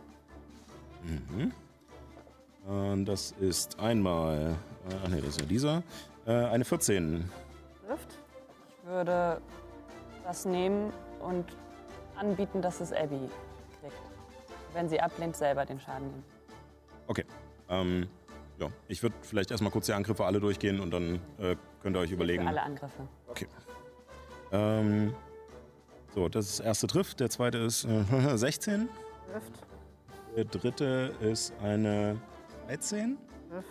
[2.65, 4.55] Und das ist einmal,
[4.89, 5.83] äh, ach nee, das ist ja dieser,
[6.25, 7.29] äh, eine 14.
[7.85, 8.19] Trifft.
[8.69, 9.41] Ich würde
[10.23, 10.91] das nehmen
[11.21, 11.45] und
[12.15, 13.29] anbieten, dass es Abby
[13.81, 13.93] kriegt.
[14.73, 16.23] Wenn sie ablehnt, selber den Schaden nehmen.
[17.07, 17.25] Okay.
[17.69, 18.07] Ähm,
[18.59, 21.99] ja, ich würde vielleicht erstmal kurz die Angriffe alle durchgehen und dann äh, könnt ihr
[21.99, 22.43] euch überlegen.
[22.43, 23.07] Für alle Angriffe.
[23.27, 23.47] Okay.
[24.51, 25.13] Ähm,
[26.13, 28.03] so, das erste trifft, der zweite ist äh,
[28.37, 28.89] 16.
[29.31, 29.51] Trifft.
[30.35, 32.19] Der dritte ist eine
[32.67, 33.17] 13.
[33.49, 33.67] Trifft.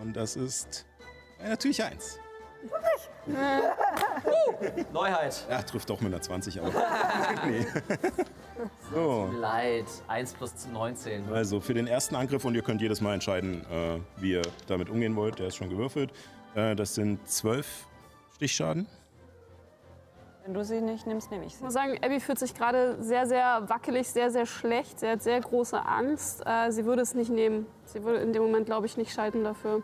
[0.00, 0.86] Und das ist
[1.40, 2.18] äh, natürlich eins.
[4.92, 5.46] Neuheit.
[5.48, 6.72] Ja, trifft doch mit einer 20, aber.
[7.46, 7.66] nee.
[8.92, 9.86] so, Leid.
[10.08, 11.32] 1 plus 19.
[11.32, 14.88] also für den ersten Angriff und ihr könnt jedes Mal entscheiden, äh, wie ihr damit
[14.88, 15.38] umgehen wollt.
[15.38, 16.12] Der ist schon gewürfelt.
[16.54, 17.86] Äh, das sind 12
[18.36, 18.86] Stichschaden.
[20.44, 21.64] Wenn du sie nicht nimmst, nehme ich Ich sie.
[21.64, 25.00] muss sagen, Abby fühlt sich gerade sehr, sehr wackelig, sehr, sehr schlecht.
[25.00, 26.42] Sie hat sehr große Angst.
[26.44, 27.66] Äh, sie würde es nicht nehmen.
[27.86, 29.80] Sie würde in dem Moment, glaube ich, nicht schalten dafür.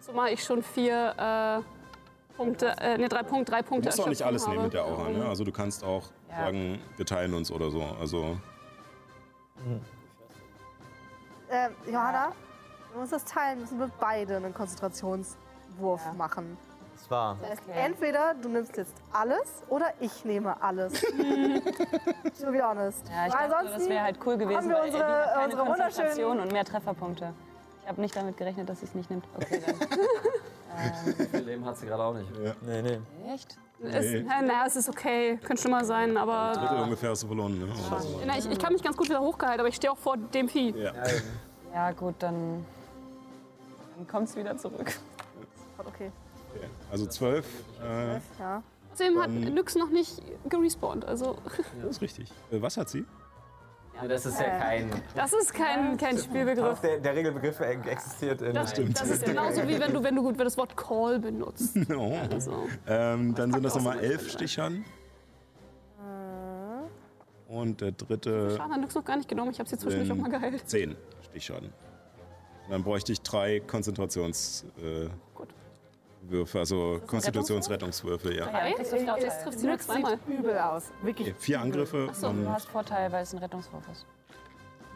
[0.00, 4.08] Zumal ich schon vier äh, Punkte, äh, ne, drei Punkte, drei Du Punkte musst auch
[4.08, 4.64] nicht alles nehmen habe.
[4.64, 5.10] mit der Aura.
[5.10, 5.24] Ne?
[5.28, 6.46] Also du kannst auch Ja.
[6.46, 7.84] sagen, wir teilen uns oder so.
[8.00, 8.36] Also
[11.50, 12.32] Ähm, Johanna,
[12.92, 16.12] wir uns das teilen, müssen wir beide einen Konzentrationswurf Ja.
[16.14, 16.56] machen.
[17.10, 17.36] War.
[17.40, 20.92] Das heißt, entweder du nimmst jetzt alles oder ich nehme alles.
[21.02, 23.08] to be honest.
[23.08, 25.34] Ja, ich Weil dachte, ansonsten das wäre halt cool gewesen, haben wir weil unsere, hat
[25.34, 27.32] keine unsere Konzentration und mehr Trefferpunkte.
[27.82, 29.24] Ich habe nicht damit gerechnet, dass sie es nicht nimmt.
[29.36, 29.74] Okay, dann.
[31.04, 32.30] So viel Leben hat sie gerade auch nicht.
[32.62, 33.00] Nee, nee.
[33.32, 33.58] Echt?
[33.82, 34.24] Es, Nee.
[34.28, 35.38] na, na, es ist okay.
[35.38, 36.52] Könnte schlimmer sein, aber.
[36.52, 37.58] Drittel ungefähr hast du verloren.
[37.58, 37.66] Ne?
[38.26, 40.48] Na, ich, ich kann mich ganz gut wieder hochgehalten, aber ich stehe auch vor dem
[40.48, 40.70] Vieh.
[40.76, 40.92] Ja.
[41.72, 42.64] Ja, gut, dann,
[43.96, 44.92] dann kommt es wieder zurück.
[45.78, 46.12] Okay,
[46.90, 47.46] Also 12,
[47.82, 48.62] äh, ja.
[48.92, 51.04] Außerdem hat Nyx noch nicht gerespawnt.
[51.04, 51.36] Also,
[51.82, 52.30] das ist richtig.
[52.50, 53.04] Äh, was hat sie?
[54.00, 54.90] Ja, das ist ja kein.
[55.14, 56.80] das ist kein, kein Spielbegriff.
[56.80, 58.54] Der, der Regelbegriff existiert in.
[58.54, 61.76] Das, das ist genauso wie wenn du, wenn du gut das Wort Call benutzt.
[61.96, 62.16] Oh.
[62.30, 64.84] Also, Ähm, dann sind das nochmal 11 Stichern.
[67.48, 69.50] Und der dritte Schaden hat Nyx noch gar nicht genommen.
[69.50, 70.68] Ich habe sie zwischendurch auch mal geheilt.
[70.68, 70.96] 10
[71.30, 71.72] Stichschaden.
[72.70, 75.10] Dann bräuchte ich drei Konzentrationswürfe, äh,
[76.22, 78.46] Würfe, also Konstitutionsrettungswürfel, ja.
[78.50, 79.24] Ja, kriegst du Ey, Vorteil.
[79.24, 80.18] Das trifft Sie nur zweimal.
[80.28, 80.90] übel aus.
[81.02, 81.28] Wirklich.
[81.28, 84.06] Okay, vier Angriffe Achso, du hast Vorteil, weil es ein Rettungswurf ist.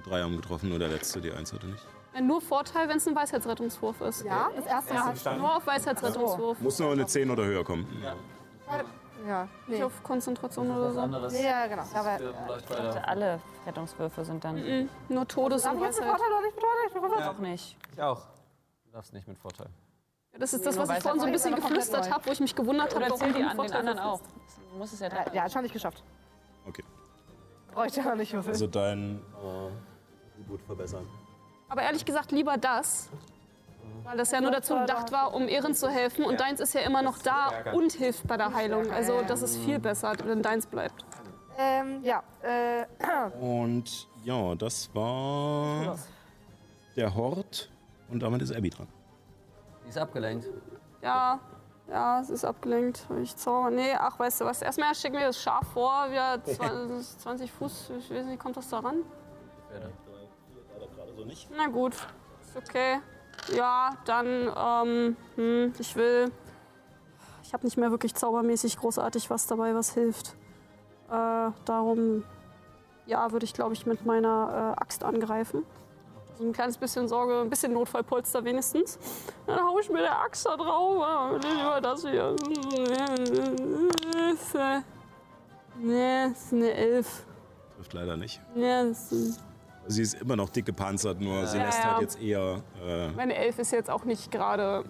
[0.04, 1.84] drei haben getroffen, nur der letzte, die eins hatte nicht.
[2.12, 4.22] Äh, Nur Vorteil, wenn es ein Weisheitsrettungswurf ist.
[4.24, 5.04] Ja, das erste Mal.
[5.06, 6.60] hat- Nur auf Weisheitsrettungswurf.
[6.60, 7.86] Muss nur eine 10 oder höher kommen.
[9.26, 9.74] Ja, nee.
[9.74, 11.00] Nicht auf Konzentration oder so.
[11.00, 11.40] anderes.
[11.42, 11.82] Ja, genau.
[11.94, 14.88] Aber, läuft Ich dachte, alle Rettungswürfe sind dann Mhm.
[15.08, 16.18] Nur Todes- und ich jetzt mit Weisheit.
[16.20, 17.20] Vorteil oder nicht mit Vorteil?
[17.20, 17.76] Ich auch nicht.
[17.94, 18.22] Ich auch.
[18.84, 19.68] Du darfst nicht mit Vorteil.
[20.34, 22.54] Ja, Das ist das, was ich vorhin so ein bisschen geflüstert habe, wo ich mich
[22.54, 24.20] gewundert habe, Oder zähl die an den anderen auch.
[24.72, 25.34] Du musst es ja Ja, dran.
[25.34, 26.02] ja, schon nicht geschafft.
[26.66, 26.84] Okay.
[27.72, 28.52] Bräuchte ich aber nicht würfeln.
[28.52, 29.20] Also dein
[30.36, 31.06] Tribut verbessern.
[31.68, 33.08] Aber ehrlich gesagt lieber das,
[34.04, 36.24] weil das ja nur dazu gedacht war, um Ehren zu helfen.
[36.24, 38.90] Und deins ist ja immer noch da und hilft bei der Heilung.
[38.92, 41.04] Also das ist viel besser, wenn deins bleibt.
[41.56, 42.84] Ähm, ja, äh,
[43.40, 45.96] Und ja, das war
[46.96, 47.70] der Hort
[48.08, 48.88] und damit ist Abby dran.
[49.94, 50.48] Ist abgelenkt.
[51.02, 51.38] Ja,
[51.88, 53.06] ja, es ist abgelenkt.
[53.22, 53.70] Ich zauber.
[53.70, 54.60] Nee, ach, weißt du was?
[54.60, 57.92] Erstmal schicken wir das Schaf vor, wieder 20, 20 Fuß.
[58.00, 59.04] Ich weiß nicht, kommt das da ran?
[61.00, 61.48] Also nicht.
[61.56, 63.02] Na gut, ist okay.
[63.54, 64.26] Ja, dann,
[64.56, 66.32] ähm, hm, ich will.
[67.44, 70.34] Ich habe nicht mehr wirklich zaubermäßig großartig was dabei, was hilft.
[71.08, 72.24] Äh, darum,
[73.06, 75.64] ja, würde ich, glaube ich, mit meiner äh, Axt angreifen.
[76.36, 78.98] So ein kleines bisschen Sorge, ein bisschen Notfallpolster wenigstens.
[79.46, 81.40] Dann hau ich mir der Axt da drauf.
[81.42, 82.34] Lieber das hier.
[85.80, 87.24] Nee, ist eine Elf.
[87.76, 88.40] Trifft leider nicht.
[88.54, 89.14] Nee, ist
[89.86, 91.92] Sie ist immer noch dick gepanzert, nur sie Ja, lässt ja.
[91.92, 92.62] halt jetzt eher.
[92.82, 94.82] Äh, meine Elf ist jetzt auch nicht gerade.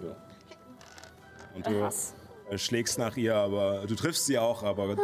[1.55, 2.15] und du Hass.
[2.49, 4.97] äh, schlägst nach ihr, aber du triffst sie auch, aber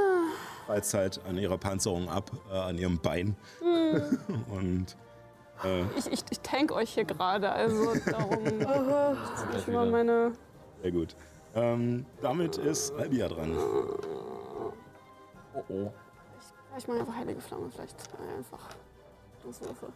[0.68, 3.34] fallst halt an ihrer Panzerung ab, äh, an ihrem Bein.
[4.50, 4.96] und
[5.64, 8.44] äh, Ich, ich, ich tank euch hier gerade, also darum.
[9.56, 10.32] ich mal meine.
[10.82, 11.14] sehr gut.
[11.54, 13.56] Ähm, damit ist Albia dran.
[15.54, 15.90] Oh oh.
[16.78, 17.96] Ich mache einfach heilige Flamme, vielleicht
[18.38, 18.68] einfach.
[19.44, 19.86] Das Würfe.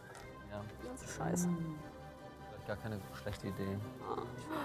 [0.51, 0.61] Ja.
[0.85, 1.47] Ganze Scheiße.
[2.49, 3.77] Vielleicht gar keine schlechte Idee.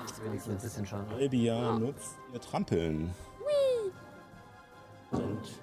[0.06, 1.12] Ich wenigstens ein bisschen schaden.
[1.12, 3.14] Albia nutzt ihr Trampeln.
[5.12, 5.60] Und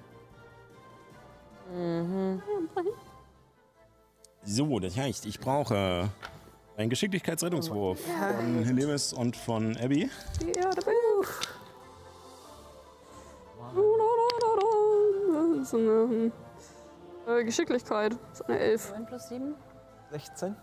[4.50, 6.08] So, das heißt, ich brauche
[6.78, 10.08] einen Geschicklichkeitsrettungswurf von Helemis und von Abby.
[10.40, 10.94] Die Erde bin
[15.58, 16.32] Das ist eine
[17.26, 18.12] äh, Geschicklichkeit.
[18.30, 18.90] Das ist eine Elf.
[18.90, 19.54] 9 plus 7?
[20.12, 20.56] 16?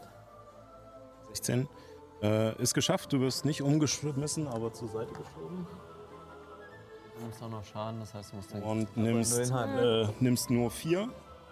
[1.28, 1.68] 16.
[2.24, 5.68] Äh, ist geschafft, du wirst nicht umgeschmissen, aber zur Seite geschoben.
[7.16, 10.10] Du nimmst auch noch Schaden, das heißt, du musst Und nimmst, nur den halben.
[10.10, 11.08] äh, nimmst nur vier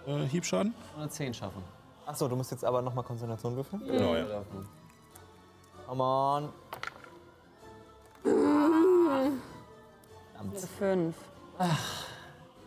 [0.07, 0.73] äh, Hiebschaden.
[0.97, 1.61] eine 10 schaffen.
[2.05, 3.81] Achso, du musst jetzt aber nochmal Konzentration würfeln.
[3.85, 4.25] Genau, ja.
[5.87, 6.49] Come on.
[10.53, 11.15] Für 5.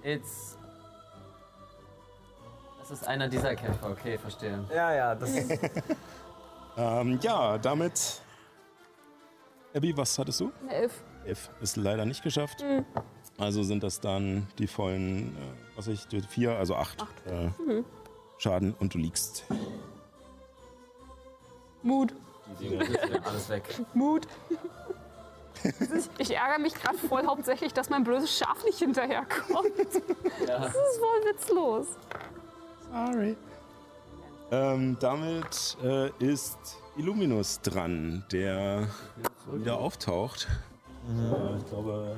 [0.03, 0.57] It's.
[2.81, 4.65] Das ist einer dieser Kämpfer, okay, verstehe.
[4.73, 5.31] Ja, ja, das
[6.79, 8.21] Ähm, ja, damit.
[9.75, 10.53] Abby, was hattest du?
[10.63, 11.03] Eine Elf.
[11.25, 11.51] Elf.
[11.61, 12.65] Ist leider nicht geschafft.
[13.39, 17.49] Also sind das dann die vollen, äh, was ich, vier, also acht, Äh,
[18.39, 19.45] Schaden und du liegst.
[21.83, 22.13] Mut.
[23.25, 23.63] Alles weg.
[23.95, 24.27] Mut.
[26.19, 29.73] Ich ärgere mich gerade voll hauptsächlich, dass mein blödes Schaf nicht hinterherkommt.
[29.79, 31.87] Das ist voll witzlos.
[32.93, 33.37] Sorry.
[34.53, 36.59] Ähm, damit äh, ist
[36.97, 38.87] Illuminus dran, der
[39.53, 40.47] wieder auftaucht.
[41.09, 42.17] Äh, ich glaube,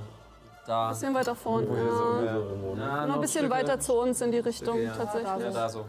[0.66, 0.89] Da.
[0.89, 1.66] Ein bisschen weiter vorne.
[1.66, 2.24] Ja.
[2.77, 4.95] Ja, Noch ein bisschen weiter zu uns in die Richtung ja.
[4.95, 5.43] tatsächlich.
[5.45, 5.86] Ja, da so.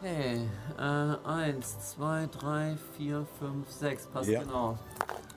[0.00, 0.42] Okay,
[0.78, 0.82] äh,
[1.28, 4.42] eins, zwei, drei, vier, fünf, sechs, passt Ja.
[4.42, 4.78] genau.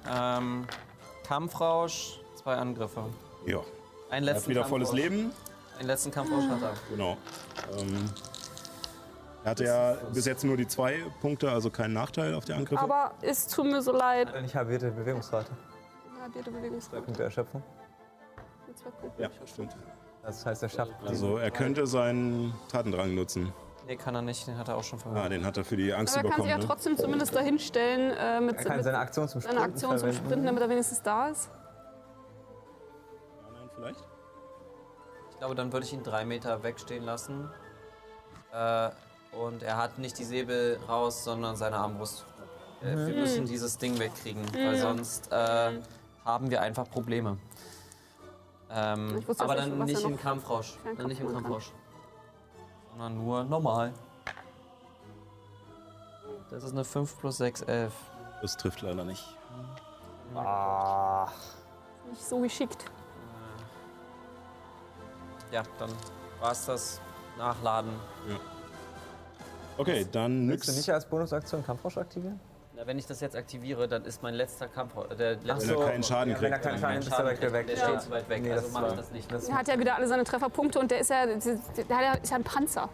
[0.10, 0.66] Ähm,
[1.26, 3.06] Kampfrausch, zwei Angriffe.
[3.46, 3.60] ja.
[4.12, 5.10] Einen Er hat letzten wieder volles Kampfrausch.
[5.12, 5.32] Leben.
[5.80, 6.74] Den letzten Kampfrausch hat er.
[6.90, 7.16] Genau.
[7.78, 8.10] Ähm,
[9.44, 12.82] er hatte ja bis jetzt nur die zwei Punkte, also keinen Nachteil auf die Angriffe.
[12.82, 14.30] Aber es tut mir so leid.
[14.42, 15.52] Nicht halbierte Bewegungsrate.
[16.20, 17.04] Ja, bitte Bewegungsrate.
[17.04, 17.62] Punkte Erschöpfung.
[18.76, 19.22] Zwei Punkte.
[19.22, 19.78] ja, stimmt.
[20.24, 20.92] Das heißt, er schafft.
[21.06, 23.54] Also er könnte seinen Tatendrang nutzen.
[23.90, 25.26] Nee, kann er nicht, den hat er auch schon verwendet.
[25.26, 26.64] Ah, den hat er für die Angst Aber er kann sich ja Ne?
[26.68, 30.14] trotzdem zumindest dahinstellen äh, mit, Er kann mit seine Aktion zum seiner Sprinten Aktion zum.
[30.14, 31.50] Sprinten, damit er wenigstens da ist.
[33.52, 34.00] Nein, vielleicht?
[35.32, 37.50] Ich glaube, dann würde ich ihn drei Meter wegstehen lassen.
[38.54, 38.90] Äh,
[39.36, 42.26] und er hat nicht die Säbel raus, sondern seine Armbrust.
[42.84, 45.72] Äh, wir müssen dieses Ding wegkriegen, weil sonst äh,
[46.24, 47.40] haben wir einfach Probleme.
[48.70, 50.74] Ähm, Ich wusste aber nicht, dann nicht im noch Kampfrausch.
[50.84, 51.34] für einen Dann nicht im.
[51.34, 51.72] Kampfrausch.
[53.00, 53.94] Sondern nur normal.
[56.50, 57.94] Das ist eine 5 plus 6, 11.
[58.42, 59.24] Das trifft leider nicht.
[60.36, 61.30] Ah.
[62.10, 62.84] Nicht so geschickt.
[65.50, 65.92] Ja, dann
[66.42, 67.00] war's das.
[67.38, 67.92] Nachladen.
[69.78, 70.78] Okay, dann Willst du nix.
[70.80, 72.38] nicht als Bonusaktion Kampfrausch aktivieren?
[72.80, 74.96] Na, wenn ich das jetzt aktiviere, dann ist mein letzter Kampf.
[74.96, 76.64] äh, Der letzte Wenn er keinen Schaden Ja, wenn er kriegt.
[76.72, 77.68] keinen Schaden nimmt, ist er weg.
[77.68, 77.86] Der Ja.
[77.90, 79.32] steht zu weit weg, Nee, also mache ich das nicht.
[79.50, 81.44] Er hat ja wieder alle seine Trefferpunkte und der ist ja, der, hat
[81.90, 82.88] ja- ist ja ein Panzer.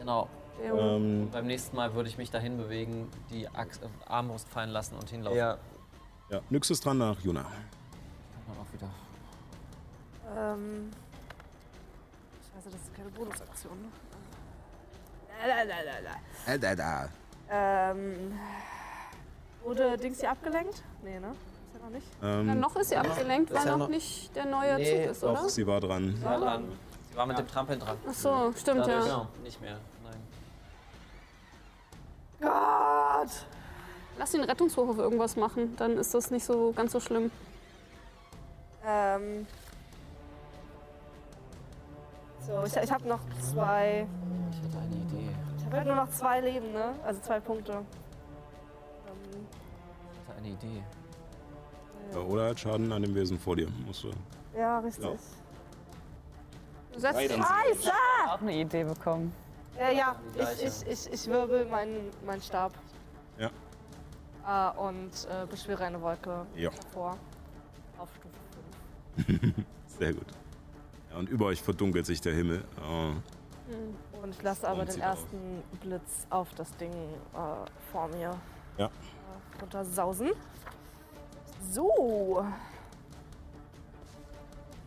[0.00, 0.28] Genau.
[0.62, 4.96] Ähm, Beim nächsten Mal würde ich mich dahin bewegen, die Axt, äh, Armbrust fallen lassen
[4.96, 5.38] und hinlaufen.
[5.38, 5.56] Ja.
[6.28, 7.42] ja, Nyx ist dran nach Juna.
[7.42, 7.50] Kann
[8.48, 8.90] man auch wieder.
[10.54, 10.90] Ähm.
[12.52, 13.80] Scheiße, das ist keine Bonusaktion.
[13.80, 13.88] Ne?
[15.46, 16.16] Lalalala.
[16.46, 17.08] Äh, da, da.
[17.92, 18.32] Ähm.
[19.64, 20.82] Wurde Dings hier abgelenkt?
[21.02, 21.28] Nee, ne?
[21.28, 22.06] Ist ja noch nicht.
[22.20, 25.10] Na, Ähm, noch ist sie abgelenkt, weil ja noch noch- nicht der neue Nee, Zug
[25.12, 25.48] ist, doch, oder?
[25.48, 26.14] sie war dran.
[26.16, 26.64] Sie war dran.
[27.10, 27.96] Sie war mit dem Trampeln dran.
[28.08, 29.28] Ach so, stimmt Dadurch ja.
[29.42, 30.20] Nicht mehr, nein.
[32.40, 33.30] Gott!
[34.18, 37.30] Lass den Rettungshof auf irgendwas machen, dann ist das nicht so ganz so schlimm.
[38.84, 39.46] Ähm.
[42.46, 43.20] So, ich, ich habe noch
[43.52, 44.06] zwei.
[44.50, 45.28] Ich hatte eine Idee.
[45.58, 46.94] Ich habe halt nur noch zwei Leben, ne?
[47.04, 47.82] Also zwei Punkte.
[50.42, 50.82] Ich eine Idee.
[52.12, 53.68] Ja, Oder halt Schaden an dem Wesen vor dir.
[53.86, 54.10] Musst du.
[54.56, 55.04] ja, richtig.
[55.04, 55.10] Ja.
[56.98, 57.42] Setz Drei dann.
[57.42, 57.90] Scheiße!
[58.28, 59.32] Auch eine Idee bekommen.
[59.78, 62.72] Äh, ja, Die ich, ich, ich, ich wirbel meinen meinen Stab.
[63.38, 63.50] Ja.
[64.46, 66.70] Äh, und äh, beschwere eine Wolke Ja.
[66.70, 67.16] davor.
[67.98, 69.54] Auf Stufe 5.
[69.98, 70.26] Sehr gut.
[71.10, 72.64] Ja, und über euch verdunkelt sich der Himmel.
[72.78, 77.36] Äh, Und ich lasse aber den ersten Blitz auf das Ding äh,
[77.92, 78.34] vor mir
[78.78, 78.90] Ja.
[79.30, 80.30] Äh, runtersausen.
[81.70, 82.44] So.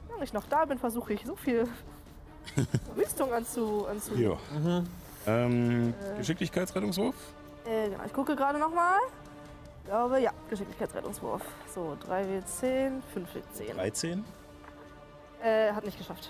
[0.07, 1.67] Solange ich noch da bin, versuche ich so viel
[2.97, 3.87] Rüstung anzu...
[3.89, 4.37] anzu ja.
[5.25, 7.15] Ähm, Geschicklichkeitsrettungswurf?
[7.65, 8.97] Äh, genau, ich gucke gerade nochmal.
[9.79, 11.41] Ich glaube, ja, Geschicklichkeitsrettungswurf.
[11.73, 13.73] So, 3W10, 5W10.
[13.75, 14.25] 13.
[15.41, 16.29] Äh, hat nicht geschafft.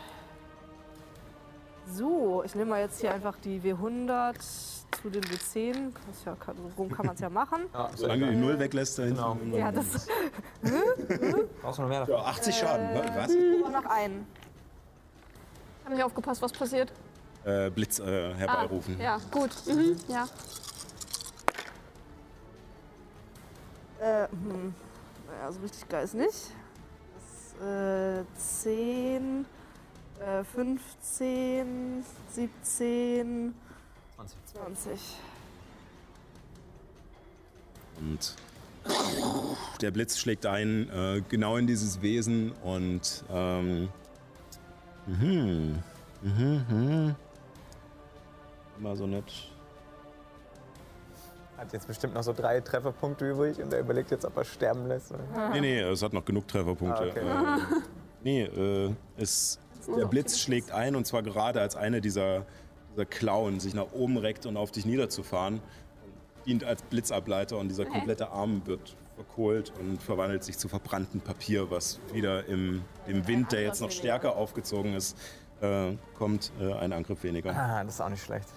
[1.88, 5.92] So, ich nehme mal jetzt hier einfach die W100 zu den W10.
[6.08, 7.62] Das ist ja, kann, rum kann man es ja machen.
[7.74, 9.18] Ja, Solange du die Null weglässt, da hinten.
[9.52, 9.58] Genau.
[9.58, 9.86] Ja, das
[11.62, 12.16] Brauchst du noch mehr davon?
[12.16, 12.90] Ja, 80 Schaden.
[12.90, 13.12] Äh, ne?
[13.16, 13.34] Was?
[13.34, 14.28] nur noch einen.
[15.84, 16.92] Hab nicht aufgepasst, was passiert.
[17.44, 19.00] Äh, Blitz äh, herbeirufen.
[19.00, 19.52] Ja, gut.
[19.68, 19.98] Mhm.
[20.08, 20.28] Ja.
[24.00, 24.74] Äh, hm.
[25.28, 26.52] Naja, so richtig geil ist nicht.
[27.60, 29.46] Das, äh, 10,
[30.20, 33.56] äh, 15, 17,
[34.16, 34.38] 20.
[34.46, 35.00] 20.
[38.00, 38.36] Und
[39.82, 43.90] der Blitz schlägt ein, äh, genau in dieses Wesen und ähm,
[45.06, 45.80] mhm,
[46.22, 47.16] mhm, mhm.
[48.80, 49.32] Immer so nett.
[51.58, 54.88] Hat jetzt bestimmt noch so drei Trefferpunkte übrig und er überlegt jetzt, ob er sterben
[54.88, 55.12] lässt.
[55.12, 55.50] Oder?
[55.52, 57.04] Nee, nee, es hat noch genug Trefferpunkte.
[57.04, 57.20] Ah, okay.
[57.22, 57.84] Ähm,
[58.24, 62.46] nee, äh, es, der Blitz schlägt ein und zwar gerade als eine dieser,
[62.94, 65.62] dieser Klauen sich nach oben reckt und auf dich niederzufahren.
[66.46, 71.70] Dient als Blitzableiter und dieser komplette Arm wird verkohlt und verwandelt sich zu verbranntem Papier,
[71.70, 75.18] was wieder im dem Wind, der jetzt noch stärker aufgezogen ist,
[75.62, 77.56] äh, kommt äh, ein Angriff weniger.
[77.56, 78.50] Ah, das ist auch nicht schlecht.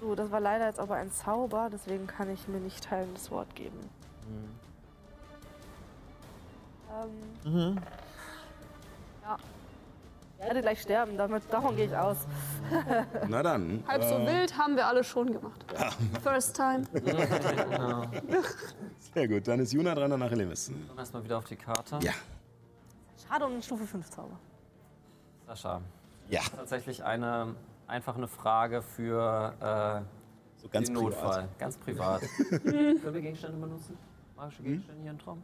[0.00, 3.54] So, das war leider jetzt aber ein Zauber, deswegen kann ich mir nicht heilendes Wort
[3.54, 3.78] geben.
[7.44, 7.78] Ähm,
[9.22, 9.36] Ja.
[10.40, 12.16] Ich werde gleich sterben, damit, davon gehe ich aus.
[13.28, 13.84] Na dann.
[13.86, 15.66] Halb so äh, wild haben wir alle schon gemacht.
[16.22, 16.84] First time.
[19.14, 20.72] Sehr gut, dann ist Juna dran, danach Elemis.
[20.88, 21.98] Dann erstmal wieder auf die Karte.
[22.00, 22.12] Ja.
[23.28, 24.38] Schade um den Stufe 5 Zauber.
[25.46, 25.82] Sascha.
[26.30, 26.40] Ja.
[26.56, 27.54] Tatsächlich eine,
[27.86, 31.12] einfach eine Frage für äh, So ganz den privat.
[31.12, 31.48] Notfall.
[31.58, 32.22] Ganz privat.
[32.48, 33.98] Können wir Gegenstände benutzen?
[34.36, 35.42] Magische Gegenstände hier im Traum?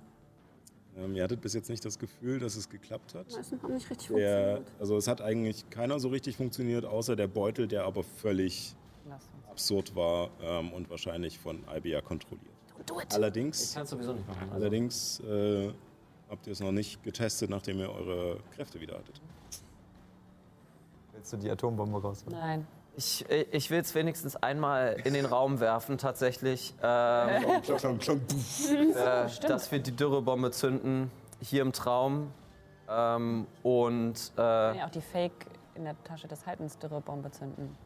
[0.97, 3.31] Ähm, ihr hattet bis jetzt nicht das Gefühl, dass es geklappt hat.
[3.31, 4.81] Meisten haben nicht richtig Der, funktioniert.
[4.81, 8.75] also es hat eigentlich keiner so richtig funktioniert, außer der Beutel, der aber völlig
[9.51, 12.47] absurd war ähm, und wahrscheinlich von IBA kontrolliert.
[12.87, 13.07] Do it.
[13.11, 14.43] Ich Allerdings, kann es sowieso nicht machen.
[14.45, 14.55] Also.
[14.55, 15.73] allerdings äh,
[16.31, 19.21] habt ihr es noch nicht getestet, nachdem ihr eure Kräfte wieder hattet.
[21.13, 22.39] Willst du die Atombombe rausholen?
[22.39, 22.67] Nein.
[22.97, 26.75] Ich, ich will es wenigstens einmal in den Raum werfen, tatsächlich.
[26.83, 27.61] Ähm, äh,
[29.47, 31.11] dass wir die Dürrebombe zünden,
[31.41, 32.33] hier im Traum.
[32.89, 37.77] Ähm, und äh, ja auch die Fake in der Tasche des Haltens Dürrebombe zünden.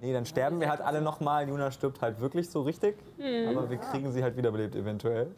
[0.00, 1.48] Nee, dann sterben wir halt alle nochmal.
[1.48, 2.96] Juna stirbt halt wirklich so richtig.
[3.48, 5.34] Aber wir kriegen sie halt wiederbelebt eventuell.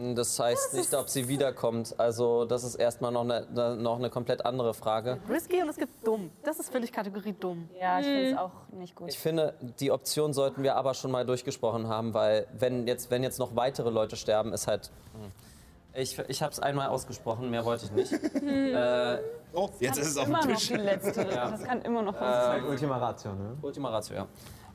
[0.00, 1.94] Das heißt nicht, ob sie wiederkommt.
[1.98, 5.18] Also das ist erstmal noch eine, ne- noch eine komplett andere Frage.
[5.28, 6.30] Risky und es gibt dumm.
[6.44, 7.68] Das ist, ich, Kategorie dumm.
[7.80, 9.08] Ja, ich finde es auch nicht gut.
[9.08, 13.24] Ich finde, die Option sollten wir aber schon mal durchgesprochen haben, weil wenn jetzt, wenn
[13.24, 14.90] jetzt noch weitere Leute sterben, ist halt...
[15.14, 15.32] hm.
[15.94, 18.12] Ich, ich habe es einmal ausgesprochen, mehr wollte ich nicht.
[18.42, 19.18] äh,
[19.52, 20.68] Oh, jetzt ist es auf dem immer noch Tisch.
[20.68, 21.24] die letzte.
[21.24, 23.56] Das kann immer noch Halt Ultima Ratio, ne?
[23.62, 24.26] Ultima Ratio, ja.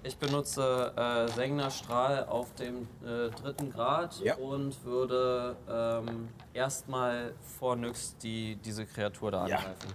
[0.05, 4.35] Ich benutze äh, Sengner Strahl auf dem äh, dritten Grad Ja.
[4.35, 9.57] und würde ähm, erstmal vor Nyx die, diese Kreatur da Ja.
[9.57, 9.93] angreifen.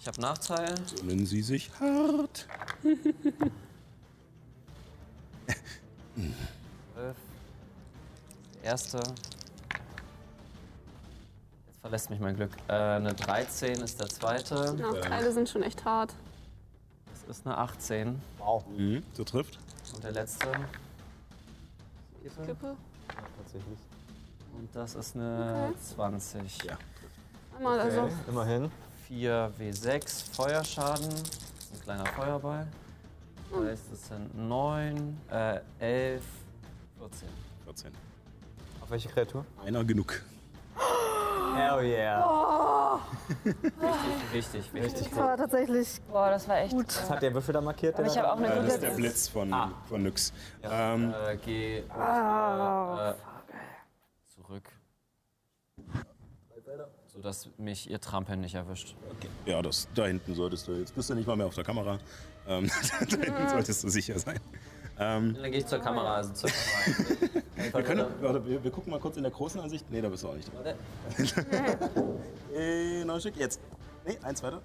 [0.00, 0.74] Ich habe Nachteil.
[1.04, 2.48] Nennen Sie sich hart.
[6.94, 7.16] Zwölf.
[8.54, 8.96] Der erste.
[8.96, 9.12] Jetzt
[11.82, 12.50] verlässt mich mein Glück.
[12.68, 14.74] Äh, eine 13 ist der zweite.
[14.74, 16.14] Nachteile sind schon echt hart.
[17.26, 18.20] Das ist eine 18.
[18.76, 19.58] Mhm, so trifft.
[19.94, 20.46] Und der letzte.
[22.46, 22.76] Kippe.
[23.38, 23.78] Tatsächlich.
[24.56, 26.64] Und das ist eine 20.
[26.64, 26.78] Ja.
[27.56, 28.08] Einmal also.
[28.28, 28.70] Immerhin.
[29.08, 31.08] 4 W6 Feuerschaden.
[31.08, 32.66] Das ist ein kleiner Feuerball.
[33.50, 36.22] Das heißt, es sind 9, äh, 11,
[36.98, 37.28] 14.
[37.64, 37.92] 14.
[38.80, 39.44] Auf welche Kreatur?
[39.64, 40.22] Einer genug.
[41.54, 42.24] Hell yeah.
[44.32, 45.08] Wichtig, wichtig.
[45.10, 46.74] Das war tatsächlich Boah, das war echt.
[46.76, 47.96] Was hat der Würfel da markiert?
[47.96, 48.86] Aber ich habe auch eine Äh, das ist gute.
[48.86, 49.72] der Blitz von, Ah.
[49.88, 50.32] von Nyx.
[50.62, 53.14] Ähm, Äh, geh äh, Ah,
[54.34, 54.68] zurück.
[57.06, 58.94] Sodass mich ihr Trampeln nicht erwischt.
[59.44, 60.72] ja, das, da hinten solltest du.
[60.72, 61.98] Jetzt bist du nicht mal mehr auf der Kamera.
[62.46, 62.70] Ähm,
[63.10, 64.40] da hinten solltest du sicher sein.
[64.98, 67.41] Ähm, Dann gehe ich zur Kamera, also zur Kamera.
[67.72, 69.84] wir, können, warte, wir, wir gucken mal kurz in der großen Ansicht.
[69.90, 70.74] Nee, da bist du auch nicht drin.
[72.56, 73.36] äh, noch ein Stück.
[73.36, 73.60] Jetzt.
[74.04, 74.60] Nee, eins weiter.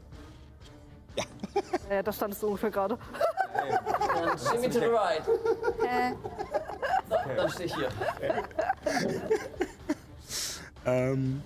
[1.90, 2.98] ja, da standest du ungefähr gerade.
[4.38, 5.24] Show me to the right.
[7.10, 7.90] So, dann stehe ich hier.
[10.86, 11.42] Ähm,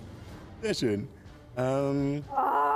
[0.62, 1.08] sehr schön.
[1.56, 2.71] Ähm, Gott.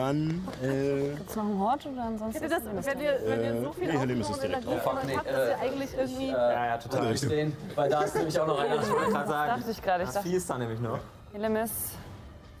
[0.00, 2.48] Dann, äh, Gibt's noch einen Hort oder ansonsten?
[2.48, 4.66] Das, wenn ihr, wenn ihr so viel nee, Helium ist Aufbau es direkt.
[4.66, 6.28] Oh, habt, nee, dass ihr äh, eigentlich irgendwie...
[6.28, 7.16] Ja, ja, total.
[7.16, 8.82] Stehen, weil da ist nämlich auch noch einer.
[8.82, 10.02] Ich wollte gerade sagen, dachte ich gerade.
[10.02, 10.98] Ich das dachte, Vieh ist da nämlich noch.
[11.32, 11.70] Helemis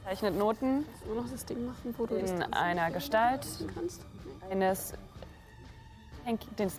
[0.04, 4.04] zeichnet Noten Nur noch das Ding machen, wo du in einer Gestalt kannst.
[4.50, 4.94] eines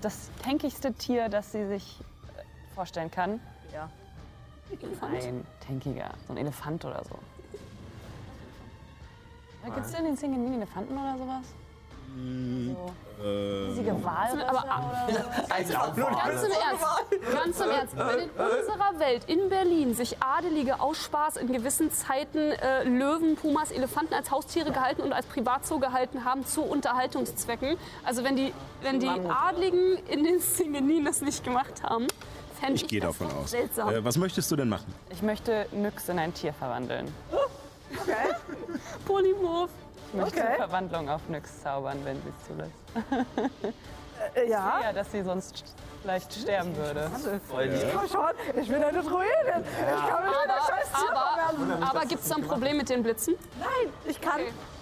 [0.02, 2.00] das tankigste Tier, das sie sich
[2.38, 2.44] äh,
[2.76, 3.40] vorstellen kann.
[3.74, 3.90] Ja.
[5.02, 7.18] Ein tankiger, so ein Elefant oder so.
[9.66, 11.46] Gibt es denn in Singen Mini Elefanten oder sowas?
[12.14, 15.72] So äh, riesige Walrösser aber- oder so?
[16.22, 16.86] Ganz im Ernst,
[17.32, 17.96] ganz im Ernst.
[17.96, 23.38] Wenn in unserer Welt, in Berlin, sich Adelige aus Spaß in gewissen Zeiten äh, Löwen,
[23.38, 27.78] Pumas, Elefanten als Haustiere gehalten und als Privatzoo gehalten haben zu Unterhaltungszwecken.
[28.04, 32.08] Also wenn die, wenn die Adligen in den Singenien das nicht gemacht haben,
[32.60, 33.52] fände ich, ich gehe davon aus.
[33.52, 33.90] seltsam.
[33.90, 34.94] Äh, was möchtest du denn machen?
[35.12, 37.08] Ich möchte Nyx in ein Tier verwandeln.
[39.06, 39.70] Polymorph.
[40.14, 40.56] Ich möchte Okay.
[40.58, 43.36] Verwandlung auf Nyx zaubern, wenn sie es zulässt.
[44.36, 44.82] Äh, ja.
[44.84, 45.64] Ja, dass sie sonst
[46.02, 47.10] vielleicht sterben würde.
[47.14, 49.64] Komm schon, ich bin eine Druidin.
[49.64, 53.04] Ich kann mich in der scheiß Aber, aber gibt es da ein Problem mit den
[53.04, 53.36] Blitzen?
[53.60, 54.42] Nein, ich kann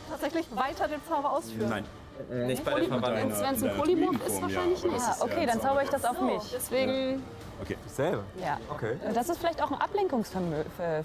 [0.10, 1.70] tatsächlich weiter den Zauber ausführen.
[1.70, 2.48] Nein.
[2.48, 3.32] Nicht bei der Verwandlung.
[3.32, 5.06] Wenn es ein Polymorph ist, ja, wahrscheinlich aber nicht.
[5.08, 6.44] Ah, okay, ja dann zauber ich das auf mich.
[6.54, 7.24] Deswegen
[7.62, 7.76] Okay.
[7.88, 8.24] Selber.
[8.42, 8.58] Ja.
[8.70, 8.96] Okay.
[9.14, 11.04] Das ist vielleicht auch ein Ablenkungsmanöver,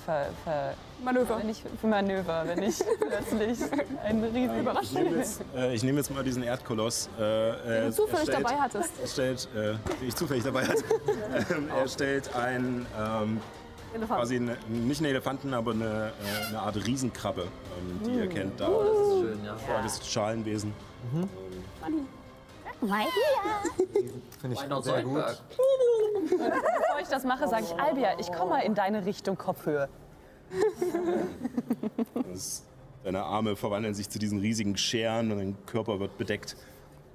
[1.03, 1.39] Manöver.
[1.39, 3.59] wenn ich, für Manöver, wenn ich plötzlich
[4.05, 7.09] ein riesen Ich nehme jetzt, äh, ich nehme jetzt mal diesen Erdkoloss.
[7.19, 8.91] Äh, äh, zufällig er stellt- dabei hattest.
[9.03, 9.59] Er stellt, äh,
[10.01, 10.85] den ich zufällig dabei hatte.
[11.55, 13.41] ähm, er stellt einen, ähm,
[13.95, 14.21] Elefant.
[14.21, 18.61] quasi eine, nicht einen Elefanten, aber eine, äh, eine Art Riesenkrabbe, ähm, die ihr kennt.
[18.61, 19.57] Da, Schön, ja.
[19.83, 20.73] das Schalenwesen.
[24.41, 25.43] Finde ich Why not sehr gut.
[26.29, 29.89] Bevor ich das mache, sage ich, Albia, ich komme mal in deine Richtung Kopfhöhe.
[32.31, 32.65] Das,
[33.03, 36.57] deine Arme verwandeln sich zu diesen riesigen Scheren und dein Körper wird bedeckt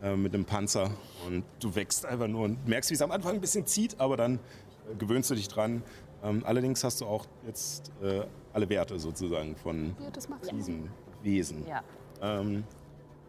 [0.01, 0.91] äh, mit einem Panzer.
[1.27, 4.17] Und du wächst einfach nur und merkst, wie es am Anfang ein bisschen zieht, aber
[4.17, 4.35] dann
[4.91, 5.83] äh, gewöhnst du dich dran.
[6.23, 10.89] Ähm, allerdings hast du auch jetzt äh, alle Werte sozusagen von Ja, diesem
[11.23, 11.65] Wesen.
[11.67, 11.81] Ja.
[12.21, 12.63] Ähm,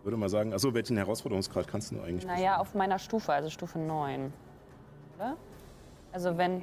[0.03, 2.27] würde mal sagen, achso, welchen Herausforderungsgrad kannst du eigentlich?
[2.27, 4.33] Naja, auf meiner Stufe, also Stufe 9.
[5.19, 5.37] Oder?
[6.13, 6.63] Also wenn,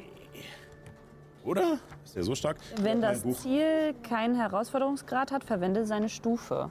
[1.46, 1.80] Oder?
[2.04, 2.58] Ist der so stark?
[2.82, 3.38] wenn das Buch.
[3.38, 6.70] Ziel keinen Herausforderungsgrad hat, verwende seine Stufe.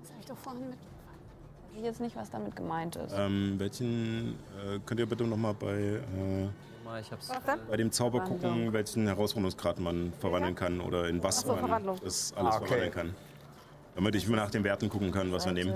[0.00, 0.78] Das habe ich doch vorhin mit.
[0.78, 3.14] Weiß ich jetzt nicht, was damit gemeint ist.
[3.16, 6.48] Ähm, welchen äh, könnt ihr bitte nochmal bei, äh,
[6.84, 7.30] Mal, Ich hab's.
[7.68, 12.32] bei dem Zauber gucken, welchen Herausforderungsgrad man verwandeln kann oder in was so, man das
[12.34, 12.66] alles Ah, okay.
[12.66, 13.14] verwandeln kann.
[13.94, 15.74] Damit ich nach den Werten gucken kann, was wir nehmen.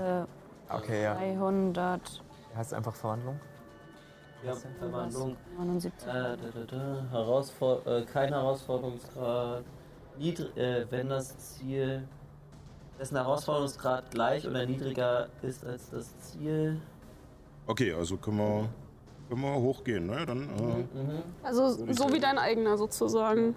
[0.69, 1.15] Okay, ja.
[1.15, 2.23] 300.
[2.55, 3.39] Heißt einfach Verwandlung?
[4.43, 5.37] Ja, Verwandlung.
[5.57, 6.07] 79.
[6.07, 7.05] Äh, da, da, da.
[7.11, 9.63] Herausfor äh, kein Herausforderungsgrad.
[10.17, 12.07] Niedr äh, wenn das Ziel
[12.99, 16.81] dessen Herausforderungsgrad gleich oder niedriger ist als das Ziel.
[17.67, 18.69] Okay, also können wir,
[19.29, 20.25] können wir hochgehen, ne?
[20.25, 20.83] Dann, äh,
[21.43, 23.55] Also Würde ich so wie dein eigener sozusagen.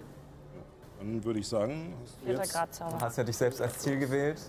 [1.01, 2.81] Dann würde ich sagen, hast du Vierter jetzt.
[3.01, 4.39] Hast ja dich selbst als Ziel gewählt.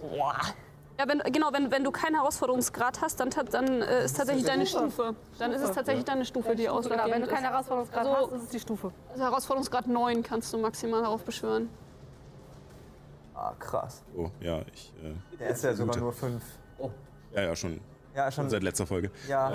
[0.98, 4.66] Ja, wenn, genau, wenn, wenn du keinen Herausforderungsgrad hast, dann, dann äh, ist tatsächlich deine
[4.66, 5.14] Stufe.
[5.38, 7.34] Dann ist es tatsächlich deine Stufe, die Genau, ausschlaggebend wenn du ist.
[7.34, 8.92] keinen Herausforderungsgrad Also- hast, ist es die Stufe.
[9.10, 11.68] Also Herausforderungsgrad 9 kannst du maximal heraufbeschwören.
[13.34, 14.02] Ah, krass.
[14.16, 14.92] Oh, ja, ich.
[15.02, 16.42] Äh, Der ist ja sogar nur fünf.
[17.34, 17.80] ja, ja, schon
[18.14, 18.48] Ja, schon.
[18.50, 19.10] seit letzter Folge.
[19.26, 19.50] Ja.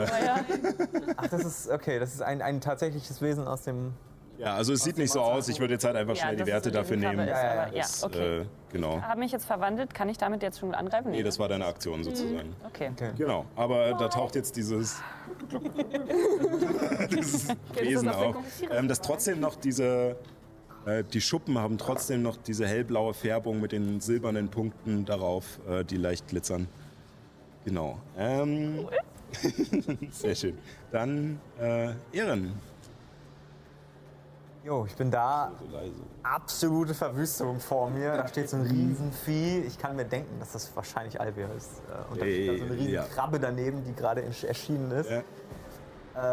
[1.15, 1.99] Ach, das ist okay.
[1.99, 3.93] Das ist ein, ein tatsächliches Wesen aus dem.
[4.39, 5.47] Ja, also es sieht nicht so aus.
[5.49, 7.19] Ich würde jetzt halt einfach Ja, schnell die Werte dafür nehmen.
[7.21, 8.39] ist, Ja, ja, aber ja, Das, okay.
[8.41, 9.01] äh, genau.
[9.01, 11.09] Habe mich jetzt verwandelt, kann ich damit jetzt schon angreifen?
[11.11, 12.03] Nee, das war deine Aktion Mhm.
[12.03, 12.55] sozusagen.
[12.67, 12.91] Okay.
[13.17, 15.01] Genau, aber da taucht jetzt dieses,
[17.11, 18.35] dieses Wesen auf.
[18.71, 20.15] Ähm, das trotzdem noch diese,
[20.85, 25.83] äh, die Schuppen haben trotzdem noch diese hellblaue Färbung mit den silbernen Punkten darauf, äh,
[25.83, 26.67] die leicht glitzern.
[27.65, 27.97] Genau.
[28.17, 28.87] Ähm,
[30.11, 30.57] sehr schön.
[30.91, 32.53] Dann äh, Ehren.
[34.63, 35.51] Jo, ich bin da.
[36.23, 38.17] Absolute Verwüstung vor mir.
[38.17, 39.59] Da steht so ein Riesenvieh.
[39.59, 41.81] Ich kann mir denken, dass das wahrscheinlich Albia ist.
[41.87, 43.09] Äh, Und da steht da so eine riesen.
[43.13, 45.09] Krabbe daneben, die gerade erschienen ist.
[45.09, 45.21] Ja.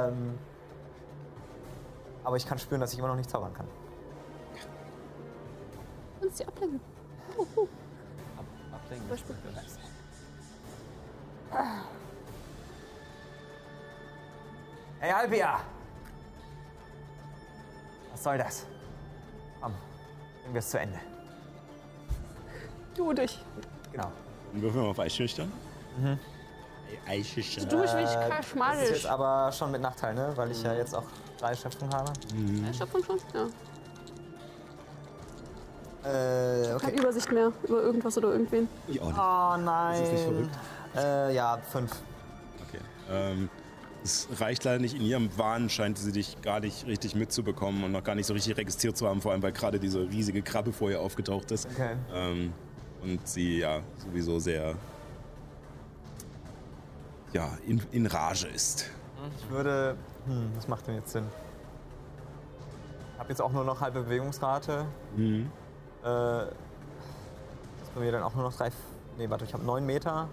[0.09, 0.39] Ähm,
[2.25, 3.69] aber ich kann spüren, dass ich immer noch nicht zaubern kann.
[6.21, 6.81] Kannst du ablenken.
[8.73, 9.19] Ablenken.
[14.99, 15.61] Hey Albia!
[18.15, 18.65] Was soll das?
[19.61, 19.75] Komm,
[20.43, 20.99] bringen wir es zu Ende.
[22.97, 23.45] Du dich.
[23.91, 24.13] Genau.
[24.53, 25.53] Dann würfeln wir auf Eischüchtern.
[25.99, 26.19] Mhm.
[27.09, 27.69] Eischüchtern.
[27.69, 30.33] Du mich Äh, Das ist jetzt aber schon mit Nachteil, ne?
[30.37, 31.03] Weil ich ja jetzt auch
[31.41, 32.13] drei Schöpfung habe.
[32.73, 33.19] Schöpfung schon?
[33.35, 33.47] Ja.
[36.09, 36.99] Äh, Keine okay.
[37.01, 38.69] Übersicht mehr über irgendwas oder irgendwen.
[38.87, 39.19] Ich auch nicht.
[39.19, 39.95] Oh nein.
[39.95, 40.57] Ist das nicht verrückt?
[40.97, 41.91] Äh, ja, fünf.
[42.69, 42.81] Okay.
[43.11, 43.51] Ähm,
[44.05, 44.95] es reicht leider nicht.
[44.95, 48.35] In ihrem Wahn scheint sie dich gar nicht richtig mitzubekommen und noch gar nicht so
[48.35, 51.67] richtig registriert zu haben, vor allem weil gerade diese riesige Krabbe vor ihr aufgetaucht ist.
[51.73, 51.97] Okay.
[52.13, 52.53] Ähm,
[53.03, 54.75] und sie ja sowieso sehr
[57.33, 58.91] ja, in, in Rage ist.
[59.39, 59.97] Ich würde.
[60.27, 61.25] Hm, was macht denn jetzt Sinn?
[63.15, 64.85] Ich habe jetzt auch nur noch halbe Bewegungsrate.
[65.17, 65.51] Mhm.
[66.05, 68.71] Äh, ist bei mir dann auch nur noch drei.
[69.17, 70.29] Nee, warte, ich habe neun Meter.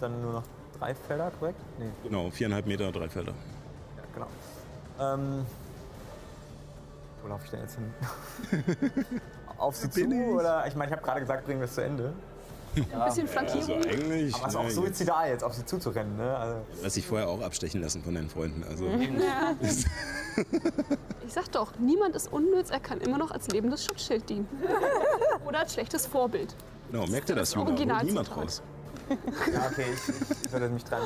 [0.00, 0.42] Dann nur noch
[0.78, 1.60] drei Felder, korrekt?
[1.78, 3.32] Nee, Genau, viereinhalb Meter, drei Felder.
[3.96, 4.26] ja, genau.
[5.14, 5.46] Ähm,
[7.22, 7.94] wo laufe ich denn jetzt hin?
[9.58, 10.04] Auf sie zu?
[10.06, 10.66] Oder?
[10.66, 12.12] Ich meine, ich habe gerade gesagt, bringen wir es zu Ende.
[12.76, 13.78] Ein bisschen Flankierung.
[13.78, 14.34] Also eigentlich.
[14.34, 16.36] Aber es ist auch suizidal jetzt, auf sie zuzurennen, ne?
[16.36, 18.62] Also, Lass dich vorher auch abstechen lassen von deinen Freunden.
[18.68, 18.84] Also,
[21.26, 24.46] Ich sag doch, niemand ist unnütz, er kann immer noch als lebendes Schutzschild dienen.
[25.46, 26.54] Oder als schlechtes Vorbild.
[26.92, 27.64] genau, merkt ihr das, Juna?
[27.66, 28.08] Holt Originalzitat.
[28.10, 28.62] niemand raus.
[29.08, 31.02] Ja, okay, ich, ich würde mich dran.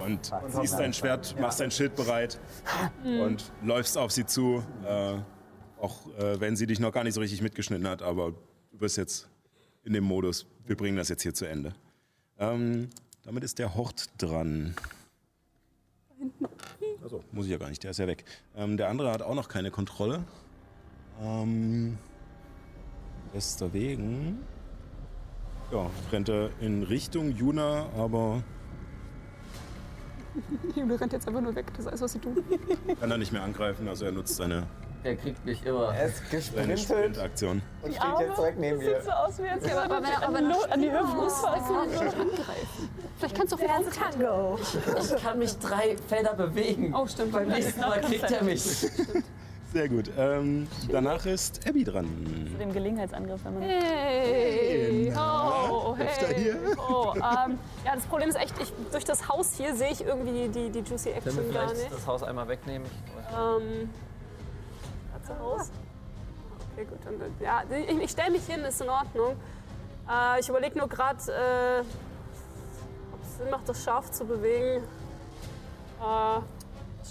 [0.00, 2.40] Und ziehst dein Schwert, machst dein Schild bereit
[3.04, 4.62] und läufst auf sie zu.
[4.84, 5.18] Äh,
[5.78, 8.32] auch äh, wenn sie dich noch gar nicht so richtig mitgeschnitten hat, aber
[8.72, 9.28] du bist jetzt
[9.84, 11.74] in dem Modus, wir bringen das jetzt hier zu Ende.
[12.38, 12.88] Ähm,
[13.24, 14.74] damit ist der Hort dran.
[17.02, 18.24] Also, muss ich ja gar nicht, der ist ja weg.
[18.56, 20.24] Ähm, der andere hat auch noch keine Kontrolle.
[21.20, 21.98] Ähm,
[23.34, 24.38] deswegen
[25.72, 28.42] ja, rennt er in Richtung Juna, aber
[30.76, 32.44] Jule rennt jetzt einfach nur weg, das ist alles, was sie tun.
[33.00, 34.66] kann er nicht mehr angreifen, also er nutzt seine,
[35.02, 35.94] Der kriegt mich immer.
[35.94, 37.62] Er ist gesprintet Sprintaktion.
[37.82, 39.02] und steht jetzt direkt neben mir.
[39.02, 42.30] so aus, wie als Ja, aber wenn er aber an, an die Hüften angreifen.
[43.16, 44.58] Vielleicht kannst du auf den Tango.
[45.00, 46.94] Ich kann mich drei Felder bewegen.
[46.94, 47.32] Oh, stimmt.
[47.32, 48.90] Beim nächsten Mal kriegt er mich.
[49.72, 50.10] Sehr gut.
[50.16, 52.06] Ähm, danach ist Abby dran.
[52.58, 53.62] dem Gelegenheitsangriff, wenn man.
[53.62, 56.42] Hey, oh, Öfter hey.
[56.42, 56.56] hier.
[56.88, 60.48] Oh, ähm, ja, das Problem ist echt, ich, durch das Haus hier sehe ich irgendwie
[60.48, 61.92] die, die Juicy Können wir Action gar vielleicht nicht.
[61.92, 62.88] das Haus einmal wegnehmen?
[63.36, 63.90] Ähm,
[65.12, 65.70] Katze Haus.
[66.72, 66.98] Okay, gut.
[67.04, 69.36] Dann, ja, ich, ich stelle mich hin, ist in Ordnung.
[70.08, 71.80] Äh, ich überlege nur gerade, äh,
[73.12, 74.84] ob es Sinn macht, das Schaf zu bewegen.
[76.00, 76.40] Äh,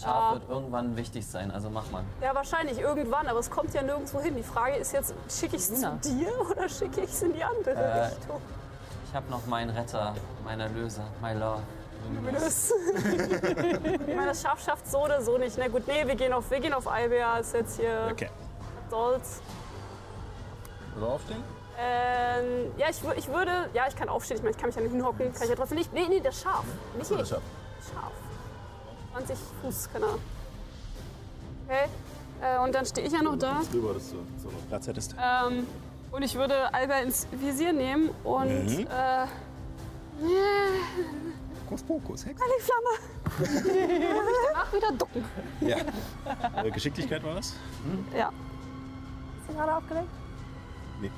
[0.02, 2.04] Schaf wird irgendwann wichtig sein, also mach mal.
[2.22, 4.36] ja, wahrscheinlich irgendwann, aber es kommt ja nirgendwo hin.
[4.36, 7.44] Die Frage ist jetzt, schicke ich es zu dir oder schicke ich es in die
[7.44, 8.42] andere Äh, Richtung?
[9.08, 10.14] Ich habe noch meinen Retter,
[10.44, 11.62] meinen Erlöser, my love.
[12.34, 12.72] Das.
[12.96, 15.58] ich meine, das Schaf schafft so oder so nicht.
[15.58, 17.38] Na gut, nee, wir gehen auf, wir gehen auf Albea.
[17.38, 18.30] Ist jetzt hier Okay.
[18.92, 19.42] Dolz.
[20.98, 21.44] Oder aufstehen?
[21.80, 23.70] Ähm, ja, ich, ich würde.
[23.74, 24.38] Ja, ich kann aufstehen.
[24.38, 25.34] Ich meine, ich kann mich ja nicht hinhocken.
[25.34, 25.92] Kann ich ja trotzdem nicht.
[25.94, 26.64] Nee, nee, das Schaf.
[26.96, 27.18] Nicht ich.
[27.18, 27.42] das Scharf.
[29.16, 30.20] 20 Fuß, keine Ahnung.
[31.68, 31.88] Okay.
[32.42, 33.62] Äh, und dann stehe ich ja noch da.
[33.72, 35.16] Drüber, dass du so noch Platz hättest.
[35.22, 35.66] Ähm,
[36.12, 38.66] und ich würde Alba ins Visier nehmen und.
[38.66, 38.88] Mhm.
[38.88, 39.28] Äh,
[41.66, 42.42] Hokus Pokus, Hex.
[42.60, 43.40] Flamme.
[43.40, 45.26] und mich danach wieder ducken.
[45.62, 45.78] Ja.
[46.64, 47.56] Äh, Geschicklichkeit war das?
[48.16, 48.28] Ja.
[48.28, 50.08] Ist sie gerade aufgelegt?
[51.02, 51.12] Nee.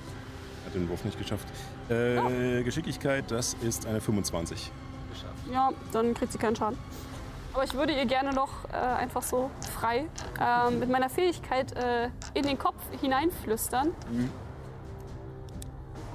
[0.66, 1.48] Hat den Wurf nicht geschafft.
[1.90, 4.72] Äh, Geschicklichkeit, das ist eine 25.
[5.52, 6.78] Ja, dann kriegt sie keinen Schaden.
[7.58, 10.06] Aber ich würde ihr gerne noch äh, einfach so frei
[10.40, 13.96] ähm, mit meiner Fähigkeit äh, in den Kopf hineinflüstern.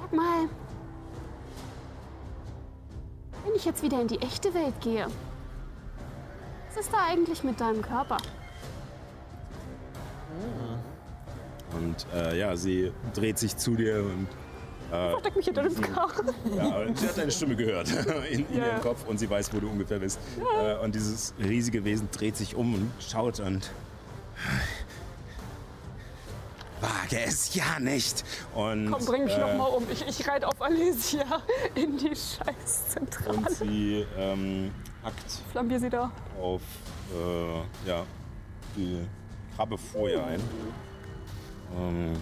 [0.00, 0.48] Sag mal,
[3.44, 5.08] wenn ich jetzt wieder in die echte Welt gehe,
[6.68, 8.18] was ist da eigentlich mit deinem Körper?
[11.72, 14.28] Und äh, ja, sie dreht sich zu dir und
[14.92, 16.28] äh, Versteck mich hinter dem Karren.
[16.56, 17.88] ja, sie hat deine Stimme gehört
[18.30, 18.66] in, in Ja.
[18.66, 20.18] ihrem Kopf und sie weiß, wo du ungefähr bist.
[20.62, 23.70] Äh, und dieses riesige Wesen dreht sich um und schaut und
[26.80, 28.24] wage es ja nicht.
[28.54, 29.86] Und, Komm, bring mich äh, noch mal um.
[29.90, 31.24] Ich, ich reite auf Alesia
[31.74, 33.36] in die Scheißzentrale.
[33.38, 34.72] Und sie ähm,
[35.04, 36.10] hackt Flambier sie da.
[36.40, 36.60] auf
[37.14, 38.04] äh, ja,
[38.76, 39.00] die
[39.56, 40.40] Krabbe vor ihr ein.
[41.78, 42.12] Ähm,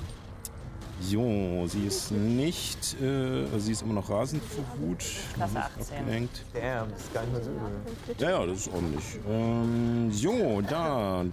[1.09, 5.05] jo, sie ist nicht, äh, also sie ist immer noch rasend vor Wut.
[5.35, 5.97] Klasse nicht 18.
[5.99, 6.45] Abgelenkt.
[6.53, 7.71] Damn, das ist gar nicht mehr so übel.
[8.19, 9.05] Ja, ja, das ist ordentlich.
[9.29, 11.25] Ähm, jo, da,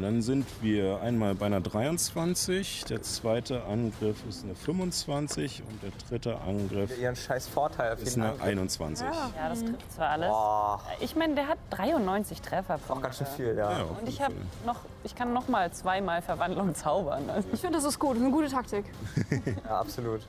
[0.00, 2.84] dann sind wir einmal bei einer 23.
[2.84, 8.16] Der zweite Angriff ist eine 25 und der dritte Angriff Ihren scheiß Vorteil auf ist
[8.16, 8.48] eine Fall.
[8.48, 9.06] 21.
[9.36, 10.28] Ja, das trifft zwar alles.
[10.28, 12.92] Boah, Ich meine, der hat 93 Trefferpunkte.
[12.94, 13.70] auch ganz schön viel, ja.
[13.78, 14.34] Ja, Und ich habe
[14.66, 17.28] noch, ich kann noch mal zweimal Verwandlung zaubern.
[17.30, 18.12] Also Ich finde, das ist gut.
[18.12, 18.84] Das ist eine gute Taktik.
[19.64, 20.20] Ja, absolut.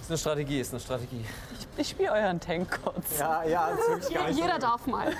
[0.00, 1.24] Ist eine Strategie, ist eine Strategie.
[1.76, 3.18] ich spiele euren Tank kurz.
[3.18, 5.12] Ja, ja, das ist wirklich gar nicht Jeder darf mal.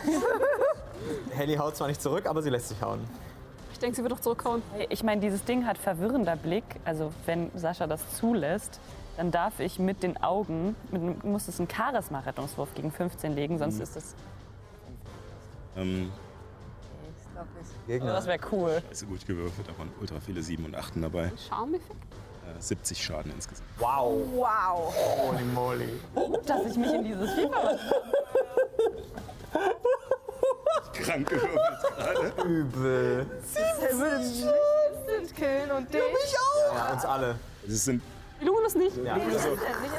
[1.30, 3.00] Helly haut zwar nicht zurück, aber sie lässt sich hauen.
[3.72, 4.62] Ich denke, sie wird doch zurückhauen.
[4.90, 6.64] Ich meine, dieses Ding hat verwirrender Blick.
[6.84, 8.80] Also wenn Sascha das zulässt,
[9.16, 13.58] dann darf ich mit den Augen, mit, einem- muss es einen Charisma-Rettungswurf gegen 15 legen,
[13.58, 14.14] sonst ist es.
[15.76, 16.10] Ähm,
[17.86, 18.12] Gegner.
[18.12, 18.82] Das wäre cool.
[18.90, 21.32] ist gut gewürfelt, da waren ultra viele 7 und 8 dabei.
[21.48, 21.96] Charmeffekt?
[22.58, 23.68] Äh, 70 Schaden insgesamt.
[23.78, 24.14] Wow.
[24.34, 24.94] Wow.
[24.94, 25.88] Holy moly.
[26.46, 27.78] Dass ich mich in dieses Fieber.
[30.92, 32.44] Krank gewürfelt.
[32.44, 33.26] Übel.
[33.54, 36.00] Er würde mich instant killen und dich.
[36.74, 37.36] Ja, uns alle.
[37.66, 38.02] Das sind
[38.40, 38.96] Illuminus nicht.
[38.96, 39.16] Ja.
[39.16, 39.58] Nicht instant.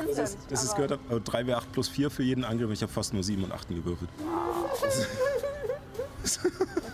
[0.09, 2.71] Das ist, das ist gehört, äh, 3W8 plus 4 für jeden Angriff.
[2.71, 4.09] Ich habe fast nur 7 und 8 gewürfelt.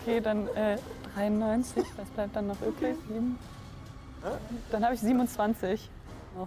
[0.01, 0.77] Okay, dann äh,
[1.15, 1.83] 93.
[1.97, 2.95] Was bleibt dann noch übrig?
[3.07, 3.37] Sieben.
[4.71, 5.89] Dann habe ich 27.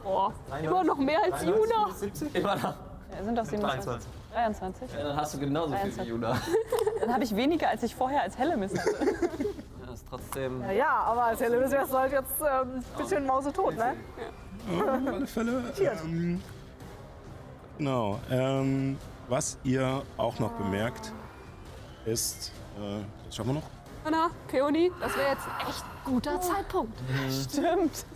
[0.02, 0.32] Boah,
[0.62, 1.88] immer noch mehr als Juna.
[2.32, 2.74] Immer noch.
[3.16, 4.10] Ja, sind doch 27.
[4.32, 4.92] 23.
[4.92, 6.08] Ja, dann hast du genauso viel wie 23.
[6.08, 6.36] Juna.
[7.00, 8.90] Dann habe ich weniger, als ich vorher als Hellemis hatte.
[8.90, 10.60] Ja, das ist trotzdem.
[10.62, 13.94] Ja, ja, aber als Hellemis wärst du halt jetzt ähm, ein bisschen mausetot, ne?
[14.70, 15.64] Auf alle Fälle.
[16.04, 16.40] Ähm,
[17.78, 18.20] genau.
[18.30, 18.98] Ähm,
[19.28, 21.12] was ihr auch noch bemerkt,
[22.04, 22.52] ist.
[22.80, 23.70] Äh, das schaffen wir noch?
[24.04, 26.98] Anna, Peony, das wäre jetzt ein echt guter Zeitpunkt.
[27.30, 28.06] Stimmt.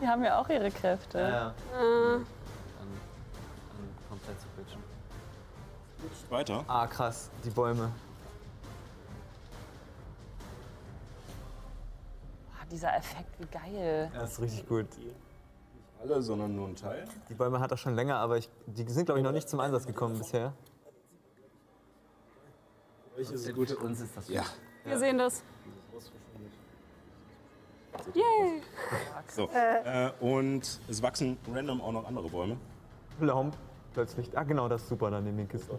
[0.00, 1.18] Die haben ja auch ihre Kräfte.
[1.18, 2.24] Ja, Äh, dann
[4.08, 4.80] komplett zu bitchen.
[6.30, 6.64] Weiter.
[6.68, 7.28] Ah, krass.
[7.44, 7.90] Die Bäume.
[12.52, 14.10] Ah, dieser Effekt, wie geil.
[14.14, 14.86] Das ist richtig gut.
[16.02, 17.04] Alle, sondern nur ein Teil.
[17.28, 19.60] Die Bäume hat er schon länger, aber ich, die sind, glaube ich, noch nicht zum
[19.60, 20.54] Einsatz gekommen bisher.
[23.54, 23.70] Gut.
[23.70, 24.44] Für uns ist das Ja.
[24.84, 25.42] wir sehen das.
[28.14, 28.62] Yay!
[29.28, 29.48] So.
[29.50, 32.56] Äh, und es wachsen random auch noch andere Bäume.
[33.20, 33.56] Lomp.
[33.92, 34.30] Plötzlich.
[34.36, 35.76] Ah, genau, das ist super dann in den Kisten.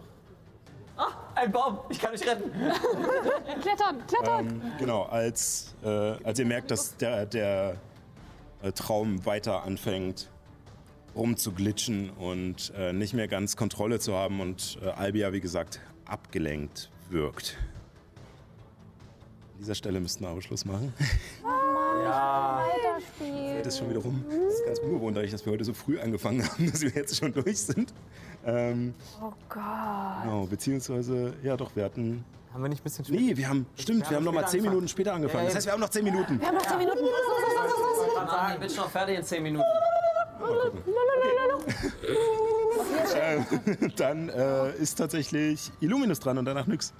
[1.34, 1.78] Ein Baum!
[1.88, 2.50] Ich kann dich retten!
[3.62, 4.46] Klettern, klettern!
[4.48, 7.76] Ähm, genau, als, äh, als ihr merkt, dass der, der
[8.62, 10.28] äh, Traum weiter anfängt
[11.16, 16.90] rumzuglitschen und äh, nicht mehr ganz Kontrolle zu haben und äh, Albia, wie gesagt, abgelenkt
[17.12, 17.56] wirkt.
[19.54, 20.92] An dieser Stelle müssten wir aber Schluss machen.
[22.04, 22.64] Ja.
[23.18, 24.24] Zeit ist schon wieder rum.
[24.28, 27.16] Das ist ganz ungewohnt, dadurch, dass wir heute so früh angefangen haben, dass wir jetzt
[27.16, 27.92] schon durch sind.
[28.44, 29.62] Ähm, Oh Gott.
[30.24, 32.24] genau, beziehungsweise, ja doch, wir hatten.
[32.52, 33.20] Haben wir nicht ein bisschen spät?
[33.20, 34.62] Nee, wir haben, stimmt, wir haben noch mal später zehn.
[34.64, 35.46] Minuten später angefangen.
[35.46, 36.40] Das heißt, wir haben noch zehn Minuten.
[36.40, 36.98] Wir haben noch 10 Minuten.
[38.26, 39.64] Mann, ich bin schon fertig in 10 Minuten.
[43.96, 46.92] Dann äh, ist tatsächlich Illuminus dran und danach nix.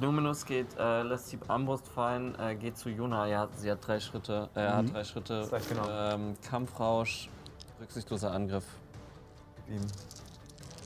[0.00, 3.26] Luminus geht, äh, lässt die Armbrust fallen, äh, geht zu Juna.
[3.26, 4.48] Ja, sie hat drei Schritte.
[4.54, 5.48] Äh, hat drei Schritte.
[5.68, 5.88] Genau.
[5.88, 7.28] Ähm, Kampfrausch
[7.80, 8.64] Rücksichtsloser Angriff.
[9.68, 9.80] Ihm.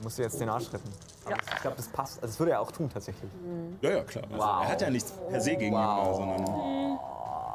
[0.03, 0.89] Musst du jetzt den Arsch retten.
[1.25, 2.15] Aber Ich glaube, das passt.
[2.17, 3.31] Also, das würde er auch tun, tatsächlich.
[3.81, 4.23] Ja, ja, klar.
[4.25, 4.63] Also, Wow.
[4.63, 6.41] Er hat ja nichts per se gegen ihn, sondern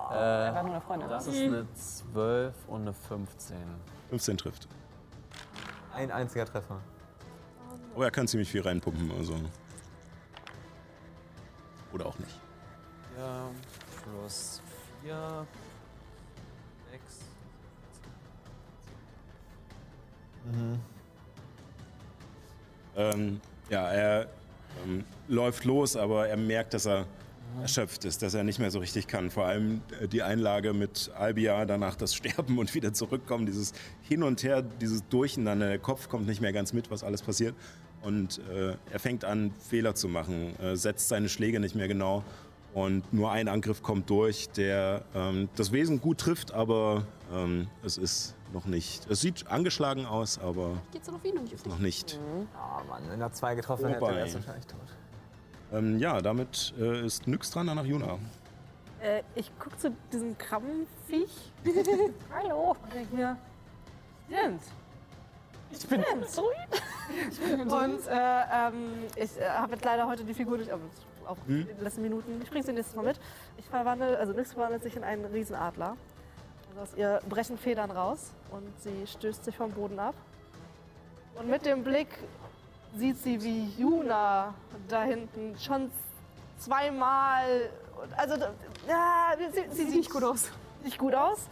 [0.08, 1.08] Einfach nur eine Freundin.
[1.08, 3.56] Das ist eine 12 und eine 15.
[4.10, 4.68] 15 trifft.
[5.94, 6.80] Ein einziger Treffer.
[7.96, 9.34] Aber er kann ziemlich viel reinpumpen, also.
[11.94, 12.38] Oder auch nicht.
[13.16, 13.50] 4
[14.04, 14.60] plus
[15.02, 15.46] 4.
[16.92, 17.02] 6.
[22.96, 23.40] Ähm,
[23.70, 24.28] ja, er
[24.84, 27.06] ähm, läuft los, aber er merkt, dass er
[27.62, 29.30] erschöpft ist, dass er nicht mehr so richtig kann.
[29.30, 34.22] Vor allem äh, die Einlage mit Albia, danach das Sterben und wieder zurückkommen, dieses Hin
[34.22, 35.68] und Her, dieses Durcheinander.
[35.68, 37.54] Der Kopf kommt nicht mehr ganz mit, was alles passiert.
[38.02, 42.22] Und äh, er fängt an, Fehler zu machen, äh, setzt seine Schläge nicht mehr genau.
[42.74, 47.96] Und nur ein Angriff kommt durch, der ähm, das Wesen gut trifft, aber ähm, es
[47.96, 49.10] ist noch nicht.
[49.10, 52.20] Es sieht angeschlagen aus, aber Geht's noch auf ihn und nicht auf noch nicht.
[52.54, 54.80] Oh Mann, wenn er zwei getroffen hätte, wäre es wahrscheinlich tot.
[55.72, 58.18] Ähm, ja, damit äh, ist Nyx dran, danach Juna.
[59.00, 61.52] Äh, ich gucke zu diesem Krabbenviech
[62.30, 62.76] Hallo.
[62.82, 63.36] und denke mir,
[64.26, 64.62] stimmt.
[65.70, 66.42] Ich bin so.
[66.42, 70.82] Und äh, ähm, ich äh, habe jetzt leider heute die Figur durch, aber
[71.26, 71.62] auch Hm?
[71.62, 72.40] in den letzten Minuten.
[72.42, 73.18] Ich bringe sie nächstes Mal mit.
[73.58, 75.96] Ich verwandle, also Nyx verwandelt sich in einen Riesenadler.
[76.70, 80.14] Also aus ihr brechen Federn raus und sie stößt sich vom Boden ab.
[81.34, 82.08] Und mit dem Blick
[82.96, 84.54] sieht sie, wie Juna
[84.88, 85.90] da hinten schon
[86.58, 87.70] zweimal,
[88.16, 88.36] also
[88.88, 90.50] ja, sie, sie sieht nicht gut aus.
[90.82, 91.48] Nicht gut aus.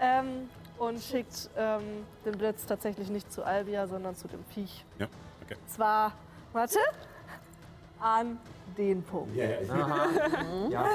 [0.00, 0.48] Ähm,
[0.78, 1.82] und schickt ähm,
[2.24, 4.84] den Blitz tatsächlich nicht zu Albia, sondern zu dem Viech.
[4.98, 5.06] Ja,
[5.44, 5.56] okay.
[5.66, 6.12] Zwar,
[6.52, 6.78] warte,
[8.00, 8.38] an
[8.76, 9.34] den Punkt.
[9.36, 9.60] Ja, ja,
[10.70, 10.88] Ja,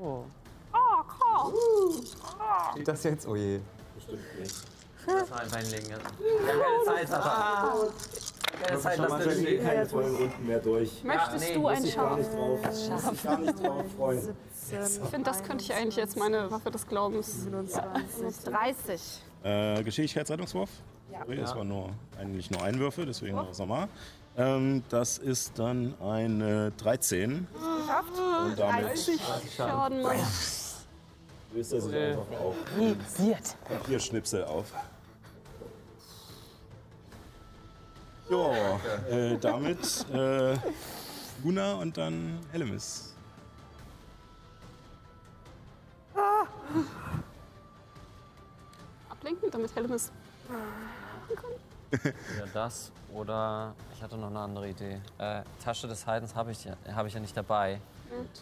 [0.00, 0.22] Oh,
[1.44, 1.92] cool.
[2.72, 3.26] steht das jetzt?
[3.26, 3.60] Oh je.
[5.06, 5.88] Das war einfach hinlegen.
[5.88, 6.02] Wir haben
[6.84, 7.74] keine Zeit, Sascha.
[8.62, 9.64] Keine Zeit, lass das stehen.
[9.64, 11.02] keine vollen Runden mehr durch.
[11.04, 12.18] Möchtest nee, du ein Ich gar Schaf?
[12.18, 12.60] nicht drauf.
[12.64, 14.36] Muss ich gar nicht drauf freuen.
[14.72, 17.44] Ich finde, das könnte ich eigentlich jetzt meine Waffe des Glaubens.
[17.44, 19.22] 27, 30.
[19.42, 20.70] Äh, Geschicklichkeitsrettungswurf?
[21.12, 21.34] Ja.
[21.34, 23.88] Das war nur, eigentlich nur ein Würfel, deswegen noch das nochmal.
[24.36, 27.46] Ähm, das ist dann eine 13.
[27.52, 28.12] Geschafft?
[28.44, 29.20] Und damit 30
[29.56, 30.16] Schaden, Mann.
[31.54, 32.54] Löst er sich einfach auf.
[33.68, 34.72] Papierschnipsel auf.
[38.30, 38.80] Ja,
[39.10, 40.54] äh, damit äh,
[41.42, 42.38] Guna und dann
[49.08, 50.12] Ablenken, damit Hellemis.
[51.90, 55.00] Ja, das oder ich hatte noch eine andere Idee.
[55.18, 57.80] Äh, Tasche des Heidens habe ich, ja, hab ich ja nicht dabei.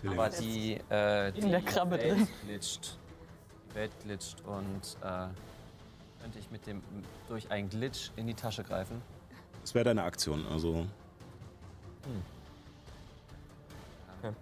[0.07, 2.29] Aber die, äh, die der Krabbe Welt drin.
[2.45, 2.97] glitscht.
[3.71, 5.29] Die Welt glitscht und äh,
[6.21, 6.83] könnte ich mit dem
[7.29, 9.01] durch einen Glitch in die Tasche greifen.
[9.63, 10.87] Das wäre deine Aktion, also
[14.23, 14.35] Gut,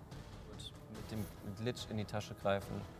[0.94, 1.24] mit dem
[1.60, 2.93] Glitch in die Tasche greifen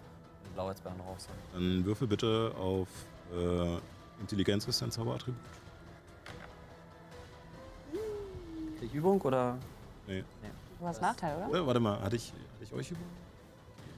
[0.54, 1.40] und Blauheitsbeeren rausholen.
[1.52, 2.88] dann würfel bitte auf
[3.32, 3.76] äh,
[4.20, 5.40] Intelligenz ist dein Zauberattribut.
[8.80, 9.56] Die Übung oder?
[10.06, 10.22] Nee.
[10.78, 11.58] Du hast Nachteil, oder?
[11.58, 13.04] Äh, warte mal, hatte ich, hatte ich euch Übung?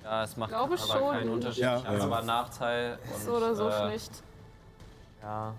[0.03, 1.11] Ja, es macht Glaube aber schon.
[1.13, 1.63] keinen Unterschied.
[1.63, 2.05] Ja, ich habe ja.
[2.05, 2.99] aber Nachteil.
[3.13, 4.23] Und, So oder so äh, schlecht.
[5.21, 5.55] Ja.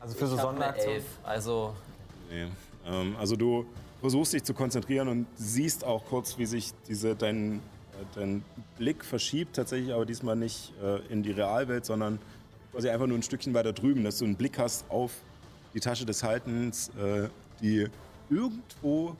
[0.00, 1.02] Also für so ich eine Sonderaktionen.
[1.22, 1.74] Also
[2.28, 2.48] Nee.
[2.86, 3.66] Ähm, also du
[4.00, 7.62] versuchst dich zu konzentrieren und siehst auch kurz, wie sich diese, dein,
[8.14, 8.44] dein
[8.78, 12.18] Blick verschiebt, tatsächlich aber diesmal nicht äh, in die Realwelt, sondern
[12.72, 15.12] quasi einfach nur ein Stückchen weiter drüben, dass du einen Blick hast auf
[15.74, 17.28] die Tasche des Haltens, äh,
[17.60, 17.86] die
[18.30, 19.16] irgendwo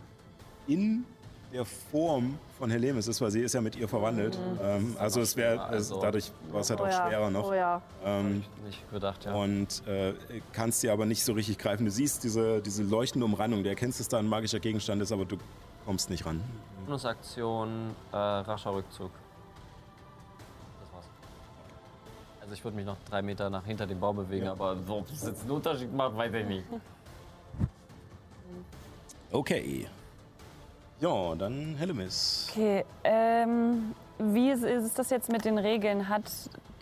[0.66, 1.04] in
[1.52, 4.38] der Form von Helemis ist, weil sie ist ja mit ihr verwandelt.
[4.62, 7.50] Ähm, also es wäre, Also- dadurch war es halt Oh auch ja, schwerer noch.
[7.50, 7.82] Oh ja.
[8.04, 9.34] Ähm, nicht gedacht, ja.
[9.34, 10.14] und äh,
[10.54, 11.84] kannst sie aber nicht so richtig greifen.
[11.84, 15.26] Du siehst diese, diese leuchtende Umrandung, du erkennst, dass da ein magischer Gegenstand ist, aber
[15.26, 15.36] du
[15.84, 16.40] kommst nicht ran.
[16.86, 19.10] Bonusaktion, äh, rascher Rückzug.
[20.80, 21.06] Das war's.
[22.40, 25.08] Also ich würde mich noch drei Meter nach hinter dem Baum bewegen, aber so, ob
[25.08, 26.64] das jetzt einen Unterschied macht, weiß ich nicht.
[29.34, 29.88] Okay.
[31.00, 32.48] Ja, dann Hellemis.
[32.50, 36.08] Okay, ähm, wie ist, ist das jetzt mit den Regeln?
[36.08, 36.30] Hat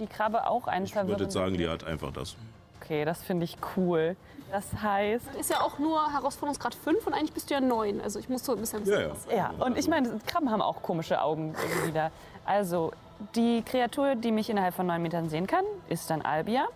[0.01, 2.37] die Krabbe auch einen Ich würde sagen, die hat einfach das.
[2.81, 4.17] Okay, das finde ich cool.
[4.51, 8.01] Das heißt, Ist ja auch nur Herausforderungsgrad 5 und eigentlich bist du ja 9.
[8.01, 8.85] Also ich muss so ein bisschen.
[8.87, 9.13] Ja, ja.
[9.31, 12.11] ja, und ich meine, Krabben haben auch komische Augen irgendwie da.
[12.45, 12.93] Also,
[13.37, 16.67] die Kreatur, die mich innerhalb von neun Metern sehen kann, ist dann Albia.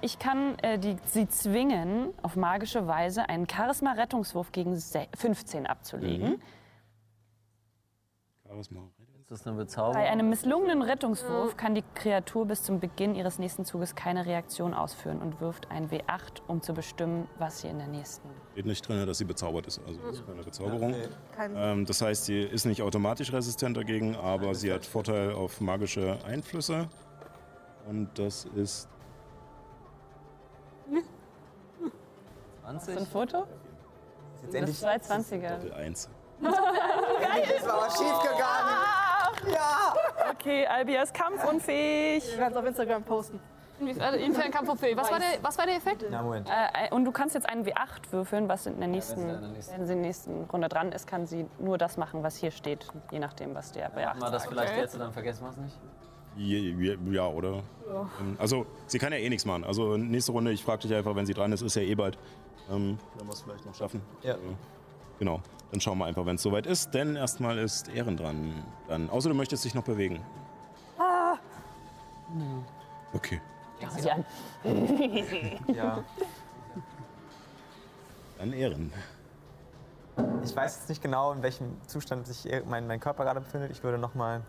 [0.00, 6.40] Ich kann äh, die, sie zwingen, auf magische Weise einen Charisma-Rettungswurf gegen se- 15 abzulegen.
[8.48, 8.80] Charisma.
[9.28, 9.94] Ist das eine Bezauberung?
[9.94, 14.72] Bei einem misslungenen Rettungswurf kann die Kreatur bis zum Beginn ihres nächsten Zuges keine Reaktion
[14.72, 18.28] ausführen und wirft ein W8, um zu bestimmen, was sie in der nächsten.
[18.52, 19.80] Steht nicht drin, dass sie bezaubert ist.
[19.84, 20.94] Also das ist keine Bezauberung.
[21.56, 26.18] Ähm, das heißt, sie ist nicht automatisch resistent dagegen, aber sie hat Vorteil auf magische
[26.24, 26.88] Einflüsse.
[27.88, 28.88] Und das ist
[32.62, 32.94] 20?
[32.94, 33.46] So ein Foto?
[34.52, 35.58] Das ist 220er.
[35.58, 36.10] Level 1.
[36.40, 39.15] Das war aber schief gegangen.
[39.52, 39.94] Ja!
[40.32, 42.24] Okay, Albia ist kampfunfähig.
[42.32, 43.40] Wir werden es auf Instagram posten.
[43.78, 44.96] Inwiefern inwiefern kampfunfähig?
[44.96, 46.02] Was war der, was war der Effekt?
[46.10, 46.48] Na, Moment.
[46.48, 49.40] Äh, und du kannst jetzt einen W8 würfeln, was in der nächsten, wenn sie in
[49.42, 52.22] der nächsten- wenn sie in der nächsten Runde dran ist, kann sie nur das machen,
[52.22, 55.12] was hier steht, je nachdem, was der Machen wir W8 das vielleicht jetzt und dann
[55.12, 55.76] vergessen wir es nicht?
[56.38, 57.62] Ja, ja, oder?
[58.20, 59.64] Ähm, Also, sie kann ja eh nichts machen.
[59.64, 62.18] Also, nächste Runde, ich frage dich einfach, wenn sie dran ist, ist ja eh bald.
[62.70, 64.00] Ähm, wenn wir es vielleicht noch schaffen.
[64.22, 64.34] Ja.
[64.34, 64.38] Äh,
[65.18, 65.40] genau.
[65.72, 66.94] Dann schauen wir einfach, wenn es soweit ist.
[66.94, 68.62] Denn erstmal ist Ehren dran.
[68.88, 70.20] Dann, außer du möchtest dich noch bewegen.
[73.12, 73.40] Okay.
[73.82, 74.24] Schau sie an.
[75.74, 76.02] Ja.
[78.38, 78.92] Dann Ehren.
[80.44, 83.70] Ich weiß jetzt nicht genau, in welchem Zustand sich ihr- mein, mein Körper gerade befindet.
[83.70, 84.42] Ich würde noch mal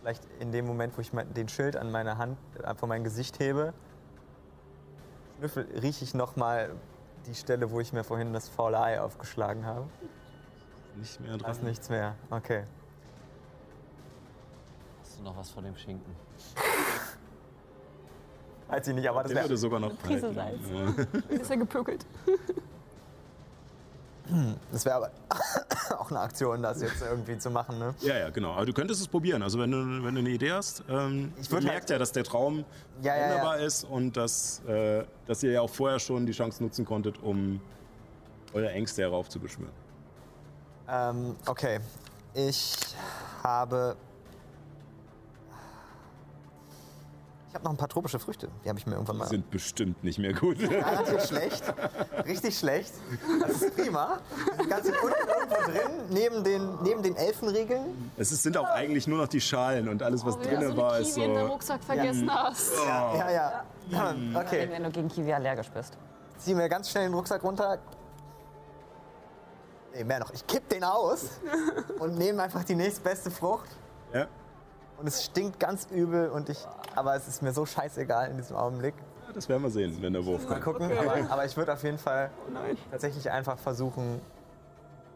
[0.00, 3.38] vielleicht in dem Moment, wo ich den Schild an meine Hand äh, vor mein Gesicht
[3.40, 3.72] hebe,
[5.38, 6.70] schnüffel, rieche ich noch mal
[7.26, 9.86] die Stelle, wo ich mir vorhin das faule Ei aufgeschlagen habe.
[10.96, 11.50] Nicht mehr Da dran.
[11.52, 12.14] ist nichts mehr.
[12.30, 12.64] Okay.
[15.00, 16.14] Hast du noch was vor dem Schinken?
[18.68, 20.32] Weiß ich nicht, aber das Der würde wäre sogar noch Prise.
[20.32, 20.60] Salz.
[20.72, 21.36] Ja.
[21.36, 22.04] Ist er gepökelt?
[24.72, 25.10] das wär aber
[25.98, 27.78] auch eine Aktion, das jetzt irgendwie zu machen.
[27.78, 27.94] Ne?
[28.00, 28.52] Ja, ja, genau.
[28.52, 29.42] Aber du könntest es probieren.
[29.42, 32.24] Also wenn du, wenn du eine Idee hast, ähm, Ich merkt halt- ja, dass der
[32.24, 32.64] Traum
[33.02, 33.28] Ja, ja, ja.
[33.30, 37.22] wunderbar ist und dass, äh, dass ihr ja auch vorher schon die Chance nutzen konntet,
[37.22, 37.60] um
[38.52, 39.72] eure Ängste heraufzubeschwören.
[40.88, 41.80] Ähm, okay.
[42.34, 42.76] Ich
[43.42, 43.96] habe.
[47.56, 48.48] Habe noch ein paar tropische Früchte.
[48.64, 49.26] Die habe ich mir irgendwann mal.
[49.26, 50.58] Sind bestimmt nicht mehr gut.
[50.60, 51.64] Garantiert schlecht.
[52.24, 52.92] Richtig schlecht.
[53.40, 54.20] Das ist prima.
[54.52, 58.12] Die sind ganz unten irgendwo drin, neben den, neben den Elfenriegeln.
[58.16, 60.56] Es ist, sind auch eigentlich nur noch die Schalen und alles, was Oh, wenn du
[60.56, 61.52] drinnen so war, eine ist Kiwi in deinem so.
[61.52, 62.72] Rucksack vergessen hast.
[62.86, 63.64] Ja, ja.
[64.34, 64.68] Okay.
[64.70, 65.96] Wenn du gegen Kiwi allergisch bist.
[66.38, 67.78] Zieh mir ganz schnell den Rucksack runter.
[69.94, 70.30] Nee, mehr noch.
[70.32, 71.30] Ich kipp den aus
[71.98, 73.70] und nehme einfach die nächstbeste Frucht.
[74.12, 74.26] Ja,
[74.98, 76.58] Und es stinkt ganz übel und ich.
[76.94, 78.94] Aber es ist mir so scheißegal in diesem Augenblick.
[79.34, 80.78] das werden wir sehen, wenn der Wurf Mal kommt.
[80.78, 80.96] gucken.
[80.98, 82.30] Aber, aber ich würde auf jeden Fall
[82.90, 84.20] tatsächlich einfach versuchen,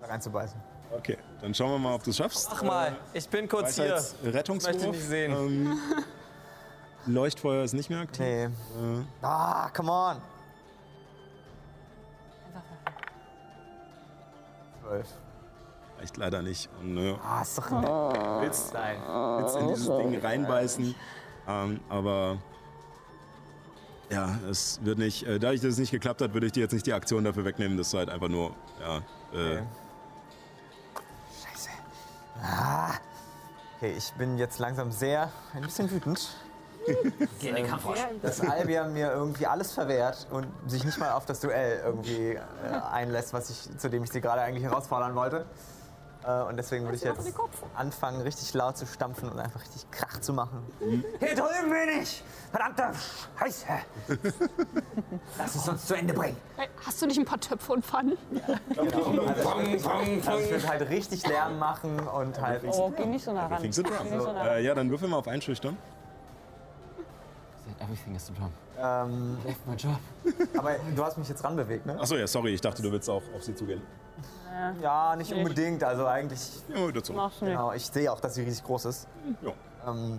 [0.03, 0.61] da reinzubeißen.
[0.93, 2.49] Okay, dann schauen wir mal, ob du es schaffst.
[2.51, 4.03] Mach mal, ich bin kurz hier.
[4.25, 4.75] Rettungswurf.
[4.75, 5.33] Ich möchte nicht sehen.
[5.33, 5.79] Ähm,
[7.07, 8.21] Leuchtfeuer ist nicht mehr aktiv.
[8.21, 8.45] Nee.
[8.45, 10.17] Äh, Ah, come on.
[14.83, 15.07] Zwölf.
[16.01, 16.69] Reicht leider nicht.
[16.81, 17.71] Und, äh, Ah, ist doch.
[18.41, 20.95] willst, willst in dieses Ding reinbeißen.
[21.49, 22.39] Ähm, aber
[24.11, 25.25] ja, es wird nicht.
[25.27, 27.45] Äh, dadurch, dass es nicht geklappt hat, würde ich dir jetzt nicht die Aktion dafür
[27.45, 28.55] wegnehmen, dass du halt einfach nur.
[28.81, 29.63] Ja, äh, Okay.
[31.43, 31.69] Scheiße.
[32.43, 32.91] Ah.
[33.77, 36.29] Okay, ich bin jetzt langsam sehr ein bisschen wütend.
[37.41, 37.99] Geh in den Kampfrausch.
[38.23, 42.41] dass Albia mir irgendwie alles verwehrt und sich nicht mal auf das Duell irgendwie äh,
[42.91, 45.47] einlässt, was ich, zu dem ich sie gerade eigentlich herausfordern wollte.
[46.27, 47.35] Äh, und deswegen würde ich jetzt
[47.75, 50.63] anfangen, richtig laut zu stampfen und einfach richtig Krach zu machen.
[51.19, 52.23] Hier drüben bin ich!
[52.51, 52.91] Verdammte
[53.39, 53.67] Scheiße!
[55.39, 56.37] Lass es uns zu Ende bringen!
[56.85, 58.19] Hast du nicht ein paar Töpfe und Pfannen?
[58.77, 62.63] Also ich würde halt richtig Lärm machen und halt.
[62.67, 63.73] Oh, geh nicht so nah ran.
[63.73, 63.95] So drum.
[64.11, 64.47] nah ran.
[64.49, 65.77] Äh, ja, dann würfel mal auf Einschüchtern.
[67.81, 68.53] Everything is to drum.
[68.79, 69.99] Ähm, My job.
[70.57, 71.99] aber du hast mich jetzt ranbewegt, ne?
[71.99, 73.81] Achso, ja, sorry, ich dachte, du willst auch auf sie zugehen.
[74.83, 75.83] Ja, nicht unbedingt.
[75.85, 76.41] Also eigentlich.
[76.69, 77.13] Ja, dazu.
[77.13, 77.53] Mach schnell.
[77.53, 79.09] Genau, ich sehe auch, dass sie riesig groß ist.
[79.43, 79.53] Ja.
[79.91, 80.19] Ähm,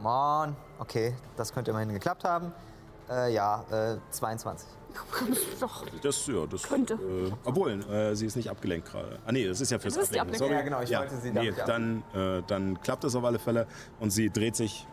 [0.00, 2.52] Mann, okay, das könnte immerhin geklappt haben.
[3.10, 4.68] Äh, ja, äh, 22.
[5.60, 5.84] Doch.
[6.02, 6.62] Das, ja, das.
[6.62, 6.94] Könnte.
[6.94, 9.18] Äh, obwohl, äh, sie ist nicht abgelenkt gerade.
[9.26, 10.38] Ah, nee, das ist ja fürs Das ist die Ablenken.
[10.38, 10.54] Sorry.
[10.54, 13.66] Ja, genau, ich wollte sie nee, damit dann, äh, dann klappt es auf alle Fälle
[14.00, 14.86] und sie dreht sich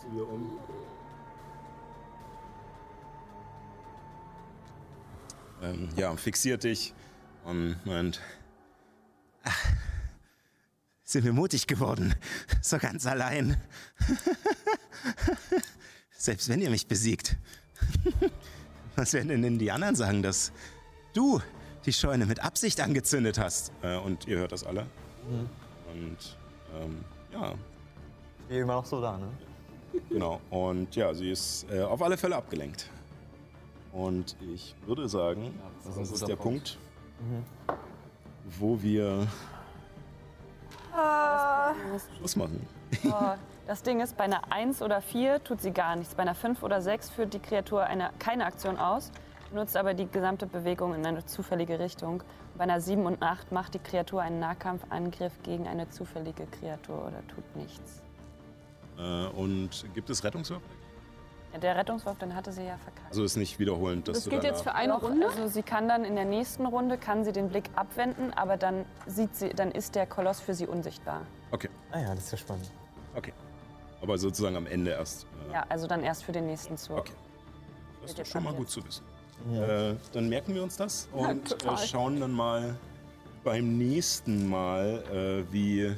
[0.00, 0.58] zu ihr um.
[5.62, 6.94] Ähm, ja, fixiert dich
[7.44, 8.20] und meint,
[9.44, 9.64] ach,
[11.04, 12.14] sind wir mutig geworden,
[12.62, 13.60] so ganz allein.
[16.16, 17.36] Selbst wenn ihr mich besiegt.
[18.96, 20.52] Was werden denn die anderen sagen, dass
[21.14, 21.40] du
[21.86, 23.72] die Scheune mit Absicht angezündet hast?
[23.82, 24.86] Äh, und ihr hört das alle.
[25.28, 26.36] Und
[26.74, 27.54] ähm, ja,
[28.40, 29.28] Ich bin immer noch so da, ne?
[30.08, 30.40] genau.
[30.50, 32.90] Und ja, sie ist äh, auf alle Fälle abgelenkt.
[33.98, 36.78] Und ich würde sagen, das ist das, ist der Punkt,
[37.18, 37.80] Punkt.
[38.60, 39.26] wo wir
[40.96, 42.64] Äh, Schluss machen.
[43.06, 43.34] Oh,
[43.66, 46.14] das Ding ist, bei einer 1 oder 4 tut sie gar nichts.
[46.14, 49.10] Bei einer 5 oder 6 führt die Kreatur eine, keine Aktion aus,
[49.52, 52.22] nutzt aber die gesamte Bewegung in eine zufällige Richtung.
[52.56, 57.26] Bei einer 7 und 8 macht die Kreatur einen Nahkampfangriff gegen eine zufällige Kreatur oder
[57.26, 58.00] tut nichts.
[58.96, 60.62] Äh, und gibt es Rettungswürfe?
[61.52, 63.08] Ja, der Rettungswurf, den hatte sie ja verkackt.
[63.08, 65.26] Also ist nicht wiederholend, dass das du geht jetzt für eine Doch, Runde?
[65.28, 68.84] Also sie kann dann in der nächsten Runde kann sie den Blick abwenden, aber dann
[69.06, 71.22] sieht sie, dann ist der Koloss für sie unsichtbar.
[71.50, 72.70] Okay, Ah ja, das ist ja spannend.
[73.14, 73.32] okay.
[74.00, 75.24] Aber sozusagen am Ende erst.
[75.48, 76.98] Äh, Ja, also dann erst für den nächsten Zug.
[76.98, 77.12] Okay.
[78.02, 79.02] Das ist doch schon mal gut zu wissen.
[79.52, 81.78] Äh, dann merken wir uns das und äh, total.
[81.78, 82.76] schauen dann mal
[83.42, 85.02] beim nächsten Mal,
[85.48, 85.96] äh, wie,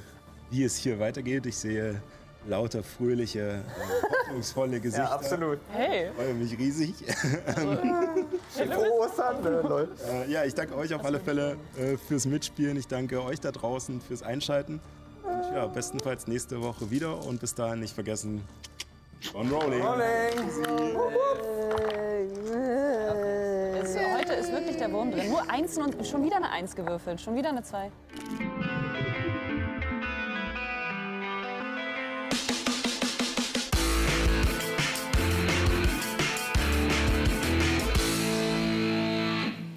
[0.51, 1.45] wie es hier weitergeht.
[1.47, 2.01] Ich sehe
[2.47, 5.05] lauter fröhliche, äh, hoffnungsvolle Gesichter.
[5.05, 5.59] Ja, absolut.
[5.73, 6.09] Hey!
[6.09, 6.95] Ich freue mich riesig.
[8.55, 9.91] Frohe Ostern, Leute.
[10.09, 12.77] Äh, ja, ich danke euch auf alle Fälle äh, fürs Mitspielen.
[12.77, 14.81] Ich danke euch da draußen fürs Einschalten.
[15.23, 17.25] Und ja, bestenfalls nächste Woche wieder.
[17.25, 18.43] Und bis dahin nicht vergessen,
[19.35, 19.83] on rolling.
[23.83, 25.29] Es, heute ist wirklich der Wurm drin.
[25.29, 27.91] Nur Einsen und schon wieder eine Eins gewürfelt, schon wieder eine Zwei.